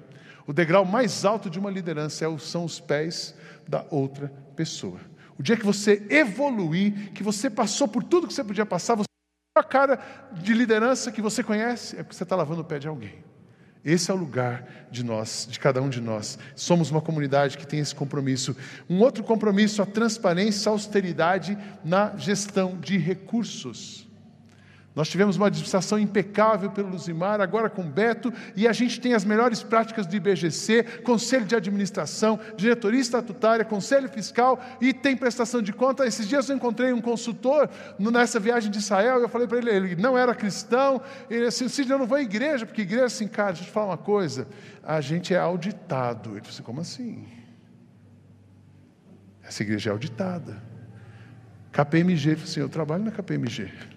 o 0.47 0.55
degrau 0.55 0.87
mais 0.87 1.23
alto 1.23 1.51
de 1.51 1.59
uma 1.59 1.71
liderança 1.71 2.25
é 2.25 2.39
são 2.39 2.65
os 2.65 2.81
pés 2.81 3.35
da 3.69 3.85
outra 3.91 4.33
pessoa. 4.57 4.99
O 5.39 5.43
dia 5.43 5.55
que 5.55 5.67
você 5.67 6.03
evoluir, 6.09 7.12
que 7.12 7.23
você 7.23 7.51
passou 7.51 7.87
por 7.87 8.03
tudo 8.03 8.27
que 8.27 8.33
você 8.33 8.43
podia 8.43 8.65
passar, 8.65 8.95
você 8.95 9.05
a 9.55 9.62
cara 9.62 10.01
de 10.33 10.55
liderança 10.55 11.12
que 11.12 11.21
você 11.21 11.45
conhece, 11.45 11.97
é 11.97 12.03
porque 12.03 12.17
você 12.17 12.23
está 12.23 12.35
lavando 12.35 12.62
o 12.62 12.65
pé 12.65 12.79
de 12.79 12.89
alguém. 12.89 13.23
Esse 13.87 14.11
é 14.11 14.14
o 14.14 14.16
lugar 14.16 14.66
de 14.90 15.05
nós, 15.05 15.46
de 15.49 15.61
cada 15.61 15.81
um 15.81 15.88
de 15.88 16.01
nós. 16.01 16.37
Somos 16.57 16.90
uma 16.90 17.01
comunidade 17.01 17.57
que 17.57 17.64
tem 17.64 17.79
esse 17.79 17.94
compromisso. 17.94 18.57
Um 18.90 18.99
outro 18.99 19.22
compromisso, 19.22 19.81
a 19.81 19.87
transparência, 19.87 20.68
a 20.68 20.72
austeridade 20.72 21.57
na 21.85 22.16
gestão 22.16 22.77
de 22.81 22.99
recursos. 22.99 24.06
Nós 24.97 25.11
tivemos 25.11 25.37
uma 25.37 25.49
administração 25.49 25.99
impecável 25.99 26.71
pelo 26.71 26.89
Luzimar, 26.89 27.39
agora 27.43 27.69
com 27.69 27.83
Beto, 27.83 28.33
e 28.57 28.67
a 28.67 28.73
gente 28.73 28.99
tem 28.99 29.13
as 29.13 29.27
melhores 29.27 29.63
práticas 29.63 30.07
do 30.07 30.17
IBGC, 30.17 31.03
Conselho 31.05 31.45
de 31.45 31.55
Administração, 31.55 32.41
Diretoria 32.57 32.99
Estatutária, 32.99 33.63
Conselho 33.63 34.09
Fiscal 34.09 34.59
e 34.81 34.95
tem 34.95 35.15
prestação 35.15 35.61
de 35.61 35.71
conta. 35.71 36.07
Esses 36.07 36.27
dias 36.27 36.49
eu 36.49 36.57
encontrei 36.57 36.95
um 36.95 37.01
consultor 37.03 37.69
nessa 37.99 38.41
viagem 38.41 38.71
de 38.71 38.79
Israel, 38.79 39.19
e 39.21 39.25
eu 39.25 39.29
falei 39.29 39.47
para 39.47 39.59
ele, 39.59 39.69
ele 39.69 39.97
não 39.97 40.17
era 40.17 40.35
cristão, 40.35 41.03
ele 41.29 41.45
disse 41.45 41.65
assim, 41.65 41.87
eu 41.91 41.99
não 41.99 42.07
vou 42.07 42.17
à 42.17 42.23
igreja, 42.23 42.65
porque 42.65 42.81
igreja 42.81 43.05
assim, 43.05 43.29
cara, 43.29 43.49
deixa 43.49 43.65
eu 43.65 43.67
te 43.67 43.73
falar 43.73 43.89
uma 43.89 43.99
coisa, 43.99 44.49
a 44.83 45.03
gente 45.03 45.35
é 45.35 45.39
auditado. 45.39 46.31
Ele 46.31 46.41
disse, 46.41 46.63
como 46.63 46.81
assim? 46.81 47.29
Essa 49.43 49.63
igreja 49.63 49.91
é 49.91 49.93
auditada. 49.93 50.57
KPMG, 51.71 52.31
eu 52.31 52.35
assim, 52.43 52.61
eu 52.61 52.69
trabalho 52.71 53.05
na 53.05 53.11
KPMG. 53.11 53.96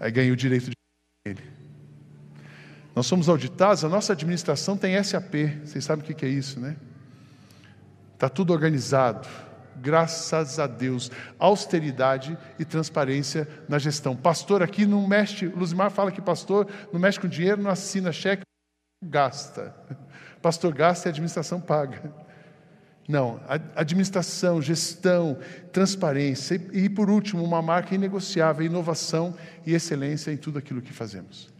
Aí 0.00 0.10
ganhei 0.10 0.32
o 0.32 0.36
direito 0.36 0.70
de 0.70 0.76
ele. 1.26 1.42
Nós 2.96 3.06
somos 3.06 3.28
auditados, 3.28 3.84
a 3.84 3.88
nossa 3.88 4.14
administração 4.14 4.76
tem 4.76 5.00
SAP. 5.02 5.34
Vocês 5.64 5.84
sabem 5.84 6.02
o 6.02 6.14
que 6.14 6.24
é 6.24 6.28
isso, 6.28 6.58
né? 6.58 6.76
Está 8.14 8.28
tudo 8.28 8.52
organizado. 8.52 9.28
Graças 9.76 10.58
a 10.58 10.66
Deus. 10.66 11.10
Austeridade 11.38 12.36
e 12.58 12.64
transparência 12.64 13.46
na 13.68 13.78
gestão. 13.78 14.16
Pastor 14.16 14.62
aqui 14.62 14.86
não 14.86 15.06
mexe. 15.06 15.46
Luzimar 15.46 15.90
fala 15.90 16.10
que 16.10 16.20
pastor 16.20 16.66
não 16.92 16.98
mexe 16.98 17.20
com 17.20 17.28
dinheiro, 17.28 17.62
não 17.62 17.70
assina 17.70 18.10
cheque, 18.10 18.42
gasta. 19.02 19.74
Pastor 20.42 20.74
gasta 20.74 21.06
e 21.06 21.08
a 21.08 21.12
administração 21.12 21.60
paga. 21.60 22.12
Não, 23.08 23.40
administração, 23.74 24.62
gestão, 24.62 25.36
transparência 25.72 26.60
e, 26.72 26.88
por 26.88 27.10
último, 27.10 27.42
uma 27.42 27.60
marca 27.60 27.94
inegociável, 27.94 28.64
inovação 28.64 29.34
e 29.66 29.74
excelência 29.74 30.30
em 30.30 30.36
tudo 30.36 30.58
aquilo 30.58 30.80
que 30.80 30.92
fazemos. 30.92 31.50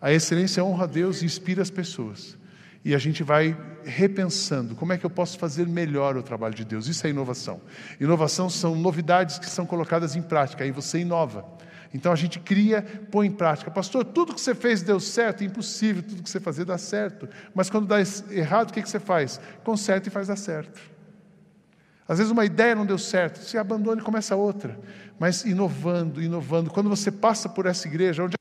A 0.00 0.12
excelência 0.12 0.64
honra 0.64 0.84
a 0.84 0.86
Deus 0.86 1.20
e 1.20 1.26
inspira 1.26 1.62
as 1.62 1.70
pessoas. 1.70 2.38
E 2.84 2.94
a 2.94 2.98
gente 2.98 3.22
vai 3.22 3.56
repensando 3.84 4.74
como 4.74 4.92
é 4.92 4.98
que 4.98 5.04
eu 5.04 5.10
posso 5.10 5.38
fazer 5.38 5.66
melhor 5.66 6.16
o 6.16 6.22
trabalho 6.22 6.54
de 6.54 6.64
Deus. 6.64 6.86
Isso 6.86 7.06
é 7.06 7.10
inovação. 7.10 7.60
Inovação 8.00 8.48
são 8.48 8.74
novidades 8.74 9.38
que 9.38 9.50
são 9.50 9.66
colocadas 9.66 10.16
em 10.16 10.22
prática, 10.22 10.64
aí 10.64 10.70
você 10.70 11.00
inova. 11.00 11.44
Então 11.92 12.12
a 12.12 12.16
gente 12.16 12.38
cria, 12.38 12.82
põe 13.10 13.26
em 13.26 13.32
prática. 13.32 13.70
Pastor, 13.70 14.04
tudo 14.04 14.34
que 14.34 14.40
você 14.40 14.54
fez 14.54 14.82
deu 14.82 15.00
certo? 15.00 15.42
É 15.42 15.46
impossível 15.46 16.02
tudo 16.02 16.22
que 16.22 16.30
você 16.30 16.38
fazer 16.38 16.64
dar 16.64 16.78
certo. 16.78 17.28
Mas 17.54 17.68
quando 17.68 17.86
dá 17.86 17.96
errado, 18.30 18.70
o 18.70 18.72
que 18.72 18.80
você 18.80 19.00
faz? 19.00 19.40
Conserta 19.64 20.08
e 20.08 20.10
faz 20.10 20.28
dar 20.28 20.36
certo. 20.36 20.80
Às 22.06 22.18
vezes 22.18 22.32
uma 22.32 22.44
ideia 22.44 22.74
não 22.74 22.86
deu 22.86 22.98
certo, 22.98 23.38
se 23.38 23.56
abandona 23.56 24.00
e 24.00 24.04
começa 24.04 24.34
outra. 24.34 24.78
Mas 25.18 25.44
inovando, 25.44 26.22
inovando. 26.22 26.70
Quando 26.70 26.88
você 26.88 27.10
passa 27.10 27.48
por 27.48 27.66
essa 27.66 27.86
igreja, 27.86 28.24
onde 28.24 28.34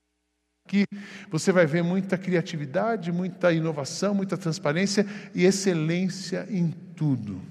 aqui 0.68 0.86
você 1.30 1.52
vai 1.52 1.66
ver 1.66 1.84
muita 1.84 2.18
criatividade, 2.18 3.12
muita 3.12 3.52
inovação, 3.52 4.14
muita 4.14 4.38
transparência 4.38 5.06
e 5.34 5.46
excelência 5.46 6.48
em 6.50 6.72
tudo. 6.96 7.42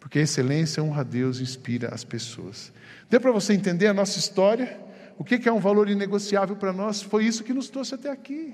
Porque 0.00 0.18
a 0.18 0.22
excelência 0.22 0.82
honra 0.82 1.00
a 1.00 1.04
Deus 1.04 1.38
e 1.38 1.42
inspira 1.42 1.94
as 1.94 2.04
pessoas. 2.04 2.72
Deu 3.14 3.20
para 3.20 3.30
você 3.30 3.52
entender 3.52 3.86
a 3.86 3.94
nossa 3.94 4.18
história? 4.18 4.76
O 5.16 5.22
que 5.22 5.48
é 5.48 5.52
um 5.52 5.60
valor 5.60 5.88
inegociável 5.88 6.56
para 6.56 6.72
nós? 6.72 7.00
Foi 7.00 7.24
isso 7.24 7.44
que 7.44 7.52
nos 7.52 7.68
trouxe 7.68 7.94
até 7.94 8.10
aqui. 8.10 8.52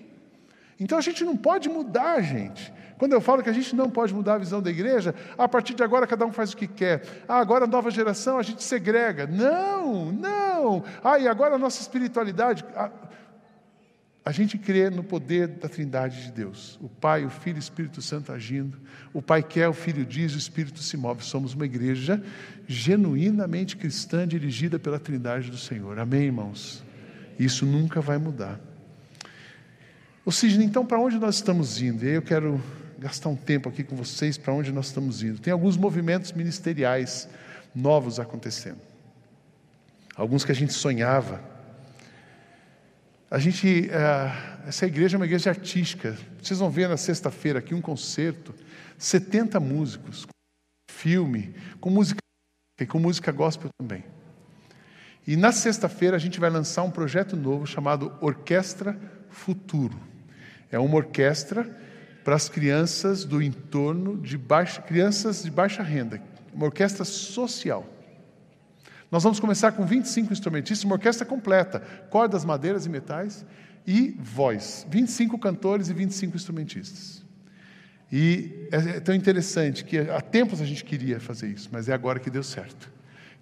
Então 0.79 0.99
a 0.99 1.01
gente 1.01 1.25
não 1.25 1.35
pode 1.35 1.67
mudar, 1.71 2.21
gente. 2.21 2.71
Quando 2.99 3.15
eu 3.15 3.23
falo 3.23 3.43
que 3.43 3.49
a 3.49 3.55
gente 3.55 3.75
não 3.75 3.89
pode 3.89 4.13
mudar 4.13 4.35
a 4.35 4.37
visão 4.39 4.61
da 4.61 4.69
igreja, 4.69 5.15
a 5.39 5.49
partir 5.49 5.73
de 5.73 5.83
agora 5.83 6.07
cada 6.07 6.27
um 6.27 6.31
faz 6.31 6.53
o 6.53 6.59
que 6.59 6.67
quer. 6.67 7.03
Ah, 7.27 7.39
agora 7.39 7.65
a 7.65 7.67
nova 7.67 7.91
geração 7.91 8.37
a 8.37 8.43
gente 8.43 8.63
segrega. 8.63 9.27
Não, 9.27 10.13
não. 10.13 10.85
Ah, 11.03 11.19
e 11.19 11.27
agora 11.27 11.55
a 11.55 11.59
nossa 11.59 11.81
espiritualidade. 11.81 12.63
A, 14.25 14.33
gente 14.33 14.59
crê 14.59 14.91
no 14.91 15.03
poder 15.03 15.49
da 15.49 15.69
Trindade 15.69 16.25
de 16.25 16.33
Deus. 16.33 16.79
O 16.81 16.89
Pai, 16.89 17.25
o 17.25 17.31
Filho 17.31 17.57
e 17.57 17.59
o 17.59 17.61
Espírito 17.61 18.03
Santo 18.03 18.33
agindo. 18.33 18.79
O 19.13 19.23
Pai 19.23 19.43
quer, 19.43 19.69
o 19.69 19.73
Filho 19.73 20.05
diz, 20.05 20.35
o 20.35 20.39
Espírito 20.39 20.81
se 20.81 20.97
move. 20.97 21.25
Somos 21.25 21.55
uma 21.55 21.65
igreja 21.65 22.23
genuinamente 22.69 23.77
cristã 23.77 24.29
dirigida 24.29 24.79
pela 24.79 24.99
Trindade 24.99 25.51
do 25.51 25.57
Senhor. 25.57 25.99
Amém, 25.99 26.25
irmãos? 26.25 26.85
Isso 27.39 27.65
nunca 27.65 28.01
vai 28.01 28.19
mudar. 28.19 28.61
Ou 30.25 30.33
seja, 30.33 30.63
então, 30.63 30.85
para 30.85 31.01
onde 31.01 31.19
nós 31.19 31.37
estamos 31.37 31.81
indo? 31.81 32.05
E 32.05 32.11
eu 32.11 32.23
quero 32.23 32.63
gastar 32.99 33.31
um 33.31 33.37
tempo 33.37 33.69
aqui 33.69 33.83
com 33.83 33.97
vocês 33.97 34.37
para 34.37 34.53
onde 34.53 34.71
nós 34.71 34.87
estamos 34.87 35.23
indo. 35.23 35.41
Tem 35.41 35.53
alguns 35.53 35.77
movimentos 35.77 36.33
ministeriais 36.33 37.27
novos 37.75 38.21
acontecendo. 38.21 38.81
Alguns 40.15 40.45
que 40.45 40.53
a 40.53 40.55
gente 40.55 40.75
sonhava. 40.75 41.41
A 43.31 43.39
gente, 43.39 43.89
uh, 43.89 44.67
essa 44.67 44.87
igreja 44.87 45.17
é 45.17 45.19
uma 45.19 45.25
igreja 45.25 45.51
artística. 45.51 46.19
Vocês 46.43 46.59
vão 46.59 46.69
ver 46.69 46.89
na 46.89 46.97
sexta-feira 46.97 47.61
aqui 47.61 47.73
um 47.73 47.81
concerto, 47.81 48.53
70 48.99 49.61
músicos, 49.61 50.27
filme, 50.91 51.55
com 51.81 51.91
música 51.91 52.19
e 52.81 52.87
com 52.87 52.99
música 52.99 53.31
gospel 53.31 53.71
também. 53.81 54.05
E 55.25 55.37
na 55.37 55.53
sexta-feira 55.53 56.17
a 56.17 56.19
gente 56.19 56.41
vai 56.41 56.51
lançar 56.51 56.83
um 56.83 56.91
projeto 56.91 57.37
novo 57.37 57.69
chamado 57.69 58.13
Orquestra 58.21 58.99
Futuro. 59.29 59.97
É 60.69 60.79
uma 60.81 60.97
orquestra 60.97 61.65
para 62.25 62.35
as 62.35 62.49
crianças 62.49 63.25
do 63.25 63.41
entorno 63.41 64.19
de 64.19 64.37
baixa, 64.37 64.83
crianças 64.83 65.45
de 65.45 65.53
baixa 65.53 65.85
renda, 65.85 66.21
uma 66.53 66.67
orquestra 66.67 67.05
social. 67.05 67.87
Nós 69.11 69.23
vamos 69.23 69.41
começar 69.41 69.73
com 69.73 69.85
25 69.85 70.33
instrumentistas, 70.33 70.85
uma 70.85 70.95
orquestra 70.95 71.27
completa, 71.27 71.81
cordas, 72.09 72.45
madeiras 72.45 72.87
e 72.87 72.89
metais 72.89 73.45
e 73.87 74.17
voz. 74.21 74.87
25 74.89 75.37
cantores 75.39 75.89
e 75.89 75.95
25 75.95 76.37
instrumentistas. 76.37 77.25
E 78.13 78.69
é 78.71 79.01
tão 79.01 79.15
interessante 79.15 79.85
que 79.85 79.99
há 79.99 80.21
tempos 80.21 80.61
a 80.61 80.65
gente 80.65 80.85
queria 80.85 81.19
fazer 81.19 81.49
isso, 81.49 81.69
mas 81.73 81.89
é 81.89 81.93
agora 81.93 82.21
que 82.21 82.31
deu 82.31 82.43
certo. 82.43 82.91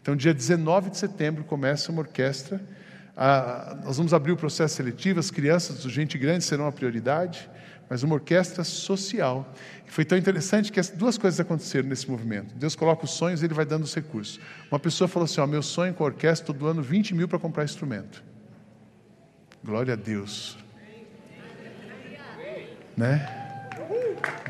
Então, 0.00 0.16
dia 0.16 0.32
19 0.32 0.90
de 0.90 0.98
setembro 0.98 1.44
começa 1.44 1.92
uma 1.92 2.00
orquestra. 2.00 2.60
Ah, 3.14 3.78
nós 3.84 3.96
vamos 3.96 4.14
abrir 4.14 4.32
o 4.32 4.36
processo 4.36 4.76
seletivo, 4.76 5.20
as 5.20 5.30
crianças 5.30 5.82
do 5.82 5.90
Gente 5.90 6.16
Grande 6.16 6.44
serão 6.44 6.66
a 6.66 6.72
prioridade 6.72 7.48
mas 7.88 8.02
uma 8.02 8.14
orquestra 8.14 8.62
social. 8.64 9.52
E 9.86 9.90
foi 9.90 10.04
tão 10.04 10.18
interessante 10.18 10.70
que 10.70 10.78
as 10.78 10.90
duas 10.90 11.16
coisas 11.16 11.40
aconteceram 11.40 11.88
nesse 11.88 12.10
movimento. 12.10 12.54
Deus 12.54 12.76
coloca 12.76 13.04
os 13.04 13.12
sonhos 13.12 13.42
e 13.42 13.46
ele 13.46 13.54
vai 13.54 13.64
dando 13.64 13.84
os 13.84 13.94
recursos. 13.94 14.38
Uma 14.70 14.78
pessoa 14.78 15.08
falou 15.08 15.24
assim: 15.24 15.40
ó, 15.40 15.46
meu 15.46 15.62
sonho 15.62 15.94
com 15.94 16.04
a 16.04 16.06
orquestra, 16.06 16.44
estou 16.44 16.54
doando 16.54 16.82
20 16.82 17.14
mil 17.14 17.28
para 17.28 17.38
comprar 17.38 17.64
instrumento. 17.64 18.22
Glória 19.64 19.94
a 19.94 19.96
Deus. 19.96 20.56
Né? 22.96 23.26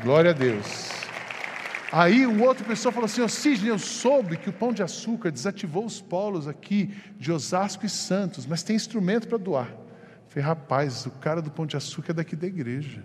Glória 0.01 0.31
a 0.31 0.33
Deus. 0.33 0.89
Aí 1.91 2.25
o 2.25 2.43
outro 2.43 2.65
pessoa 2.65 2.91
falou 2.91 3.05
assim: 3.05 3.21
Ô 3.21 3.29
Sidney, 3.29 3.71
eu 3.71 3.79
soube 3.79 4.37
que 4.37 4.49
o 4.49 4.53
Pão 4.53 4.71
de 4.71 4.83
Açúcar 4.83 5.31
desativou 5.31 5.85
os 5.85 5.99
polos 5.99 6.47
aqui 6.47 6.93
de 7.17 7.31
Osasco 7.31 7.85
e 7.85 7.89
Santos, 7.89 8.45
mas 8.45 8.61
tem 8.63 8.75
instrumento 8.75 9.27
para 9.27 9.37
doar. 9.37 9.67
Eu 9.67 10.33
falei, 10.33 10.47
rapaz, 10.47 11.07
o 11.07 11.11
cara 11.11 11.41
do 11.41 11.49
Pão 11.49 11.65
de 11.65 11.75
Açúcar 11.75 12.11
é 12.11 12.13
daqui 12.13 12.35
da 12.35 12.45
igreja. 12.45 13.03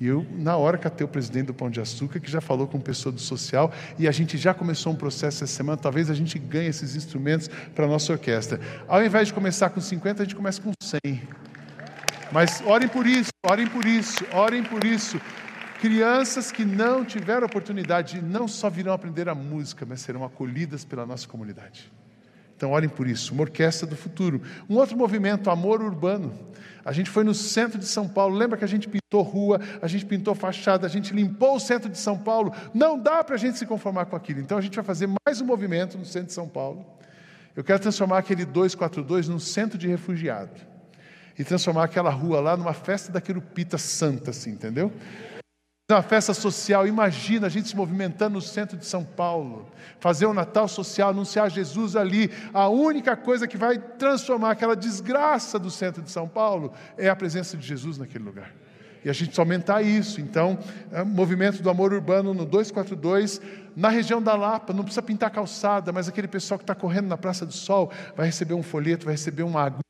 E 0.00 0.06
eu, 0.06 0.24
na 0.30 0.56
hora, 0.56 0.78
catei 0.78 1.04
o 1.04 1.08
presidente 1.08 1.46
do 1.46 1.54
Pão 1.54 1.68
de 1.68 1.80
Açúcar, 1.80 2.20
que 2.20 2.30
já 2.30 2.40
falou 2.40 2.68
com 2.68 2.78
pessoa 2.78 3.12
do 3.12 3.20
social, 3.20 3.72
e 3.98 4.06
a 4.06 4.12
gente 4.12 4.36
já 4.36 4.54
começou 4.54 4.92
um 4.92 4.96
processo 4.96 5.42
essa 5.42 5.52
semana. 5.52 5.76
Talvez 5.76 6.08
a 6.08 6.14
gente 6.14 6.38
ganhe 6.38 6.68
esses 6.68 6.94
instrumentos 6.94 7.48
para 7.74 7.84
a 7.84 7.88
nossa 7.88 8.12
orquestra. 8.12 8.60
Ao 8.86 9.04
invés 9.04 9.28
de 9.28 9.34
começar 9.34 9.70
com 9.70 9.80
50, 9.80 10.22
a 10.22 10.24
gente 10.24 10.36
começa 10.36 10.60
com 10.62 10.72
100. 10.80 11.22
Mas 12.30 12.62
orem 12.64 12.88
por 12.88 13.06
isso, 13.06 13.30
orem 13.44 13.66
por 13.66 13.84
isso, 13.84 14.24
orem 14.32 14.62
por 14.62 14.84
isso. 14.84 15.20
Crianças 15.80 16.52
que 16.52 16.64
não 16.64 17.04
tiveram 17.04 17.46
oportunidade, 17.46 18.20
não 18.20 18.46
só 18.46 18.68
virão 18.68 18.92
aprender 18.92 19.28
a 19.28 19.34
música, 19.34 19.86
mas 19.86 20.00
serão 20.00 20.24
acolhidas 20.24 20.84
pela 20.84 21.06
nossa 21.06 21.26
comunidade. 21.26 21.90
Então, 22.58 22.72
orem 22.72 22.88
por 22.88 23.06
isso. 23.06 23.32
Uma 23.32 23.42
orquestra 23.42 23.86
do 23.86 23.94
futuro. 23.94 24.42
Um 24.68 24.78
outro 24.78 24.98
movimento, 24.98 25.48
Amor 25.48 25.80
Urbano. 25.80 26.36
A 26.84 26.90
gente 26.90 27.08
foi 27.08 27.22
no 27.22 27.32
centro 27.32 27.78
de 27.78 27.86
São 27.86 28.08
Paulo. 28.08 28.34
Lembra 28.36 28.58
que 28.58 28.64
a 28.64 28.68
gente 28.68 28.88
pintou 28.88 29.22
rua, 29.22 29.60
a 29.80 29.86
gente 29.86 30.04
pintou 30.04 30.34
fachada, 30.34 30.84
a 30.84 30.90
gente 30.90 31.14
limpou 31.14 31.54
o 31.54 31.60
centro 31.60 31.88
de 31.88 31.96
São 31.96 32.18
Paulo. 32.18 32.52
Não 32.74 32.98
dá 32.98 33.22
para 33.22 33.36
a 33.36 33.38
gente 33.38 33.58
se 33.58 33.64
conformar 33.64 34.06
com 34.06 34.16
aquilo. 34.16 34.40
Então, 34.40 34.58
a 34.58 34.60
gente 34.60 34.74
vai 34.74 34.84
fazer 34.84 35.08
mais 35.24 35.40
um 35.40 35.44
movimento 35.44 35.96
no 35.96 36.04
centro 36.04 36.26
de 36.26 36.32
São 36.32 36.48
Paulo. 36.48 36.84
Eu 37.54 37.62
quero 37.62 37.78
transformar 37.78 38.18
aquele 38.18 38.44
242 38.44 39.28
num 39.28 39.38
centro 39.38 39.78
de 39.78 39.86
refugiado. 39.86 40.50
E 41.38 41.44
transformar 41.44 41.84
aquela 41.84 42.10
rua 42.10 42.40
lá 42.40 42.56
numa 42.56 42.72
festa 42.72 43.12
da 43.12 43.20
Querupita 43.20 43.78
Santa, 43.78 44.30
assim, 44.30 44.50
entendeu? 44.50 44.92
Uma 45.94 46.02
festa 46.02 46.34
social, 46.34 46.86
imagina 46.86 47.46
a 47.46 47.50
gente 47.50 47.70
se 47.70 47.74
movimentando 47.74 48.34
no 48.34 48.42
centro 48.42 48.76
de 48.76 48.84
São 48.84 49.02
Paulo, 49.02 49.66
fazer 49.98 50.26
um 50.26 50.34
Natal 50.34 50.68
social, 50.68 51.08
anunciar 51.08 51.50
Jesus 51.50 51.96
ali. 51.96 52.30
A 52.52 52.68
única 52.68 53.16
coisa 53.16 53.48
que 53.48 53.56
vai 53.56 53.78
transformar 53.78 54.50
aquela 54.50 54.76
desgraça 54.76 55.58
do 55.58 55.70
centro 55.70 56.02
de 56.02 56.10
São 56.10 56.28
Paulo 56.28 56.74
é 56.98 57.08
a 57.08 57.16
presença 57.16 57.56
de 57.56 57.66
Jesus 57.66 57.96
naquele 57.96 58.22
lugar. 58.22 58.54
E 59.02 59.08
a 59.08 59.14
gente 59.14 59.28
precisa 59.28 59.40
aumentar 59.40 59.80
isso. 59.80 60.20
Então, 60.20 60.58
é 60.92 61.02
movimento 61.02 61.62
do 61.62 61.70
amor 61.70 61.94
urbano 61.94 62.34
no 62.34 62.44
242, 62.44 63.40
na 63.74 63.88
região 63.88 64.20
da 64.20 64.34
Lapa, 64.34 64.74
não 64.74 64.84
precisa 64.84 65.00
pintar 65.00 65.30
calçada, 65.30 65.90
mas 65.90 66.06
aquele 66.06 66.28
pessoal 66.28 66.58
que 66.58 66.64
está 66.64 66.74
correndo 66.74 67.06
na 67.06 67.16
Praça 67.16 67.46
do 67.46 67.52
Sol 67.54 67.90
vai 68.14 68.26
receber 68.26 68.52
um 68.52 68.62
folheto, 68.62 69.06
vai 69.06 69.14
receber 69.14 69.42
uma 69.42 69.62
agulha, 69.62 69.80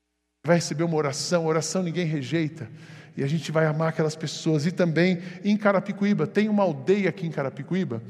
vai 0.46 0.58
receber 0.58 0.84
uma 0.84 0.96
oração. 0.96 1.44
Oração 1.44 1.82
ninguém 1.82 2.06
rejeita 2.06 2.70
e 3.18 3.24
a 3.24 3.26
gente 3.26 3.50
vai 3.50 3.66
amar 3.66 3.88
aquelas 3.88 4.14
pessoas. 4.14 4.64
E 4.64 4.70
também 4.70 5.18
em 5.44 5.56
Carapicuíba, 5.56 6.24
tem 6.24 6.48
uma 6.48 6.62
aldeia 6.62 7.08
aqui 7.08 7.26
em 7.26 7.32
Carapicuíba, 7.32 8.00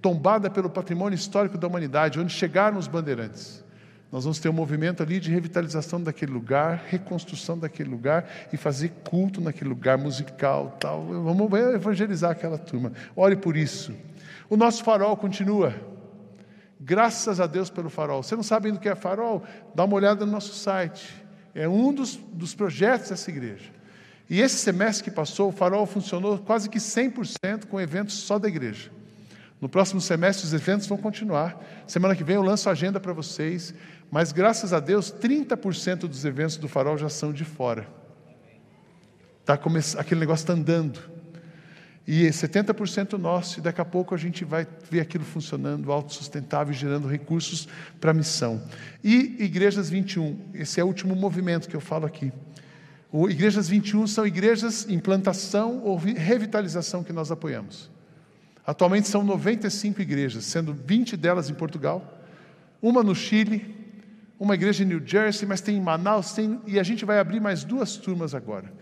tombada 0.00 0.48
pelo 0.48 0.70
patrimônio 0.70 1.14
histórico 1.14 1.58
da 1.58 1.66
humanidade, 1.66 2.18
onde 2.18 2.32
chegaram 2.32 2.78
os 2.78 2.88
bandeirantes. 2.88 3.62
Nós 4.10 4.24
vamos 4.24 4.38
ter 4.38 4.48
um 4.48 4.54
movimento 4.54 5.02
ali 5.02 5.20
de 5.20 5.30
revitalização 5.30 6.02
daquele 6.02 6.32
lugar, 6.32 6.82
reconstrução 6.88 7.58
daquele 7.58 7.90
lugar 7.90 8.26
e 8.50 8.56
fazer 8.56 8.90
culto 9.10 9.38
naquele 9.38 9.68
lugar 9.68 9.98
musical, 9.98 10.78
tal. 10.80 11.02
Vamos 11.04 11.52
evangelizar 11.74 12.30
aquela 12.30 12.56
turma. 12.56 12.90
Ore 13.14 13.36
por 13.36 13.58
isso. 13.58 13.94
O 14.48 14.56
nosso 14.56 14.82
farol 14.82 15.14
continua. 15.14 15.74
Graças 16.80 17.38
a 17.38 17.46
Deus 17.46 17.68
pelo 17.68 17.90
farol. 17.90 18.22
Você 18.22 18.34
não 18.34 18.42
sabe 18.42 18.68
ainda 18.68 18.78
o 18.78 18.80
que 18.80 18.88
é 18.88 18.94
farol? 18.94 19.42
Dá 19.74 19.84
uma 19.84 19.96
olhada 19.96 20.24
no 20.24 20.32
nosso 20.32 20.54
site. 20.54 21.22
É 21.54 21.68
um 21.68 21.92
dos, 21.92 22.16
dos 22.16 22.54
projetos 22.54 23.10
dessa 23.10 23.30
igreja. 23.30 23.74
E 24.28 24.40
esse 24.40 24.56
semestre 24.56 25.04
que 25.04 25.10
passou, 25.10 25.48
o 25.48 25.52
farol 25.52 25.86
funcionou 25.86 26.38
quase 26.38 26.68
que 26.68 26.78
100% 26.78 27.66
com 27.66 27.80
eventos 27.80 28.14
só 28.14 28.38
da 28.38 28.48
igreja. 28.48 28.90
No 29.60 29.68
próximo 29.68 30.00
semestre, 30.00 30.46
os 30.46 30.52
eventos 30.52 30.86
vão 30.86 30.98
continuar. 30.98 31.58
Semana 31.86 32.14
que 32.14 32.24
vem 32.24 32.36
eu 32.36 32.42
lanço 32.42 32.68
a 32.68 32.72
agenda 32.72 32.98
para 32.98 33.12
vocês. 33.12 33.74
Mas 34.10 34.32
graças 34.32 34.72
a 34.72 34.80
Deus, 34.80 35.12
30% 35.12 36.00
dos 36.00 36.24
eventos 36.24 36.56
do 36.56 36.68
farol 36.68 36.96
já 36.96 37.08
são 37.08 37.32
de 37.32 37.44
fora. 37.44 37.86
Tá. 39.44 39.58
Aquele 39.98 40.20
negócio 40.20 40.44
está 40.44 40.52
andando. 40.52 41.00
E 42.06 42.28
70% 42.28 43.14
nosso, 43.14 43.58
e 43.58 43.62
daqui 43.62 43.80
a 43.80 43.84
pouco 43.84 44.14
a 44.14 44.18
gente 44.18 44.44
vai 44.44 44.66
ver 44.90 45.00
aquilo 45.00 45.24
funcionando, 45.24 45.90
autossustentável, 45.90 46.74
gerando 46.74 47.08
recursos 47.08 47.66
para 47.98 48.10
a 48.10 48.14
missão. 48.14 48.62
E 49.02 49.36
Igrejas 49.42 49.88
21, 49.88 50.50
esse 50.52 50.78
é 50.78 50.84
o 50.84 50.86
último 50.86 51.16
movimento 51.16 51.66
que 51.66 51.74
eu 51.74 51.80
falo 51.80 52.04
aqui. 52.04 52.30
O 53.16 53.30
igrejas 53.30 53.68
21 53.68 54.08
são 54.08 54.26
igrejas 54.26 54.88
em 54.88 54.98
plantação 54.98 55.80
ou 55.84 55.96
revitalização 55.96 57.04
que 57.04 57.12
nós 57.12 57.30
apoiamos. 57.30 57.88
Atualmente 58.66 59.06
são 59.06 59.22
95 59.22 60.02
igrejas, 60.02 60.44
sendo 60.46 60.74
20 60.74 61.16
delas 61.16 61.48
em 61.48 61.54
Portugal, 61.54 62.20
uma 62.82 63.04
no 63.04 63.14
Chile, 63.14 63.72
uma 64.36 64.56
igreja 64.56 64.82
em 64.82 64.86
New 64.88 65.00
Jersey, 65.06 65.46
mas 65.46 65.60
tem 65.60 65.76
em 65.76 65.80
Manaus, 65.80 66.32
tem, 66.32 66.60
e 66.66 66.76
a 66.76 66.82
gente 66.82 67.04
vai 67.04 67.20
abrir 67.20 67.38
mais 67.38 67.62
duas 67.62 67.96
turmas 67.96 68.34
agora. 68.34 68.72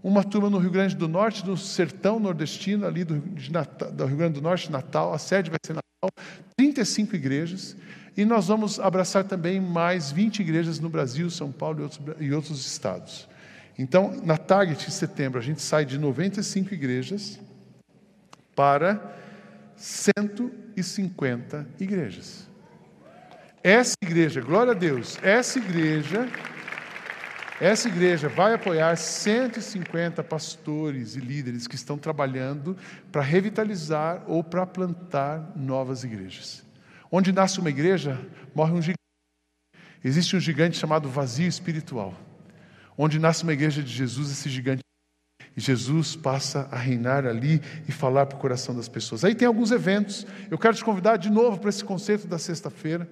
Uma 0.00 0.22
turma 0.22 0.48
no 0.48 0.58
Rio 0.58 0.70
Grande 0.70 0.94
do 0.94 1.08
Norte, 1.08 1.44
no 1.44 1.56
sertão 1.56 2.20
nordestino, 2.20 2.86
ali 2.86 3.02
do, 3.02 3.20
Natal, 3.50 3.90
do 3.90 4.06
Rio 4.06 4.16
Grande 4.16 4.34
do 4.34 4.42
Norte, 4.42 4.70
Natal, 4.70 5.12
a 5.12 5.18
sede 5.18 5.50
vai 5.50 5.58
ser 5.66 5.72
Natal, 5.72 6.24
35 6.56 7.16
igrejas, 7.16 7.76
e 8.16 8.24
nós 8.24 8.46
vamos 8.46 8.78
abraçar 8.78 9.24
também 9.24 9.60
mais 9.60 10.12
20 10.12 10.38
igrejas 10.38 10.78
no 10.78 10.88
Brasil, 10.88 11.28
São 11.28 11.50
Paulo 11.50 11.80
e 11.80 11.82
outros, 11.82 12.00
e 12.20 12.32
outros 12.32 12.64
estados. 12.64 13.31
Então, 13.78 14.20
na 14.24 14.36
Target, 14.36 14.86
em 14.86 14.90
setembro, 14.90 15.38
a 15.38 15.42
gente 15.42 15.62
sai 15.62 15.84
de 15.84 15.98
95 15.98 16.74
igrejas 16.74 17.40
para 18.54 19.16
150 19.76 21.66
igrejas. 21.80 22.48
Essa 23.62 23.94
igreja, 24.02 24.40
glória 24.40 24.72
a 24.72 24.76
Deus, 24.76 25.18
essa 25.22 25.58
igreja 25.58 26.28
Essa 27.60 27.86
igreja 27.86 28.28
vai 28.28 28.54
apoiar 28.54 28.96
150 28.96 30.24
pastores 30.24 31.14
e 31.14 31.20
líderes 31.20 31.68
que 31.68 31.76
estão 31.76 31.96
trabalhando 31.96 32.76
para 33.12 33.22
revitalizar 33.22 34.24
ou 34.26 34.42
para 34.42 34.66
plantar 34.66 35.52
novas 35.54 36.02
igrejas. 36.02 36.64
Onde 37.08 37.30
nasce 37.30 37.60
uma 37.60 37.70
igreja, 37.70 38.18
morre 38.52 38.72
um 38.72 38.82
gigante. 38.82 38.98
Existe 40.02 40.34
um 40.34 40.40
gigante 40.40 40.76
chamado 40.76 41.08
vazio 41.08 41.46
espiritual. 41.46 42.14
Onde 43.02 43.18
nasce 43.18 43.42
uma 43.42 43.52
igreja 43.52 43.82
de 43.82 43.92
Jesus, 43.92 44.30
esse 44.30 44.48
gigante 44.48 44.80
e 45.56 45.60
Jesus 45.60 46.14
passa 46.14 46.68
a 46.70 46.76
reinar 46.76 47.26
ali 47.26 47.60
e 47.88 47.90
falar 47.90 48.26
para 48.26 48.38
o 48.38 48.40
coração 48.40 48.72
das 48.76 48.88
pessoas. 48.88 49.24
Aí 49.24 49.34
tem 49.34 49.48
alguns 49.48 49.72
eventos. 49.72 50.24
Eu 50.48 50.56
quero 50.56 50.76
te 50.76 50.84
convidar 50.84 51.16
de 51.16 51.28
novo 51.28 51.58
para 51.58 51.68
esse 51.68 51.82
concerto 51.82 52.28
da 52.28 52.38
sexta-feira. 52.38 53.10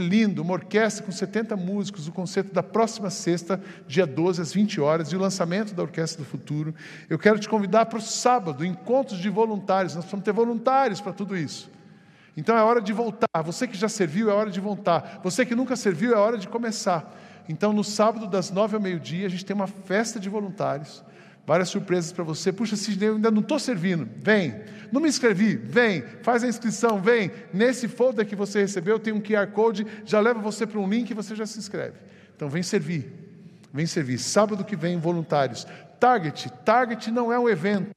É 0.00 0.02
lindo, 0.02 0.40
uma 0.40 0.54
orquestra 0.54 1.04
com 1.04 1.12
70 1.12 1.54
músicos, 1.54 2.08
o 2.08 2.12
concerto 2.12 2.54
da 2.54 2.62
próxima 2.62 3.10
sexta, 3.10 3.62
dia 3.86 4.06
12, 4.06 4.40
às 4.40 4.54
20 4.54 4.80
horas, 4.80 5.08
e 5.08 5.16
o 5.16 5.20
lançamento 5.20 5.74
da 5.74 5.82
Orquestra 5.82 6.24
do 6.24 6.26
Futuro. 6.26 6.74
Eu 7.06 7.18
quero 7.18 7.38
te 7.38 7.46
convidar 7.46 7.84
para 7.84 7.98
o 7.98 8.02
sábado, 8.02 8.64
encontros 8.64 9.18
de 9.18 9.28
voluntários. 9.28 9.94
Nós 9.94 10.04
precisamos 10.04 10.24
ter 10.24 10.32
voluntários 10.32 11.02
para 11.02 11.12
tudo 11.12 11.36
isso. 11.36 11.70
Então 12.34 12.56
é 12.56 12.62
hora 12.62 12.80
de 12.80 12.94
voltar. 12.94 13.42
Você 13.44 13.68
que 13.68 13.76
já 13.76 13.88
serviu, 13.90 14.30
é 14.30 14.32
hora 14.32 14.50
de 14.50 14.60
voltar. 14.60 15.20
Você 15.22 15.44
que 15.44 15.54
nunca 15.54 15.76
serviu, 15.76 16.14
é 16.14 16.16
hora 16.16 16.38
de 16.38 16.48
começar. 16.48 17.14
Então, 17.48 17.72
no 17.72 17.84
sábado, 17.84 18.26
das 18.26 18.50
nove 18.50 18.74
ao 18.74 18.80
meio-dia, 18.80 19.26
a 19.26 19.30
gente 19.30 19.44
tem 19.44 19.54
uma 19.54 19.66
festa 19.66 20.18
de 20.18 20.28
voluntários. 20.28 21.04
Várias 21.46 21.68
surpresas 21.68 22.10
para 22.10 22.24
você. 22.24 22.52
Puxa, 22.52 22.74
Sidney, 22.74 23.08
eu 23.10 23.14
ainda 23.16 23.30
não 23.30 23.40
estou 23.40 23.58
servindo. 23.58 24.08
Vem. 24.16 24.54
Não 24.90 25.00
me 25.00 25.08
inscrevi. 25.08 25.56
Vem. 25.56 26.02
Faz 26.22 26.42
a 26.42 26.48
inscrição. 26.48 27.00
Vem. 27.00 27.30
Nesse 27.52 27.86
folder 27.86 28.26
que 28.26 28.34
você 28.34 28.60
recebeu 28.60 28.98
tem 28.98 29.12
um 29.12 29.20
QR 29.20 29.48
Code. 29.48 29.86
Já 30.06 30.20
leva 30.20 30.40
você 30.40 30.66
para 30.66 30.80
um 30.80 30.88
link 30.88 31.10
e 31.10 31.14
você 31.14 31.34
já 31.34 31.44
se 31.44 31.58
inscreve. 31.58 31.98
Então 32.34 32.48
vem 32.48 32.62
servir. 32.62 33.12
Vem 33.72 33.84
servir. 33.84 34.18
Sábado 34.18 34.64
que 34.64 34.74
vem, 34.74 34.98
voluntários. 34.98 35.66
Target. 36.00 36.50
Target 36.64 37.10
não 37.10 37.30
é 37.30 37.38
um 37.38 37.48
evento. 37.48 37.92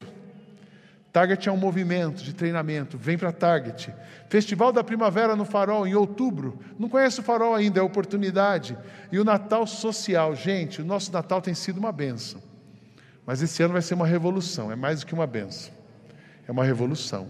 Target 1.18 1.50
é 1.50 1.52
um 1.52 1.58
movimento 1.58 2.24
de 2.24 2.32
treinamento. 2.32 2.96
Vem 2.96 3.18
para 3.18 3.32
Target. 3.32 3.92
Festival 4.30 4.72
da 4.72 4.84
Primavera 4.84 5.36
no 5.36 5.46
Farol, 5.46 5.88
em 5.88 5.96
outubro. 5.96 6.60
Não 6.78 6.88
conhece 6.88 7.22
o 7.22 7.24
Farol 7.24 7.56
ainda, 7.56 7.80
é 7.80 7.82
oportunidade. 7.82 8.78
E 9.12 9.18
o 9.18 9.24
Natal 9.24 9.66
Social. 9.66 10.36
Gente, 10.36 10.80
o 10.80 10.86
nosso 10.86 11.12
Natal 11.12 11.42
tem 11.42 11.56
sido 11.56 11.80
uma 11.80 11.92
benção. 11.92 12.40
Mas 13.26 13.42
esse 13.42 13.64
ano 13.64 13.74
vai 13.74 13.82
ser 13.82 13.96
uma 13.96 14.06
revolução, 14.06 14.72
é 14.72 14.76
mais 14.76 15.00
do 15.00 15.08
que 15.08 15.14
uma 15.16 15.26
benção. 15.26 15.74
É 16.48 16.52
uma 16.52 16.64
revolução. 16.64 17.30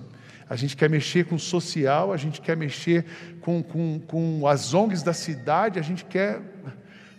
A 0.50 0.58
gente 0.58 0.76
quer 0.76 0.90
mexer 0.90 1.24
com 1.24 1.36
o 1.36 1.40
social, 1.40 2.12
a 2.12 2.18
gente 2.18 2.42
quer 2.42 2.58
mexer 2.58 3.06
com, 3.40 3.64
com, 3.64 4.02
com 4.06 4.46
as 4.50 4.74
ONGs 4.74 5.02
da 5.02 5.14
cidade, 5.14 5.80
a 5.80 5.82
gente 5.82 6.04
quer 6.04 6.42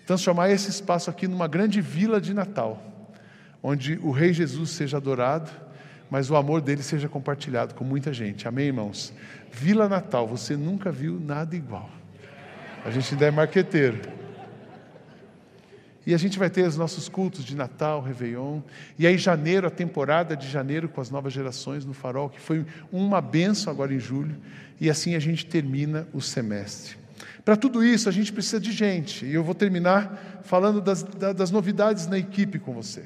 transformar 0.07 0.51
esse 0.51 0.69
espaço 0.69 1.09
aqui 1.09 1.27
numa 1.27 1.49
grande 1.49 1.81
vila 1.81 2.21
de 2.21 2.35
Natal, 2.35 2.79
onde 3.63 3.99
o 4.03 4.11
Rei 4.11 4.35
Jesus 4.35 4.69
seja 4.69 4.99
adorado, 4.99 5.51
mas 6.11 6.31
o 6.31 6.37
amor 6.37 6.61
dele 6.61 6.83
seja 6.83 7.09
compartilhado 7.09 7.75
com 7.75 7.85
muita 7.85 8.13
gente. 8.13 8.49
Amém, 8.49 8.67
irmãos? 8.67 9.13
Vila 9.53 9.89
Natal, 9.89 10.27
você 10.27 10.57
nunca 10.57 10.91
viu 10.91 11.21
nada 11.21 11.55
igual. 11.55 11.91
A 12.85 12.91
gente 12.91 13.13
ainda 13.13 13.27
é 13.27 13.31
marqueteiro. 13.31 14.01
E 16.07 16.15
a 16.15 16.17
gente 16.17 16.39
vai 16.39 16.49
ter 16.49 16.67
os 16.67 16.77
nossos 16.77 17.07
cultos 17.07 17.45
de 17.45 17.55
Natal, 17.55 18.01
Réveillon. 18.01 18.63
E 18.99 19.07
aí, 19.07 19.19
janeiro, 19.19 19.67
a 19.67 19.71
temporada 19.71 20.35
de 20.35 20.49
janeiro 20.49 20.89
com 20.89 21.03
as 21.03 21.11
novas 21.11 21.35
gerações 21.35 21.85
no 21.85 21.93
Farol, 21.93 22.31
que 22.31 22.41
foi 22.41 22.65
uma 22.91 23.21
benção 23.21 23.71
agora 23.71 23.93
em 23.93 24.01
julho. 24.01 24.35
E 24.81 24.89
assim 24.89 25.15
a 25.15 25.19
gente 25.19 25.45
termina 25.45 26.09
o 26.15 26.23
semestre. 26.23 26.97
Para 27.45 27.57
tudo 27.57 27.85
isso, 27.85 28.09
a 28.09 28.13
gente 28.13 28.33
precisa 28.33 28.59
de 28.59 28.73
gente. 28.73 29.27
E 29.27 29.35
eu 29.35 29.45
vou 29.45 29.55
terminar 29.55 30.41
falando 30.45 30.81
das, 30.81 31.03
das 31.03 31.51
novidades 31.51 32.07
na 32.07 32.17
equipe 32.17 32.59
com 32.59 32.73
você. 32.73 33.05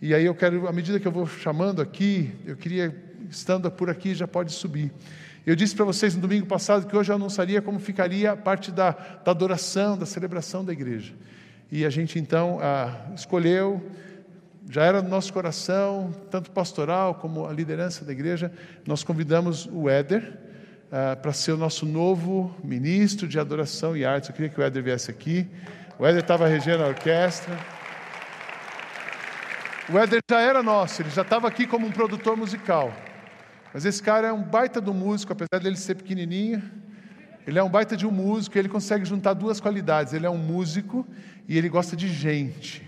E 0.00 0.14
aí 0.14 0.26
eu 0.26 0.34
quero, 0.34 0.68
à 0.68 0.72
medida 0.72 1.00
que 1.00 1.08
eu 1.08 1.10
vou 1.10 1.26
chamando 1.26 1.82
aqui, 1.82 2.32
eu 2.46 2.56
queria, 2.56 2.94
estando 3.28 3.68
por 3.68 3.90
aqui, 3.90 4.14
já 4.14 4.28
pode 4.28 4.52
subir. 4.52 4.92
Eu 5.44 5.56
disse 5.56 5.74
para 5.74 5.84
vocês 5.84 6.14
no 6.14 6.20
domingo 6.20 6.46
passado 6.46 6.86
que 6.86 6.96
hoje 6.96 7.10
eu 7.10 7.16
anunciaria 7.16 7.60
como 7.60 7.80
ficaria 7.80 8.30
a 8.30 8.36
parte 8.36 8.70
da, 8.70 8.92
da 8.92 9.32
adoração, 9.32 9.98
da 9.98 10.06
celebração 10.06 10.64
da 10.64 10.72
igreja. 10.72 11.14
E 11.72 11.84
a 11.84 11.90
gente 11.90 12.16
então 12.16 12.60
ah, 12.62 13.08
escolheu, 13.16 13.82
já 14.70 14.84
era 14.84 15.02
no 15.02 15.08
nosso 15.08 15.32
coração, 15.32 16.12
tanto 16.30 16.52
pastoral 16.52 17.16
como 17.16 17.46
a 17.46 17.52
liderança 17.52 18.04
da 18.04 18.12
igreja, 18.12 18.52
nós 18.86 19.02
convidamos 19.02 19.68
o 19.72 19.88
Éder 19.88 20.38
ah, 20.92 21.16
para 21.16 21.32
ser 21.32 21.50
o 21.52 21.56
nosso 21.56 21.84
novo 21.84 22.54
ministro 22.62 23.26
de 23.26 23.36
adoração 23.36 23.96
e 23.96 24.04
artes. 24.04 24.28
Eu 24.28 24.36
queria 24.36 24.48
que 24.48 24.60
o 24.60 24.62
Éder 24.62 24.80
viesse 24.80 25.10
aqui. 25.10 25.48
O 25.98 26.06
Éder 26.06 26.20
estava 26.20 26.46
regendo 26.46 26.84
a 26.84 26.86
orquestra. 26.86 27.58
O 29.90 29.98
Éder 29.98 30.20
já 30.30 30.38
era 30.38 30.62
nosso, 30.62 31.00
ele 31.00 31.08
já 31.08 31.22
estava 31.22 31.48
aqui 31.48 31.66
como 31.66 31.86
um 31.86 31.90
produtor 31.90 32.36
musical. 32.36 32.92
Mas 33.72 33.86
esse 33.86 34.02
cara 34.02 34.28
é 34.28 34.32
um 34.32 34.42
baita 34.42 34.82
do 34.82 34.92
músico, 34.92 35.32
apesar 35.32 35.62
dele 35.62 35.76
ser 35.76 35.94
pequenininho. 35.94 36.62
Ele 37.46 37.58
é 37.58 37.62
um 37.62 37.70
baita 37.70 37.96
de 37.96 38.06
um 38.06 38.10
músico, 38.10 38.58
ele 38.58 38.68
consegue 38.68 39.06
juntar 39.06 39.32
duas 39.32 39.60
qualidades. 39.60 40.12
Ele 40.12 40.26
é 40.26 40.30
um 40.30 40.36
músico 40.36 41.06
e 41.48 41.56
ele 41.56 41.70
gosta 41.70 41.96
de 41.96 42.06
gente. 42.06 42.86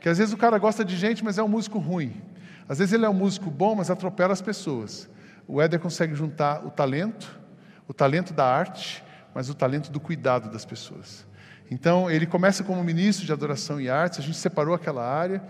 Que 0.00 0.08
às 0.08 0.16
vezes 0.16 0.32
o 0.32 0.38
cara 0.38 0.56
gosta 0.56 0.82
de 0.82 0.96
gente, 0.96 1.22
mas 1.22 1.36
é 1.36 1.42
um 1.42 1.48
músico 1.48 1.78
ruim. 1.78 2.22
Às 2.66 2.78
vezes 2.78 2.94
ele 2.94 3.04
é 3.04 3.08
um 3.08 3.14
músico 3.14 3.50
bom, 3.50 3.74
mas 3.74 3.90
atropela 3.90 4.32
as 4.32 4.40
pessoas. 4.40 5.10
O 5.46 5.60
Éder 5.60 5.78
consegue 5.78 6.14
juntar 6.14 6.64
o 6.64 6.70
talento, 6.70 7.38
o 7.86 7.92
talento 7.92 8.32
da 8.32 8.46
arte, 8.46 9.04
mas 9.34 9.50
o 9.50 9.54
talento 9.54 9.92
do 9.92 10.00
cuidado 10.00 10.50
das 10.50 10.64
pessoas. 10.64 11.26
Então, 11.70 12.10
ele 12.10 12.24
começa 12.24 12.64
como 12.64 12.82
ministro 12.82 13.26
de 13.26 13.32
adoração 13.32 13.78
e 13.78 13.90
artes, 13.90 14.18
a 14.18 14.22
gente 14.22 14.38
separou 14.38 14.74
aquela 14.74 15.06
área, 15.06 15.42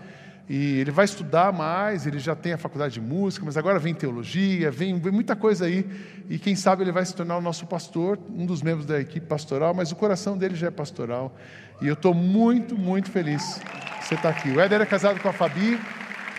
e 0.49 0.79
ele 0.79 0.91
vai 0.91 1.05
estudar 1.05 1.53
mais, 1.53 2.05
ele 2.05 2.19
já 2.19 2.35
tem 2.35 2.53
a 2.53 2.57
faculdade 2.57 2.95
de 2.95 3.01
música, 3.01 3.45
mas 3.45 3.55
agora 3.57 3.79
vem 3.79 3.93
teologia, 3.93 4.69
vem, 4.69 4.99
vem, 4.99 5.11
muita 5.11 5.35
coisa 5.35 5.65
aí, 5.65 5.85
e 6.29 6.37
quem 6.37 6.55
sabe 6.55 6.83
ele 6.83 6.91
vai 6.91 7.05
se 7.05 7.15
tornar 7.15 7.37
o 7.37 7.41
nosso 7.41 7.65
pastor, 7.65 8.19
um 8.29 8.45
dos 8.45 8.61
membros 8.61 8.85
da 8.85 8.99
equipe 8.99 9.25
pastoral, 9.25 9.73
mas 9.73 9.91
o 9.91 9.95
coração 9.95 10.37
dele 10.37 10.55
já 10.55 10.67
é 10.67 10.71
pastoral. 10.71 11.35
E 11.81 11.87
eu 11.87 11.93
estou 11.93 12.13
muito, 12.13 12.77
muito 12.77 13.09
feliz 13.09 13.61
que 13.99 14.05
você 14.05 14.15
está 14.15 14.29
aqui. 14.29 14.49
O 14.49 14.59
Éder 14.59 14.81
é 14.81 14.85
casado 14.85 15.19
com 15.19 15.29
a 15.29 15.33
Fabi, 15.33 15.79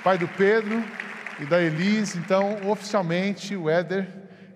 pai 0.04 0.18
do 0.18 0.28
Pedro 0.28 0.84
e 1.40 1.46
da 1.46 1.60
Elise, 1.60 2.18
então 2.18 2.58
oficialmente 2.68 3.56
o 3.56 3.70
Éder, 3.70 4.06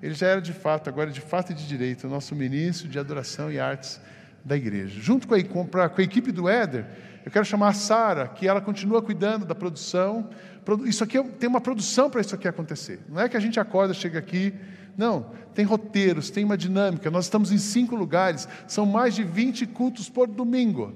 ele 0.02 0.14
já 0.14 0.26
era 0.26 0.40
de 0.40 0.52
fato, 0.52 0.88
agora 0.88 1.10
de 1.10 1.20
fato 1.20 1.52
e 1.52 1.54
de 1.54 1.66
direito, 1.66 2.06
o 2.06 2.10
nosso 2.10 2.34
ministro 2.34 2.88
de 2.88 2.98
adoração 2.98 3.50
e 3.50 3.58
artes 3.58 4.00
da 4.46 4.56
igreja. 4.56 5.00
Junto 5.00 5.26
com 5.26 5.34
a, 5.34 5.88
com 5.88 6.00
a 6.00 6.04
equipe 6.04 6.30
do 6.30 6.48
Éder, 6.48 6.86
eu 7.24 7.32
quero 7.32 7.44
chamar 7.44 7.70
a 7.70 7.72
Sara, 7.72 8.28
que 8.28 8.46
ela 8.46 8.60
continua 8.60 9.02
cuidando 9.02 9.44
da 9.44 9.56
produção. 9.56 10.30
Isso 10.84 11.02
aqui 11.02 11.18
é 11.18 11.22
tem 11.24 11.48
uma 11.48 11.60
produção 11.60 12.08
para 12.08 12.20
isso 12.20 12.32
aqui 12.32 12.46
acontecer. 12.46 13.00
Não 13.08 13.20
é 13.20 13.28
que 13.28 13.36
a 13.36 13.40
gente 13.40 13.58
acorda, 13.58 13.92
chega 13.92 14.20
aqui. 14.20 14.54
Não, 14.96 15.32
tem 15.52 15.64
roteiros, 15.64 16.30
tem 16.30 16.44
uma 16.44 16.56
dinâmica. 16.56 17.10
Nós 17.10 17.24
estamos 17.24 17.50
em 17.50 17.58
cinco 17.58 17.96
lugares, 17.96 18.48
são 18.68 18.86
mais 18.86 19.16
de 19.16 19.24
20 19.24 19.66
cultos 19.66 20.08
por 20.08 20.28
domingo. 20.28 20.94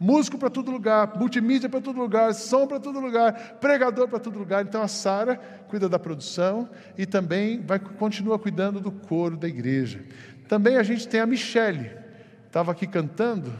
Músico 0.00 0.38
para 0.38 0.50
todo 0.50 0.70
lugar, 0.70 1.18
multimídia 1.18 1.68
para 1.68 1.80
todo 1.80 1.98
lugar, 1.98 2.34
som 2.34 2.66
para 2.66 2.80
todo 2.80 2.98
lugar, 2.98 3.58
pregador 3.60 4.08
para 4.08 4.18
todo 4.18 4.38
lugar. 4.38 4.64
Então 4.64 4.82
a 4.82 4.88
Sara 4.88 5.36
cuida 5.68 5.86
da 5.86 5.98
produção 5.98 6.68
e 6.96 7.04
também 7.04 7.60
vai 7.60 7.78
continua 7.78 8.38
cuidando 8.38 8.80
do 8.80 8.90
coro 8.90 9.36
da 9.36 9.46
igreja. 9.46 10.02
Também 10.48 10.76
a 10.76 10.82
gente 10.82 11.06
tem 11.06 11.20
a 11.20 11.26
Michele, 11.26 12.05
estava 12.56 12.72
aqui 12.72 12.86
cantando, 12.86 13.52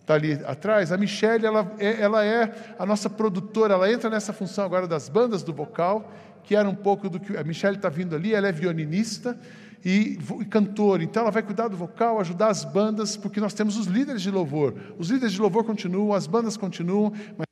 está 0.00 0.14
ali 0.14 0.34
atrás, 0.44 0.92
a 0.92 0.96
Michelle, 0.96 1.44
ela 1.44 1.74
é, 1.76 2.00
ela 2.00 2.24
é 2.24 2.76
a 2.78 2.86
nossa 2.86 3.10
produtora, 3.10 3.74
ela 3.74 3.90
entra 3.90 4.08
nessa 4.08 4.32
função 4.32 4.64
agora 4.64 4.86
das 4.86 5.08
bandas 5.08 5.42
do 5.42 5.52
vocal, 5.52 6.08
que 6.44 6.54
era 6.54 6.68
um 6.68 6.74
pouco 6.74 7.10
do 7.10 7.18
que 7.18 7.36
a 7.36 7.42
Michelle 7.42 7.74
está 7.74 7.88
vindo 7.88 8.14
ali, 8.14 8.32
ela 8.32 8.46
é 8.46 8.52
violinista 8.52 9.36
e, 9.84 10.20
e 10.40 10.44
cantora, 10.44 11.02
então 11.02 11.22
ela 11.22 11.32
vai 11.32 11.42
cuidar 11.42 11.66
do 11.66 11.76
vocal, 11.76 12.20
ajudar 12.20 12.46
as 12.46 12.64
bandas, 12.64 13.16
porque 13.16 13.40
nós 13.40 13.54
temos 13.54 13.76
os 13.76 13.88
líderes 13.88 14.22
de 14.22 14.30
louvor. 14.30 14.72
Os 14.96 15.10
líderes 15.10 15.32
de 15.32 15.40
louvor 15.40 15.64
continuam, 15.64 16.14
as 16.14 16.28
bandas 16.28 16.56
continuam, 16.56 17.12
mas 17.36 17.46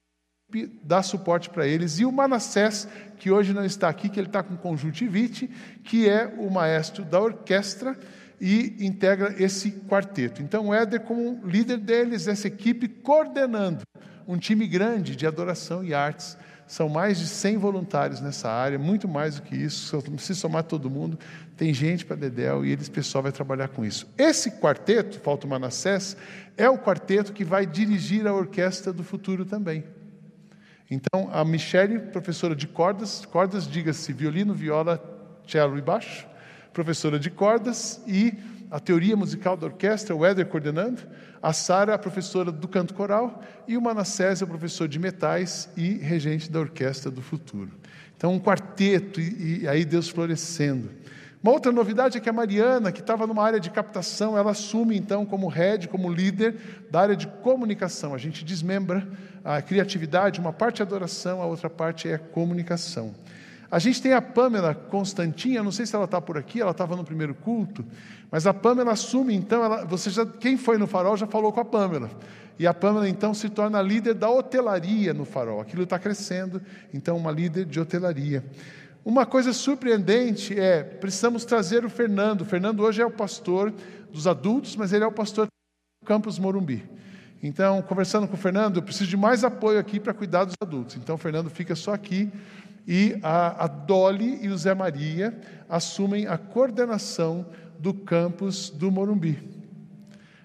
dá 0.85 1.03
suporte 1.03 1.51
para 1.51 1.67
eles. 1.67 1.99
E 1.99 2.05
o 2.05 2.13
Manassés, 2.13 2.87
que 3.19 3.29
hoje 3.29 3.53
não 3.53 3.65
está 3.65 3.89
aqui, 3.89 4.09
que 4.09 4.21
ele 4.21 4.29
está 4.29 4.45
com 4.45 4.57
conjuntivite, 4.57 5.51
que 5.83 6.09
é 6.09 6.33
o 6.39 6.49
maestro 6.49 7.05
da 7.05 7.21
orquestra, 7.21 7.99
e 8.41 8.77
integra 8.81 9.35
esse 9.43 9.71
quarteto. 9.89 10.43
Então, 10.43 10.69
o 10.69 10.75
Éder, 10.75 11.01
como 11.01 11.41
líder 11.47 11.79
deles, 11.79 12.29
essa 12.29 12.47
equipe 12.47 12.89
coordenando 12.89 13.83
um 14.27 14.37
time 14.37 14.67
grande 14.67 15.17
de 15.17 15.27
adoração 15.27 15.83
e 15.83 15.95
artes. 15.95 16.37
São 16.67 16.87
mais 16.87 17.19
de 17.19 17.27
100 17.27 17.57
voluntários 17.57 18.21
nessa 18.21 18.51
área, 18.51 18.79
muito 18.79 19.09
mais 19.09 19.37
do 19.37 19.43
que 19.43 19.57
isso. 19.57 19.99
Se 20.19 20.35
somar 20.35 20.65
todo 20.65 20.91
mundo, 20.91 21.19
tem 21.57 21.73
gente 21.73 22.05
para 22.05 22.15
Dedéu 22.15 22.63
e 22.63 22.71
eles, 22.71 22.91
pessoal, 22.91 23.23
vai 23.23 23.33
trabalhar 23.33 23.69
com 23.69 23.87
isso. 23.87 24.07
Esse 24.19 24.51
quarteto, 24.51 25.19
Falta 25.19 25.47
Manassés, 25.47 26.15
é 26.59 26.69
o 26.69 26.77
quarteto 26.77 27.33
que 27.33 27.43
vai 27.43 27.65
dirigir 27.65 28.27
a 28.27 28.35
orquestra 28.35 28.93
do 28.93 29.03
futuro 29.03 29.47
também. 29.47 29.83
Então, 30.91 31.31
a 31.33 31.43
Michele, 31.43 31.99
professora 31.99 32.55
de 32.55 32.67
cordas, 32.67 33.25
cordas, 33.25 33.67
diga-se 33.67 34.13
violino, 34.13 34.53
viola, 34.53 35.03
cello 35.47 35.79
e 35.79 35.83
baixo, 35.83 36.27
professora 36.79 37.19
de 37.19 37.29
cordas, 37.29 38.01
e 38.07 38.33
a 38.71 38.79
teoria 38.79 39.17
musical 39.17 39.57
da 39.57 39.67
orquestra, 39.67 40.15
o 40.15 40.25
Éder 40.25 40.47
coordenando, 40.47 41.03
a 41.43 41.53
Sara, 41.53 41.93
a 41.93 41.99
professora 41.99 42.53
do 42.53 42.69
canto 42.69 42.95
coral, 42.95 43.43
e 43.67 43.77
o 43.77 43.83
Manassés, 43.83 44.43
o 44.43 44.47
professor 44.47 44.87
de 44.87 44.97
metais 44.97 45.69
e 45.77 45.95
regente 45.95 46.49
da 46.49 46.61
orquestra 46.61 47.11
do 47.11 47.21
futuro. 47.21 47.73
Então, 48.17 48.33
um 48.33 48.39
quarteto, 48.39 49.21
e, 49.21 49.63
e 49.63 49.69
aí 49.69 49.85
Deus 49.85 50.09
florescendo. 50.09 50.89
Uma 51.43 51.53
outra 51.53 51.73
novidade 51.73 52.17
é 52.17 52.21
que 52.21 52.29
a 52.29 52.33
Mariana, 52.33 52.93
que 52.93 53.01
estava 53.01 53.27
numa 53.27 53.43
área 53.43 53.59
de 53.59 53.71
captação, 53.71 54.39
ela 54.39 54.53
assume 54.53 54.97
então 54.97 55.27
como 55.27 55.49
head, 55.49 55.89
como 55.89 56.13
líder 56.13 56.55
da 56.93 57.01
área 57.01 57.17
de 57.17 57.27
comunicação. 57.27 58.15
A 58.15 58.19
gente 58.19 58.45
desmembra 58.45 59.05
a 59.45 59.61
criatividade, 59.61 60.39
uma 60.39 60.53
parte 60.53 60.81
é 60.81 60.85
adoração, 60.85 61.43
a 61.43 61.47
outra 61.47 61.69
parte 61.69 62.09
é 62.09 62.19
comunicação. 62.19 63.15
A 63.71 63.79
gente 63.79 64.01
tem 64.01 64.15
a 64.15 64.23
Pamela 64.23 64.75
Constantinha, 64.75 65.63
não 65.63 65.71
sei 65.71 65.85
se 65.85 65.95
ela 65.95 66.07
está 66.07 66.21
por 66.21 66.39
aqui, 66.39 66.61
ela 66.61 66.71
estava 66.71 66.97
no 66.97 67.05
primeiro 67.05 67.35
culto, 67.35 67.85
mas 68.31 68.47
a 68.47 68.55
Pamela 68.55 68.93
assume, 68.93 69.35
então, 69.35 69.63
ela, 69.63 69.85
você 69.85 70.09
já, 70.09 70.25
quem 70.25 70.57
foi 70.57 70.79
no 70.79 70.87
farol 70.87 71.17
já 71.17 71.27
falou 71.27 71.53
com 71.53 71.61
a 71.61 71.65
Pamela. 71.65 72.11
E 72.59 72.67
a 72.67 72.75
Pamela, 72.75 73.09
então, 73.09 73.33
se 73.35 73.49
torna 73.49 73.81
líder 73.81 74.15
da 74.15 74.29
hotelaria 74.29 75.15
no 75.15 75.25
farol. 75.25 75.61
Aquilo 75.61 75.85
está 75.85 75.99
crescendo, 75.99 76.61
então, 76.93 77.17
uma 77.17 77.31
líder 77.31 77.67
de 77.67 77.79
hotelaria. 77.79 78.45
Uma 79.05 79.25
coisa 79.25 79.53
surpreendente 79.53 80.59
é, 80.59 80.83
precisamos 80.83 81.45
trazer 81.45 81.85
o 81.85 81.91
Fernando. 81.91 82.41
O 82.43 82.45
Fernando 82.45 82.81
hoje 82.81 83.01
é 83.01 83.07
o 83.07 83.11
pastor 83.11 83.73
dos 84.11 84.27
adultos, 84.27 84.77
mas 84.77 84.93
ele 84.93 85.05
é 85.05 85.07
o 85.07 85.13
pastor 85.13 85.47
do 85.47 86.07
campus 86.07 86.39
Morumbi. 86.39 86.85
Então, 87.41 87.81
conversando 87.83 88.27
com 88.27 88.35
o 88.35 88.37
Fernando, 88.37 88.77
eu 88.77 88.83
preciso 88.83 89.09
de 89.09 89.17
mais 89.17 89.45
apoio 89.45 89.79
aqui 89.79 90.01
para 90.01 90.13
cuidar 90.13 90.45
dos 90.45 90.55
adultos. 90.61 90.97
Então, 90.97 91.15
o 91.15 91.19
Fernando 91.19 91.49
fica 91.49 91.77
só 91.77 91.95
aqui 91.95 92.29
e 92.91 93.19
a, 93.23 93.65
a 93.65 93.67
Dolly 93.67 94.39
e 94.41 94.49
o 94.49 94.57
Zé 94.57 94.75
Maria 94.75 95.39
assumem 95.69 96.27
a 96.27 96.39
coordenação 96.39 97.45
do 97.79 97.93
campus 97.93 98.71
do 98.71 98.91
Morumbi. 98.91 99.47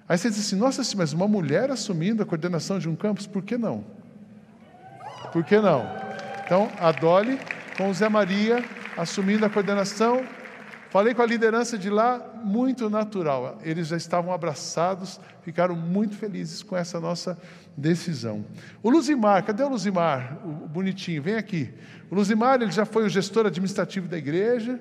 Aí 0.09 0.17
você 0.17 0.29
diz 0.29 0.39
assim: 0.39 0.57
nossa, 0.57 0.81
mas 0.97 1.13
uma 1.13 1.25
mulher 1.25 1.71
assumindo 1.71 2.21
a 2.21 2.25
coordenação 2.25 2.79
de 2.79 2.89
um 2.89 2.97
campus, 2.97 3.25
por 3.25 3.43
que 3.43 3.57
não? 3.57 3.85
Por 5.31 5.45
que 5.45 5.57
não? 5.57 5.89
Então, 6.45 6.69
a 6.81 6.91
Dolly 6.91 7.39
com 7.77 7.89
o 7.89 7.93
Zé 7.93 8.09
Maria 8.09 8.61
assumindo 8.97 9.45
a 9.45 9.49
coordenação. 9.49 10.25
Falei 10.89 11.13
com 11.15 11.23
a 11.23 11.25
liderança 11.25 11.75
de 11.75 11.89
lá, 11.89 12.21
muito 12.43 12.87
natural. 12.87 13.57
Eles 13.63 13.87
já 13.87 13.97
estavam 13.97 14.31
abraçados, 14.31 15.19
ficaram 15.41 15.75
muito 15.75 16.15
felizes 16.15 16.61
com 16.61 16.77
essa 16.77 16.99
nossa 16.99 17.35
decisão. 17.75 18.45
O 18.83 18.91
Luzimar, 18.91 19.43
cadê 19.43 19.63
o 19.63 19.69
Luzimar? 19.69 20.37
O 20.45 20.52
bonitinho, 20.73 21.21
vem 21.21 21.35
aqui. 21.35 21.69
O 22.09 22.15
Luzimar, 22.15 22.61
ele 22.61 22.71
já 22.71 22.85
foi 22.85 23.05
o 23.05 23.09
gestor 23.09 23.45
administrativo 23.45 24.07
da 24.07 24.17
igreja. 24.17 24.79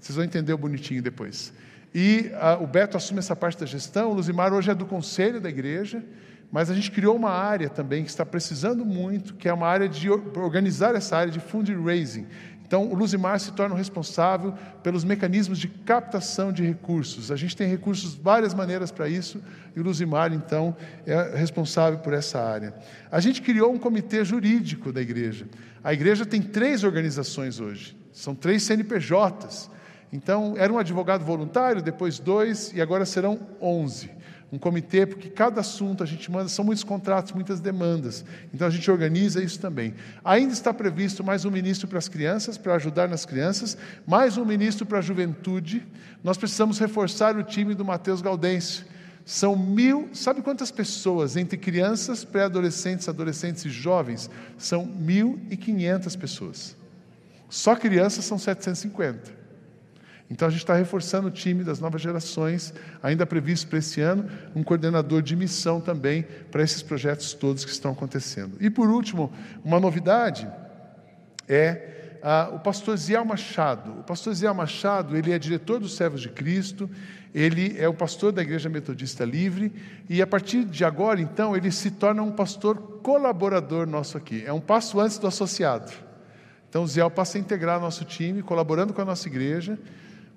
Vocês 0.00 0.16
vão 0.16 0.24
entender 0.24 0.52
o 0.52 0.58
bonitinho 0.58 1.02
depois. 1.02 1.52
E 1.94 2.30
a, 2.34 2.54
o 2.54 2.66
Beto 2.66 2.96
assume 2.96 3.20
essa 3.20 3.36
parte 3.36 3.60
da 3.60 3.66
gestão. 3.66 4.10
O 4.10 4.14
Luzimar 4.14 4.52
hoje 4.52 4.70
é 4.70 4.74
do 4.74 4.86
conselho 4.86 5.40
da 5.40 5.48
igreja. 5.48 6.02
Mas 6.50 6.70
a 6.70 6.74
gente 6.74 6.90
criou 6.90 7.16
uma 7.16 7.30
área 7.30 7.68
também 7.68 8.04
que 8.04 8.10
está 8.10 8.24
precisando 8.24 8.84
muito, 8.84 9.34
que 9.34 9.48
é 9.48 9.52
uma 9.52 9.66
área 9.66 9.88
de 9.88 10.08
organizar 10.08 10.94
essa 10.94 11.16
área 11.16 11.32
de 11.32 11.40
fundraising. 11.40 12.26
Então, 12.66 12.90
o 12.90 12.94
Luzimar 12.94 13.38
se 13.38 13.52
torna 13.52 13.74
o 13.74 13.78
responsável 13.78 14.54
pelos 14.82 15.04
mecanismos 15.04 15.58
de 15.58 15.68
captação 15.68 16.52
de 16.52 16.64
recursos. 16.64 17.30
A 17.30 17.36
gente 17.36 17.56
tem 17.56 17.68
recursos, 17.68 18.14
várias 18.14 18.54
maneiras 18.54 18.90
para 18.90 19.08
isso, 19.08 19.40
e 19.76 19.80
o 19.80 19.82
Luzimar, 19.82 20.32
então, 20.32 20.74
é 21.06 21.36
responsável 21.36 21.98
por 21.98 22.12
essa 22.12 22.40
área. 22.40 22.74
A 23.10 23.20
gente 23.20 23.42
criou 23.42 23.72
um 23.72 23.78
comitê 23.78 24.24
jurídico 24.24 24.92
da 24.92 25.02
igreja. 25.02 25.46
A 25.82 25.92
igreja 25.92 26.24
tem 26.24 26.40
três 26.40 26.82
organizações 26.84 27.60
hoje, 27.60 27.96
são 28.12 28.34
três 28.34 28.62
CNPJs. 28.62 29.70
Então, 30.12 30.54
era 30.56 30.72
um 30.72 30.78
advogado 30.78 31.24
voluntário, 31.24 31.82
depois 31.82 32.18
dois, 32.18 32.72
e 32.72 32.80
agora 32.80 33.04
serão 33.04 33.38
onze 33.60 34.10
um 34.54 34.58
comitê, 34.58 35.04
porque 35.04 35.28
cada 35.28 35.60
assunto 35.60 36.04
a 36.04 36.06
gente 36.06 36.30
manda, 36.30 36.48
são 36.48 36.64
muitos 36.64 36.84
contratos, 36.84 37.32
muitas 37.32 37.58
demandas. 37.58 38.24
Então 38.52 38.68
a 38.68 38.70
gente 38.70 38.88
organiza 38.88 39.42
isso 39.42 39.58
também. 39.58 39.94
Ainda 40.24 40.52
está 40.52 40.72
previsto 40.72 41.24
mais 41.24 41.44
um 41.44 41.50
ministro 41.50 41.88
para 41.88 41.98
as 41.98 42.08
crianças, 42.08 42.56
para 42.56 42.74
ajudar 42.76 43.08
nas 43.08 43.26
crianças, 43.26 43.76
mais 44.06 44.38
um 44.38 44.44
ministro 44.44 44.86
para 44.86 44.98
a 44.98 45.02
juventude. 45.02 45.84
Nós 46.22 46.38
precisamos 46.38 46.78
reforçar 46.78 47.36
o 47.36 47.42
time 47.42 47.74
do 47.74 47.84
Matheus 47.84 48.22
Gaudêncio. 48.22 48.84
São 49.24 49.56
mil, 49.56 50.08
sabe 50.12 50.40
quantas 50.40 50.70
pessoas 50.70 51.36
entre 51.36 51.58
crianças, 51.58 52.24
pré-adolescentes, 52.24 53.08
adolescentes 53.08 53.64
e 53.64 53.70
jovens? 53.70 54.30
São 54.56 54.86
mil 54.86 55.40
e 55.50 55.56
quinhentas 55.56 56.14
pessoas. 56.14 56.76
Só 57.48 57.74
crianças 57.74 58.24
são 58.24 58.38
750. 58.38 59.43
Então 60.34 60.48
a 60.48 60.50
gente 60.50 60.62
está 60.62 60.74
reforçando 60.74 61.28
o 61.28 61.30
time 61.30 61.62
das 61.62 61.78
novas 61.78 62.02
gerações, 62.02 62.74
ainda 63.00 63.24
previsto 63.24 63.68
para 63.68 63.78
esse 63.78 64.00
ano, 64.00 64.28
um 64.52 64.64
coordenador 64.64 65.22
de 65.22 65.36
missão 65.36 65.80
também 65.80 66.26
para 66.50 66.60
esses 66.60 66.82
projetos 66.82 67.32
todos 67.34 67.64
que 67.64 67.70
estão 67.70 67.92
acontecendo. 67.92 68.56
E 68.58 68.68
por 68.68 68.88
último, 68.88 69.32
uma 69.64 69.78
novidade 69.78 70.48
é 71.48 72.18
ah, 72.20 72.50
o 72.52 72.58
pastor 72.58 72.96
Ziel 72.96 73.24
Machado. 73.24 74.00
O 74.00 74.02
pastor 74.02 74.34
Ziel 74.34 74.52
Machado, 74.52 75.16
ele 75.16 75.30
é 75.30 75.38
diretor 75.38 75.78
dos 75.78 75.94
Servos 75.94 76.20
de 76.20 76.28
Cristo, 76.28 76.90
ele 77.32 77.76
é 77.78 77.88
o 77.88 77.94
pastor 77.94 78.32
da 78.32 78.42
Igreja 78.42 78.68
Metodista 78.68 79.24
Livre 79.24 79.72
e 80.10 80.20
a 80.20 80.26
partir 80.26 80.64
de 80.64 80.84
agora, 80.84 81.20
então, 81.20 81.54
ele 81.54 81.70
se 81.70 81.92
torna 81.92 82.24
um 82.24 82.32
pastor 82.32 82.76
colaborador 83.04 83.86
nosso 83.86 84.18
aqui. 84.18 84.42
É 84.44 84.52
um 84.52 84.60
passo 84.60 84.98
antes 84.98 85.16
do 85.16 85.28
associado. 85.28 85.92
Então, 86.68 86.82
o 86.82 86.88
Ziel 86.88 87.08
passa 87.08 87.38
a 87.38 87.40
integrar 87.40 87.78
nosso 87.78 88.04
time, 88.04 88.42
colaborando 88.42 88.92
com 88.92 89.00
a 89.00 89.04
nossa 89.04 89.28
igreja 89.28 89.78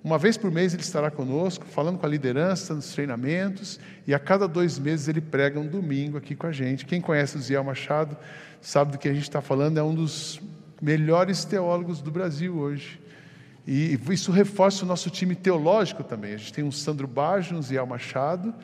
uma 0.02 0.16
vez 0.16 0.36
por 0.36 0.50
mês 0.50 0.72
ele 0.72 0.82
estará 0.82 1.10
conosco, 1.10 1.66
falando 1.66 1.98
com 1.98 2.06
a 2.06 2.08
liderança 2.08 2.74
nos 2.74 2.92
treinamentos, 2.92 3.80
e 4.06 4.14
a 4.14 4.18
cada 4.18 4.46
dois 4.46 4.78
meses 4.78 5.08
ele 5.08 5.20
prega 5.20 5.58
um 5.58 5.66
domingo 5.66 6.16
aqui 6.16 6.34
com 6.34 6.46
a 6.46 6.52
gente. 6.52 6.86
Quem 6.86 7.00
conhece 7.00 7.36
o 7.36 7.40
Ziel 7.40 7.64
Machado 7.64 8.16
sabe 8.60 8.92
do 8.92 8.98
que 8.98 9.08
a 9.08 9.12
gente 9.12 9.24
está 9.24 9.40
falando, 9.40 9.78
é 9.78 9.82
um 9.82 9.94
dos 9.94 10.40
melhores 10.80 11.44
teólogos 11.44 12.00
do 12.00 12.10
Brasil 12.10 12.56
hoje. 12.56 13.00
E 13.66 13.98
isso 14.10 14.32
reforça 14.32 14.84
o 14.84 14.88
nosso 14.88 15.10
time 15.10 15.34
teológico 15.34 16.02
também. 16.02 16.34
A 16.34 16.36
gente 16.38 16.52
tem 16.52 16.64
um 16.64 16.72
Sandro 16.72 17.06
Baggio, 17.06 17.56
um 17.56 17.60
Ziel 17.60 17.86
Machado, 17.86 18.54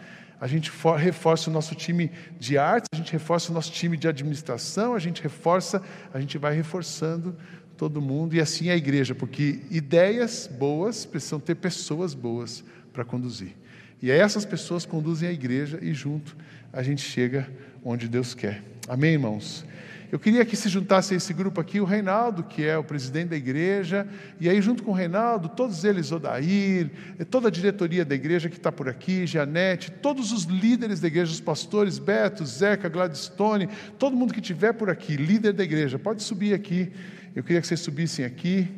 a 0.40 0.46
gente 0.46 0.72
reforça 0.98 1.50
o 1.50 1.52
nosso 1.52 1.74
time 1.74 2.10
de 2.38 2.56
arte, 2.56 2.86
a 2.92 2.96
gente 2.96 3.12
reforça 3.12 3.50
o 3.50 3.54
nosso 3.54 3.72
time 3.72 3.96
de 3.96 4.08
administração, 4.08 4.94
a 4.94 4.98
gente 4.98 5.22
reforça, 5.22 5.82
a 6.12 6.20
gente 6.20 6.38
vai 6.38 6.54
reforçando 6.54 7.36
todo 7.76 8.00
mundo, 8.00 8.34
e 8.34 8.40
assim 8.40 8.68
é 8.68 8.72
a 8.72 8.76
igreja, 8.76 9.14
porque 9.14 9.60
ideias 9.70 10.48
boas 10.58 11.04
precisam 11.04 11.40
ter 11.40 11.56
pessoas 11.56 12.14
boas 12.14 12.64
para 12.92 13.04
conduzir. 13.04 13.54
E 14.00 14.10
essas 14.10 14.44
pessoas 14.44 14.84
conduzem 14.84 15.28
a 15.28 15.32
igreja 15.32 15.78
e 15.80 15.92
junto 15.92 16.36
a 16.72 16.82
gente 16.82 17.02
chega 17.02 17.48
onde 17.84 18.08
Deus 18.08 18.34
quer. 18.34 18.62
Amém, 18.88 19.12
irmãos? 19.12 19.64
Eu 20.12 20.18
queria 20.18 20.44
que 20.44 20.54
se 20.54 20.68
juntasse 20.68 21.12
a 21.12 21.16
esse 21.16 21.32
grupo 21.32 21.60
aqui 21.60 21.80
o 21.80 21.84
Reinaldo, 21.84 22.44
que 22.44 22.64
é 22.64 22.78
o 22.78 22.84
presidente 22.84 23.30
da 23.30 23.36
igreja, 23.36 24.06
e 24.38 24.48
aí 24.48 24.62
junto 24.62 24.84
com 24.84 24.92
o 24.92 24.94
Reinaldo, 24.94 25.48
todos 25.48 25.82
eles, 25.82 26.12
Odair, 26.12 26.88
toda 27.30 27.48
a 27.48 27.50
diretoria 27.50 28.04
da 28.04 28.14
igreja 28.14 28.48
que 28.48 28.56
está 28.56 28.70
por 28.70 28.88
aqui, 28.88 29.26
Janete, 29.26 29.90
todos 29.90 30.30
os 30.30 30.44
líderes 30.44 31.00
da 31.00 31.08
igreja, 31.08 31.32
os 31.32 31.40
pastores, 31.40 31.98
Beto, 31.98 32.46
Zeca, 32.46 32.88
Gladstone, 32.88 33.68
todo 33.98 34.14
mundo 34.14 34.32
que 34.32 34.38
estiver 34.38 34.72
por 34.74 34.88
aqui, 34.88 35.16
líder 35.16 35.52
da 35.52 35.64
igreja, 35.64 35.98
pode 35.98 36.22
subir 36.22 36.54
aqui 36.54 36.92
eu 37.34 37.42
queria 37.42 37.60
que 37.60 37.66
vocês 37.66 37.80
subissem 37.80 38.24
aqui, 38.24 38.68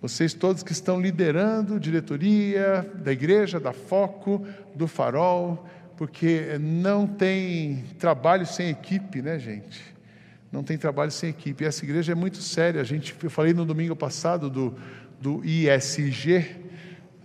vocês 0.00 0.34
todos 0.34 0.62
que 0.62 0.72
estão 0.72 1.00
liderando 1.00 1.80
diretoria 1.80 2.86
da 2.96 3.10
igreja, 3.10 3.58
da 3.58 3.72
Foco, 3.72 4.46
do 4.74 4.86
Farol, 4.86 5.66
porque 5.96 6.58
não 6.60 7.06
tem 7.06 7.84
trabalho 7.98 8.44
sem 8.44 8.68
equipe, 8.68 9.22
né, 9.22 9.38
gente? 9.38 9.80
Não 10.50 10.62
tem 10.62 10.76
trabalho 10.76 11.10
sem 11.10 11.30
equipe. 11.30 11.64
E 11.64 11.66
essa 11.66 11.82
igreja 11.82 12.12
é 12.12 12.14
muito 12.14 12.42
séria. 12.42 12.78
A 12.80 12.84
gente, 12.84 13.16
eu 13.22 13.30
falei 13.30 13.54
no 13.54 13.64
domingo 13.64 13.96
passado 13.96 14.50
do, 14.50 14.74
do 15.18 15.42
ISG, 15.42 16.44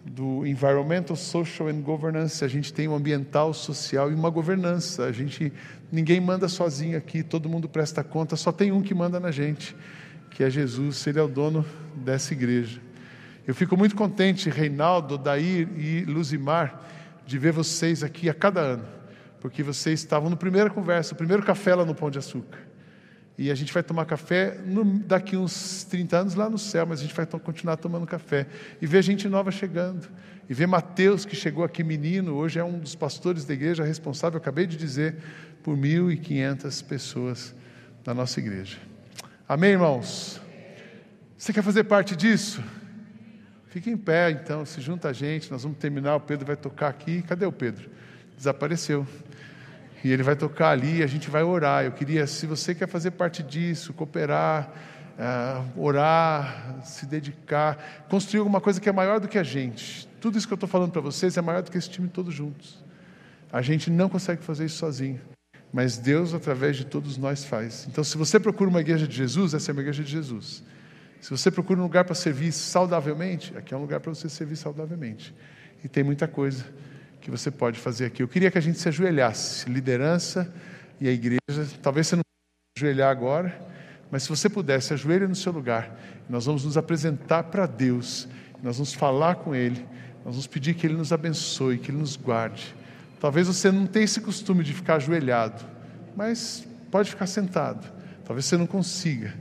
do 0.06 0.46
Environmental, 0.46 1.18
Social 1.18 1.68
and 1.68 1.82
Governance. 1.82 2.46
A 2.46 2.48
gente 2.48 2.72
tem 2.72 2.88
um 2.88 2.96
ambiental, 2.96 3.54
social 3.54 4.10
e 4.10 4.16
uma 4.16 4.30
governança. 4.30 5.04
A 5.04 5.12
gente, 5.12 5.52
ninguém 5.92 6.22
manda 6.22 6.48
sozinho 6.48 6.98
aqui, 6.98 7.22
todo 7.22 7.50
mundo 7.50 7.68
presta 7.68 8.02
conta, 8.02 8.38
só 8.38 8.54
tem 8.54 8.72
um 8.72 8.82
que 8.82 8.94
manda 8.94 9.20
na 9.20 9.32
gente 9.32 9.76
que 10.38 10.44
é 10.44 10.52
Jesus, 10.52 11.08
ele 11.08 11.18
é 11.18 11.22
o 11.24 11.28
dono 11.28 11.66
dessa 11.96 12.32
igreja. 12.32 12.80
Eu 13.48 13.56
fico 13.56 13.76
muito 13.76 13.96
contente, 13.96 14.52
Reinaldo, 14.52 15.18
Dair 15.18 15.68
e 15.76 16.06
Luzimar, 16.06 16.80
de 17.26 17.40
ver 17.40 17.52
vocês 17.52 18.04
aqui 18.04 18.30
a 18.30 18.36
cada 18.36 18.62
ano, 18.62 18.86
porque 19.42 19.64
vocês 19.64 20.00
estavam 20.00 20.30
no 20.30 20.38
primeira 20.38 20.70
conversa, 20.70 21.16
o 21.16 21.18
primeiro 21.18 21.42
café 21.42 21.74
lá 21.74 21.84
no 21.84 21.96
Pão 21.96 22.12
de 22.12 22.20
Açúcar. 22.20 22.60
E 23.36 23.50
a 23.50 23.56
gente 23.56 23.74
vai 23.74 23.82
tomar 23.82 24.06
café 24.06 24.60
no, 24.64 24.86
daqui 25.00 25.36
uns 25.36 25.84
30 25.86 26.16
anos 26.16 26.36
lá 26.36 26.48
no 26.48 26.60
céu, 26.60 26.86
mas 26.86 27.00
a 27.00 27.02
gente 27.02 27.16
vai 27.16 27.26
continuar 27.26 27.78
tomando 27.78 28.06
café. 28.06 28.46
E 28.80 28.86
ver 28.86 29.02
gente 29.02 29.28
nova 29.28 29.50
chegando. 29.50 30.08
E 30.48 30.54
ver 30.54 30.68
Mateus, 30.68 31.26
que 31.26 31.36
chegou 31.36 31.64
aqui 31.64 31.84
menino, 31.84 32.36
hoje 32.36 32.60
é 32.60 32.64
um 32.64 32.78
dos 32.78 32.94
pastores 32.94 33.44
da 33.44 33.56
igreja 33.56 33.84
responsável, 33.84 34.38
acabei 34.38 34.68
de 34.68 34.78
dizer, 34.78 35.16
por 35.64 35.76
1.500 35.76 36.86
pessoas 36.86 37.56
na 38.06 38.14
nossa 38.14 38.40
igreja. 38.40 38.78
Amém, 39.50 39.70
irmãos? 39.70 40.42
Você 41.38 41.54
quer 41.54 41.64
fazer 41.64 41.86
parte 41.86 42.18
disso? 42.18 42.62
Fique 43.68 43.90
em 43.90 43.96
pé, 43.96 44.30
então, 44.30 44.66
se 44.66 44.82
junta 44.82 45.08
a 45.08 45.14
gente, 45.14 45.50
nós 45.50 45.64
vamos 45.64 45.78
terminar, 45.78 46.18
o 46.18 46.20
Pedro 46.20 46.46
vai 46.46 46.58
tocar 46.58 46.90
aqui. 46.90 47.22
Cadê 47.22 47.46
o 47.46 47.52
Pedro? 47.52 47.90
Desapareceu. 48.36 49.08
E 50.04 50.12
ele 50.12 50.22
vai 50.22 50.36
tocar 50.36 50.72
ali, 50.72 51.02
a 51.02 51.08
gente 51.08 51.30
vai 51.30 51.44
orar. 51.44 51.86
Eu 51.86 51.94
queria, 51.94 52.28
se 52.28 52.46
você 52.46 52.76
quer 52.76 52.90
fazer 52.90 53.12
parte 53.12 53.42
disso, 53.42 53.94
cooperar, 53.94 54.70
uh, 55.18 55.82
orar, 55.82 56.82
se 56.84 57.06
dedicar, 57.06 58.06
construir 58.10 58.40
alguma 58.40 58.60
coisa 58.60 58.82
que 58.82 58.90
é 58.90 58.92
maior 58.92 59.22
do 59.22 59.30
que 59.30 59.38
a 59.38 59.44
gente. 59.44 60.10
Tudo 60.20 60.38
isso 60.38 60.46
que 60.46 60.52
eu 60.52 60.58
estou 60.58 60.68
falando 60.68 60.92
para 60.92 61.00
vocês 61.00 61.38
é 61.38 61.42
maior 61.42 61.64
do 61.64 61.72
que 61.72 61.78
esse 61.78 61.90
time 61.90 62.10
todos 62.10 62.34
juntos. 62.34 62.84
A 63.50 63.62
gente 63.62 63.90
não 63.90 64.10
consegue 64.10 64.44
fazer 64.44 64.66
isso 64.66 64.76
sozinho, 64.76 65.22
mas 65.72 65.98
Deus, 65.98 66.34
através 66.34 66.78
de 66.78 66.86
todos 66.86 67.18
nós, 67.18 67.44
faz. 67.44 67.88
Então, 67.90 68.04
se 68.04 68.18
você 68.18 68.40
procura 68.40 68.70
uma 68.70 68.82
igreja 68.82 69.08
de 69.08 69.16
Jesus, 69.16 69.54
essa 69.54 69.72
é 69.72 69.74
uma 69.74 69.82
igreja 69.82 70.04
de 70.04 70.12
Jesus. 70.12 70.64
Se 71.20 71.30
você 71.32 71.52
procura 71.52 71.80
um 71.80 71.84
lugar 71.84 72.06
para 72.06 72.16
servir 72.16 72.52
saudavelmente, 72.52 73.56
aqui 73.58 73.74
é 73.74 73.78
um 73.78 73.82
lugar 73.82 74.00
para 74.00 74.14
você 74.14 74.30
servir 74.30 74.56
saudavelmente. 74.56 75.34
E 75.84 75.88
tem 75.88 76.04
muita 76.04 76.28
coisa 76.28 76.66
que 77.20 77.30
você 77.30 77.52
pode 77.52 77.80
fazer 77.80 78.06
aqui. 78.06 78.24
Eu 78.24 78.28
queria 78.28 78.50
que 78.50 78.58
a 78.58 78.62
gente 78.62 78.80
se 78.80 78.88
ajoelhasse, 78.88 79.70
liderança 79.70 80.52
e 81.02 81.08
a 81.08 81.12
igreja. 81.12 81.40
Talvez 81.82 82.08
você 82.08 82.16
não 82.16 82.24
possa 82.24 82.86
ajoelhar 82.86 83.10
agora, 83.10 83.60
mas 84.10 84.24
se 84.24 84.30
você 84.30 84.48
pudesse, 84.50 84.94
ajoelhe 84.94 85.28
no 85.28 85.36
seu 85.36 85.52
lugar. 85.52 86.00
Nós 86.30 86.46
vamos 86.46 86.64
nos 86.64 86.78
apresentar 86.78 87.44
para 87.44 87.66
Deus, 87.66 88.28
nós 88.64 88.78
vamos 88.78 88.94
falar 88.94 89.36
com 89.36 89.54
Ele, 89.54 89.86
nós 90.24 90.36
vamos 90.36 90.48
pedir 90.48 90.74
que 90.76 90.88
Ele 90.88 90.96
nos 90.96 91.12
abençoe, 91.12 91.78
que 91.78 91.92
Ele 91.92 91.98
nos 91.98 92.16
guarde. 92.16 92.76
Talvez 93.20 93.48
você 93.48 93.72
não 93.72 93.88
tenha 93.88 94.06
esse 94.06 94.22
costume 94.22 94.64
de 94.64 94.74
ficar 94.74 94.96
ajoelhado, 94.96 95.64
mas 96.16 96.68
pode 96.92 97.10
ficar 97.10 97.28
sentado. 97.28 97.92
Talvez 98.24 98.46
você 98.46 98.58
não 98.58 98.68
consiga 98.68 99.34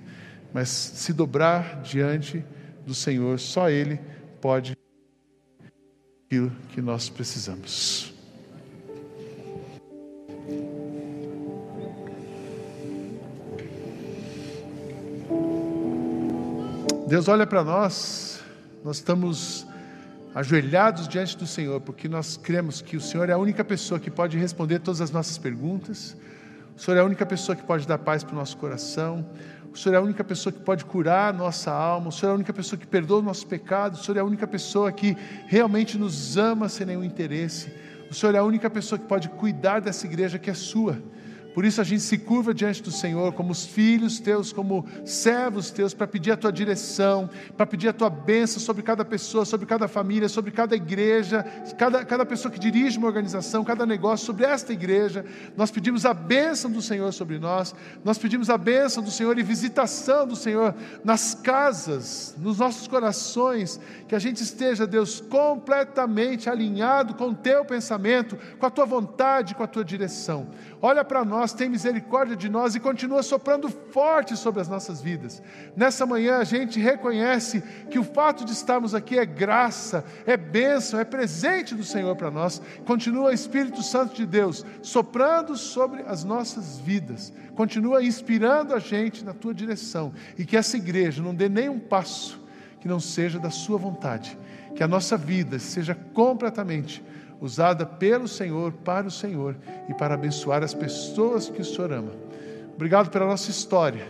mas 0.57 0.71
se 0.71 1.13
dobrar 1.13 1.83
diante 1.83 2.43
do 2.87 2.95
Senhor, 2.95 3.39
só 3.39 3.69
Ele 3.69 4.01
pode 4.41 4.75
aquilo 6.25 6.51
que 6.71 6.81
nós 6.81 7.11
precisamos. 7.11 8.15
Deus 17.07 17.29
olha 17.29 17.47
para 17.47 17.63
nós, 17.63 18.41
nós 18.83 18.97
estamos 18.97 19.66
ajoelhados 20.37 21.09
diante 21.09 21.35
do 21.35 21.47
Senhor, 21.47 21.81
porque 21.81 22.11
nós 22.11 22.37
cremos 22.37 22.83
que 22.83 22.95
o 22.95 23.01
Senhor 23.01 23.31
é 23.31 23.33
a 23.33 23.39
única 23.39 23.65
pessoa 23.65 23.99
que 23.99 24.11
pode 24.11 24.37
responder 24.37 24.81
todas 24.81 25.01
as 25.01 25.11
nossas 25.11 25.39
perguntas, 25.39 26.15
o 26.77 26.79
Senhor 26.79 26.99
é 26.99 27.01
a 27.01 27.05
única 27.07 27.25
pessoa 27.25 27.57
que 27.57 27.63
pode 27.63 27.89
dar 27.89 27.97
paz 27.97 28.23
para 28.23 28.35
o 28.35 28.37
nosso 28.37 28.55
coração, 28.59 29.27
o 29.73 29.79
Senhor 29.79 29.95
é 29.95 29.99
a 29.99 30.03
única 30.03 30.23
pessoa 30.23 30.53
que 30.53 30.61
pode 30.61 30.85
curar 30.85 31.31
a 31.31 31.33
nossa 31.33 31.73
alma, 31.73 32.09
o 32.09 32.13
Senhor 32.13 32.33
é 32.33 32.33
a 32.33 32.35
única 32.35 32.53
pessoa 32.53 32.79
que 32.79 32.87
perdoa 32.87 33.21
os 33.21 33.25
nossos 33.25 33.45
pecados, 33.45 34.03
o 34.03 34.05
Senhor 34.05 34.19
é 34.19 34.21
a 34.21 34.25
única 34.25 34.47
pessoa 34.47 34.93
que 34.93 35.17
realmente 35.47 35.97
nos 35.97 36.37
ama 36.37 36.69
sem 36.69 36.87
nenhum 36.87 37.03
interesse, 37.03 37.73
o 38.11 38.13
Senhor 38.15 38.35
é 38.35 38.39
a 38.39 38.45
única 38.45 38.69
pessoa 38.69 38.99
que 38.99 39.07
pode 39.07 39.31
cuidar 39.31 39.81
dessa 39.81 40.05
igreja 40.05 40.39
que 40.39 40.51
é 40.51 40.55
sua. 40.55 40.99
Por 41.57 41.65
isso 41.65 41.81
a 41.81 41.85
gente 41.85 42.03
se 42.03 42.19
curva 42.19 42.53
diante 42.53 42.83
do 42.83 42.91
Senhor, 42.91 43.33
como 43.33 43.51
os 43.51 43.65
filhos 43.65 44.21
teus, 44.21 44.53
como 44.53 44.85
servos 45.07 45.71
teus, 45.71 45.95
para 45.95 46.07
pedir 46.07 46.31
a 46.33 46.37
tua 46.37 46.53
direção, 46.53 47.31
para 47.57 47.65
pedir 47.65 47.89
a 47.89 47.95
tua 47.95 48.11
bênção 48.11 48.61
sobre 48.61 48.83
cada 48.83 49.07
pessoa, 49.07 49.47
sobre 49.47 49.65
cada 49.65 49.89
família, 49.89 50.29
sobre 50.29 50.51
cada 50.51 50.77
igreja, 50.77 51.43
cada, 51.79 52.05
cada 52.05 52.27
pessoa 52.27 52.53
que 52.53 52.61
dirige 52.61 52.99
uma 52.99 53.07
organização, 53.07 53.65
cada 53.65 53.87
negócio, 53.87 54.27
sobre 54.27 54.45
esta 54.45 54.71
igreja. 54.71 55.25
Nós 55.57 55.71
pedimos 55.71 56.05
a 56.05 56.13
bênção 56.13 56.71
do 56.71 56.83
Senhor 56.83 57.11
sobre 57.15 57.39
nós, 57.39 57.75
nós 58.05 58.19
pedimos 58.19 58.51
a 58.51 58.59
bênção 58.59 59.03
do 59.03 59.11
Senhor 59.11 59.39
e 59.39 59.43
visitação 59.43 60.27
do 60.27 60.37
Senhor 60.37 60.75
nas 61.03 61.35
casas, 61.35 62.35
nos 62.37 62.59
nossos 62.59 62.87
corações, 62.87 63.81
que 64.07 64.15
a 64.15 64.19
gente 64.19 64.43
esteja, 64.43 64.87
Deus, 64.87 65.23
completamente 65.23 66.51
alinhado 66.51 67.15
com 67.15 67.31
o 67.31 67.35
teu 67.35 67.65
pensamento, 67.65 68.39
com 68.59 68.67
a 68.67 68.71
tua 68.71 68.85
vontade, 68.85 69.55
com 69.55 69.63
a 69.63 69.67
tua 69.67 69.83
direção. 69.83 70.49
Olha 70.83 71.03
para 71.03 71.25
nós, 71.25 71.46
tem 71.53 71.69
misericórdia 71.69 72.37
de 72.37 72.49
nós 72.49 72.75
e 72.75 72.81
continua 72.81 73.23
soprando 73.23 73.69
forte 73.69 74.37
sobre 74.37 74.61
as 74.61 74.69
nossas 74.69 75.01
vidas. 75.01 75.43
Nessa 75.77 76.07
manhã 76.07 76.39
a 76.39 76.45
gente 76.45 76.81
reconhece 76.81 77.63
que 77.91 77.99
o 77.99 78.05
fato 78.05 78.45
de 78.45 78.53
estarmos 78.53 78.95
aqui 78.95 79.19
é 79.19 79.27
graça, 79.27 80.05
é 80.27 80.37
bênção, 80.37 80.99
é 80.99 81.05
presente 81.05 81.75
do 81.75 81.85
Senhor 81.85 82.15
para 82.17 82.31
nós. 82.31 82.61
Continua 82.85 83.33
Espírito 83.33 83.83
Santo 83.83 84.15
de 84.15 84.27
Deus 84.27 84.65
soprando 84.83 85.57
sobre 85.57 86.03
as 86.03 86.25
nossas 86.25 86.79
vidas. 86.79 87.33
Continua 87.55 88.05
inspirando 88.05 88.75
a 88.75 88.79
gente 88.79 89.25
na 89.25 89.33
tua 89.33 89.55
direção 89.55 90.13
e 90.39 90.45
que 90.45 90.57
essa 90.57 90.77
igreja 90.77 91.23
não 91.23 91.35
dê 91.35 91.49
nenhum 91.49 91.79
passo 91.79 92.45
que 92.81 92.89
não 92.89 93.01
seja 93.01 93.39
da 93.39 93.51
sua 93.51 93.79
vontade. 93.79 94.39
Que 94.75 94.83
a 94.83 94.89
nossa 94.89 95.17
vida 95.17 95.59
seja 95.59 95.95
completamente 96.13 97.03
usada 97.41 97.85
pelo 97.85 98.27
Senhor, 98.27 98.73
para 98.73 99.07
o 99.07 99.11
Senhor 99.11 99.57
e 99.89 99.95
para 99.95 100.15
abençoar 100.15 100.63
as 100.63 100.75
pessoas 100.75 101.49
que 101.49 101.61
o 101.61 101.65
Senhor 101.65 101.93
ama. 101.93 102.13
Obrigado 102.75 103.11
pela 103.11 103.27
nossa 103.27 103.51
história, 103.51 104.07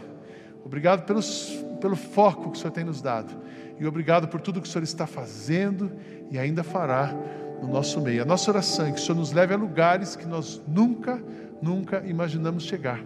obrigado 0.65 1.07
pelos, 1.07 1.51
pelo 1.81 1.97
foco 1.97 2.51
que 2.51 2.59
o 2.59 2.61
Senhor 2.61 2.73
tem 2.73 2.85
nos 2.85 3.01
dado 3.01 3.33
e 3.79 3.87
obrigado 3.87 4.29
por 4.29 4.41
tudo 4.41 4.61
que 4.61 4.69
o 4.69 4.71
Senhor 4.71 4.85
está 4.85 5.07
fazendo 5.07 5.93
e 6.31 6.39
ainda 6.39 6.63
fará 6.63 7.15
no 7.63 7.69
nosso 7.69 8.01
meio. 8.01 8.23
A 8.23 8.25
nossa 8.25 8.51
oração 8.51 8.87
é 8.87 8.93
que 8.93 8.99
o 8.99 9.03
Senhor 9.03 9.19
nos 9.19 9.33
leve 9.33 9.55
a 9.55 9.57
lugares 9.57 10.17
que 10.17 10.27
nós 10.27 10.61
nunca, 10.67 11.23
nunca 11.61 12.03
imaginamos 12.07 12.65
chegar 12.65 13.01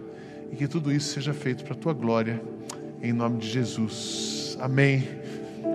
e 0.51 0.55
que 0.55 0.67
tudo 0.67 0.91
isso 0.91 1.13
seja 1.13 1.33
feito 1.33 1.63
para 1.63 1.73
a 1.73 1.77
tua 1.77 1.93
glória, 1.93 2.41
em 3.01 3.13
nome 3.13 3.39
de 3.39 3.47
Jesus. 3.47 4.57
Amém, 4.59 5.07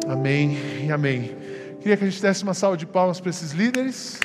amém 0.08 0.56
e 0.86 0.92
amém. 0.92 1.36
Queria 1.80 1.96
que 1.96 2.04
a 2.04 2.10
gente 2.10 2.20
desse 2.20 2.42
uma 2.42 2.54
salva 2.54 2.76
de 2.76 2.86
palmas 2.86 3.20
para 3.20 3.30
esses 3.30 3.52
líderes. 3.52 4.18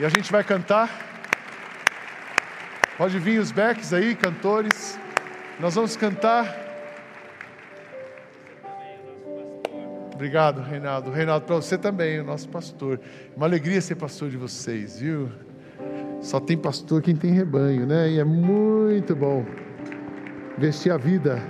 E 0.00 0.04
a 0.06 0.08
gente 0.08 0.32
vai 0.32 0.42
cantar. 0.42 0.88
Pode 2.96 3.18
vir 3.18 3.38
os 3.38 3.52
backs 3.52 3.92
aí, 3.92 4.14
cantores. 4.14 4.98
Nós 5.60 5.74
vamos 5.74 5.94
cantar. 5.94 6.56
Obrigado, 10.14 10.62
Reinaldo. 10.62 11.10
Reinaldo, 11.10 11.44
para 11.44 11.56
você 11.56 11.76
também, 11.76 12.18
o 12.18 12.24
nosso 12.24 12.48
pastor. 12.48 12.98
Uma 13.36 13.44
alegria 13.44 13.78
ser 13.82 13.96
pastor 13.96 14.30
de 14.30 14.38
vocês, 14.38 14.98
viu? 15.00 15.30
Só 16.22 16.40
tem 16.40 16.56
pastor 16.56 17.02
quem 17.02 17.14
tem 17.14 17.32
rebanho, 17.32 17.84
né? 17.84 18.08
E 18.08 18.18
é 18.18 18.24
muito 18.24 19.14
bom 19.14 19.44
investir 20.56 20.90
a 20.90 20.96
vida, 20.96 21.42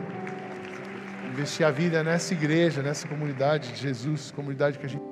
investir 1.32 1.64
a 1.64 1.70
vida 1.70 2.02
nessa 2.02 2.34
igreja, 2.34 2.82
nessa 2.82 3.06
comunidade 3.06 3.70
de 3.74 3.80
Jesus, 3.80 4.32
comunidade 4.32 4.76
que 4.76 4.86
a 4.86 4.88
gente. 4.88 5.04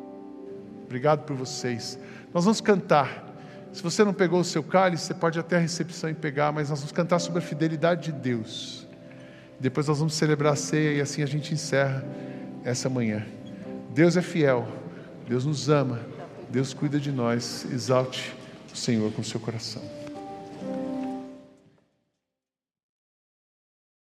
Obrigado 0.86 1.24
por 1.24 1.36
vocês. 1.36 2.01
Nós 2.34 2.45
vamos 2.45 2.61
cantar. 2.61 3.27
Se 3.72 3.82
você 3.82 4.02
não 4.02 4.14
pegou 4.14 4.40
o 4.40 4.44
seu 4.44 4.62
cálice, 4.62 5.04
você 5.04 5.14
pode 5.14 5.38
até 5.38 5.56
a 5.56 5.60
recepção 5.60 6.08
e 6.10 6.14
pegar, 6.14 6.52
mas 6.52 6.70
nós 6.70 6.80
vamos 6.80 6.92
cantar 6.92 7.18
sobre 7.18 7.38
a 7.38 7.42
fidelidade 7.42 8.10
de 8.10 8.12
Deus. 8.12 8.86
Depois 9.60 9.86
nós 9.86 9.98
vamos 9.98 10.14
celebrar 10.14 10.52
a 10.52 10.56
ceia 10.56 10.96
e 10.96 11.00
assim 11.00 11.22
a 11.22 11.26
gente 11.26 11.52
encerra 11.52 12.04
essa 12.64 12.88
manhã. 12.88 13.26
Deus 13.90 14.16
é 14.16 14.22
fiel, 14.22 14.68
Deus 15.28 15.44
nos 15.44 15.68
ama, 15.68 16.00
Deus 16.48 16.72
cuida 16.72 16.98
de 16.98 17.10
nós. 17.10 17.66
Exalte 17.72 18.34
o 18.72 18.76
Senhor 18.76 19.12
com 19.12 19.20
o 19.20 19.24
seu 19.24 19.40
coração. 19.40 19.97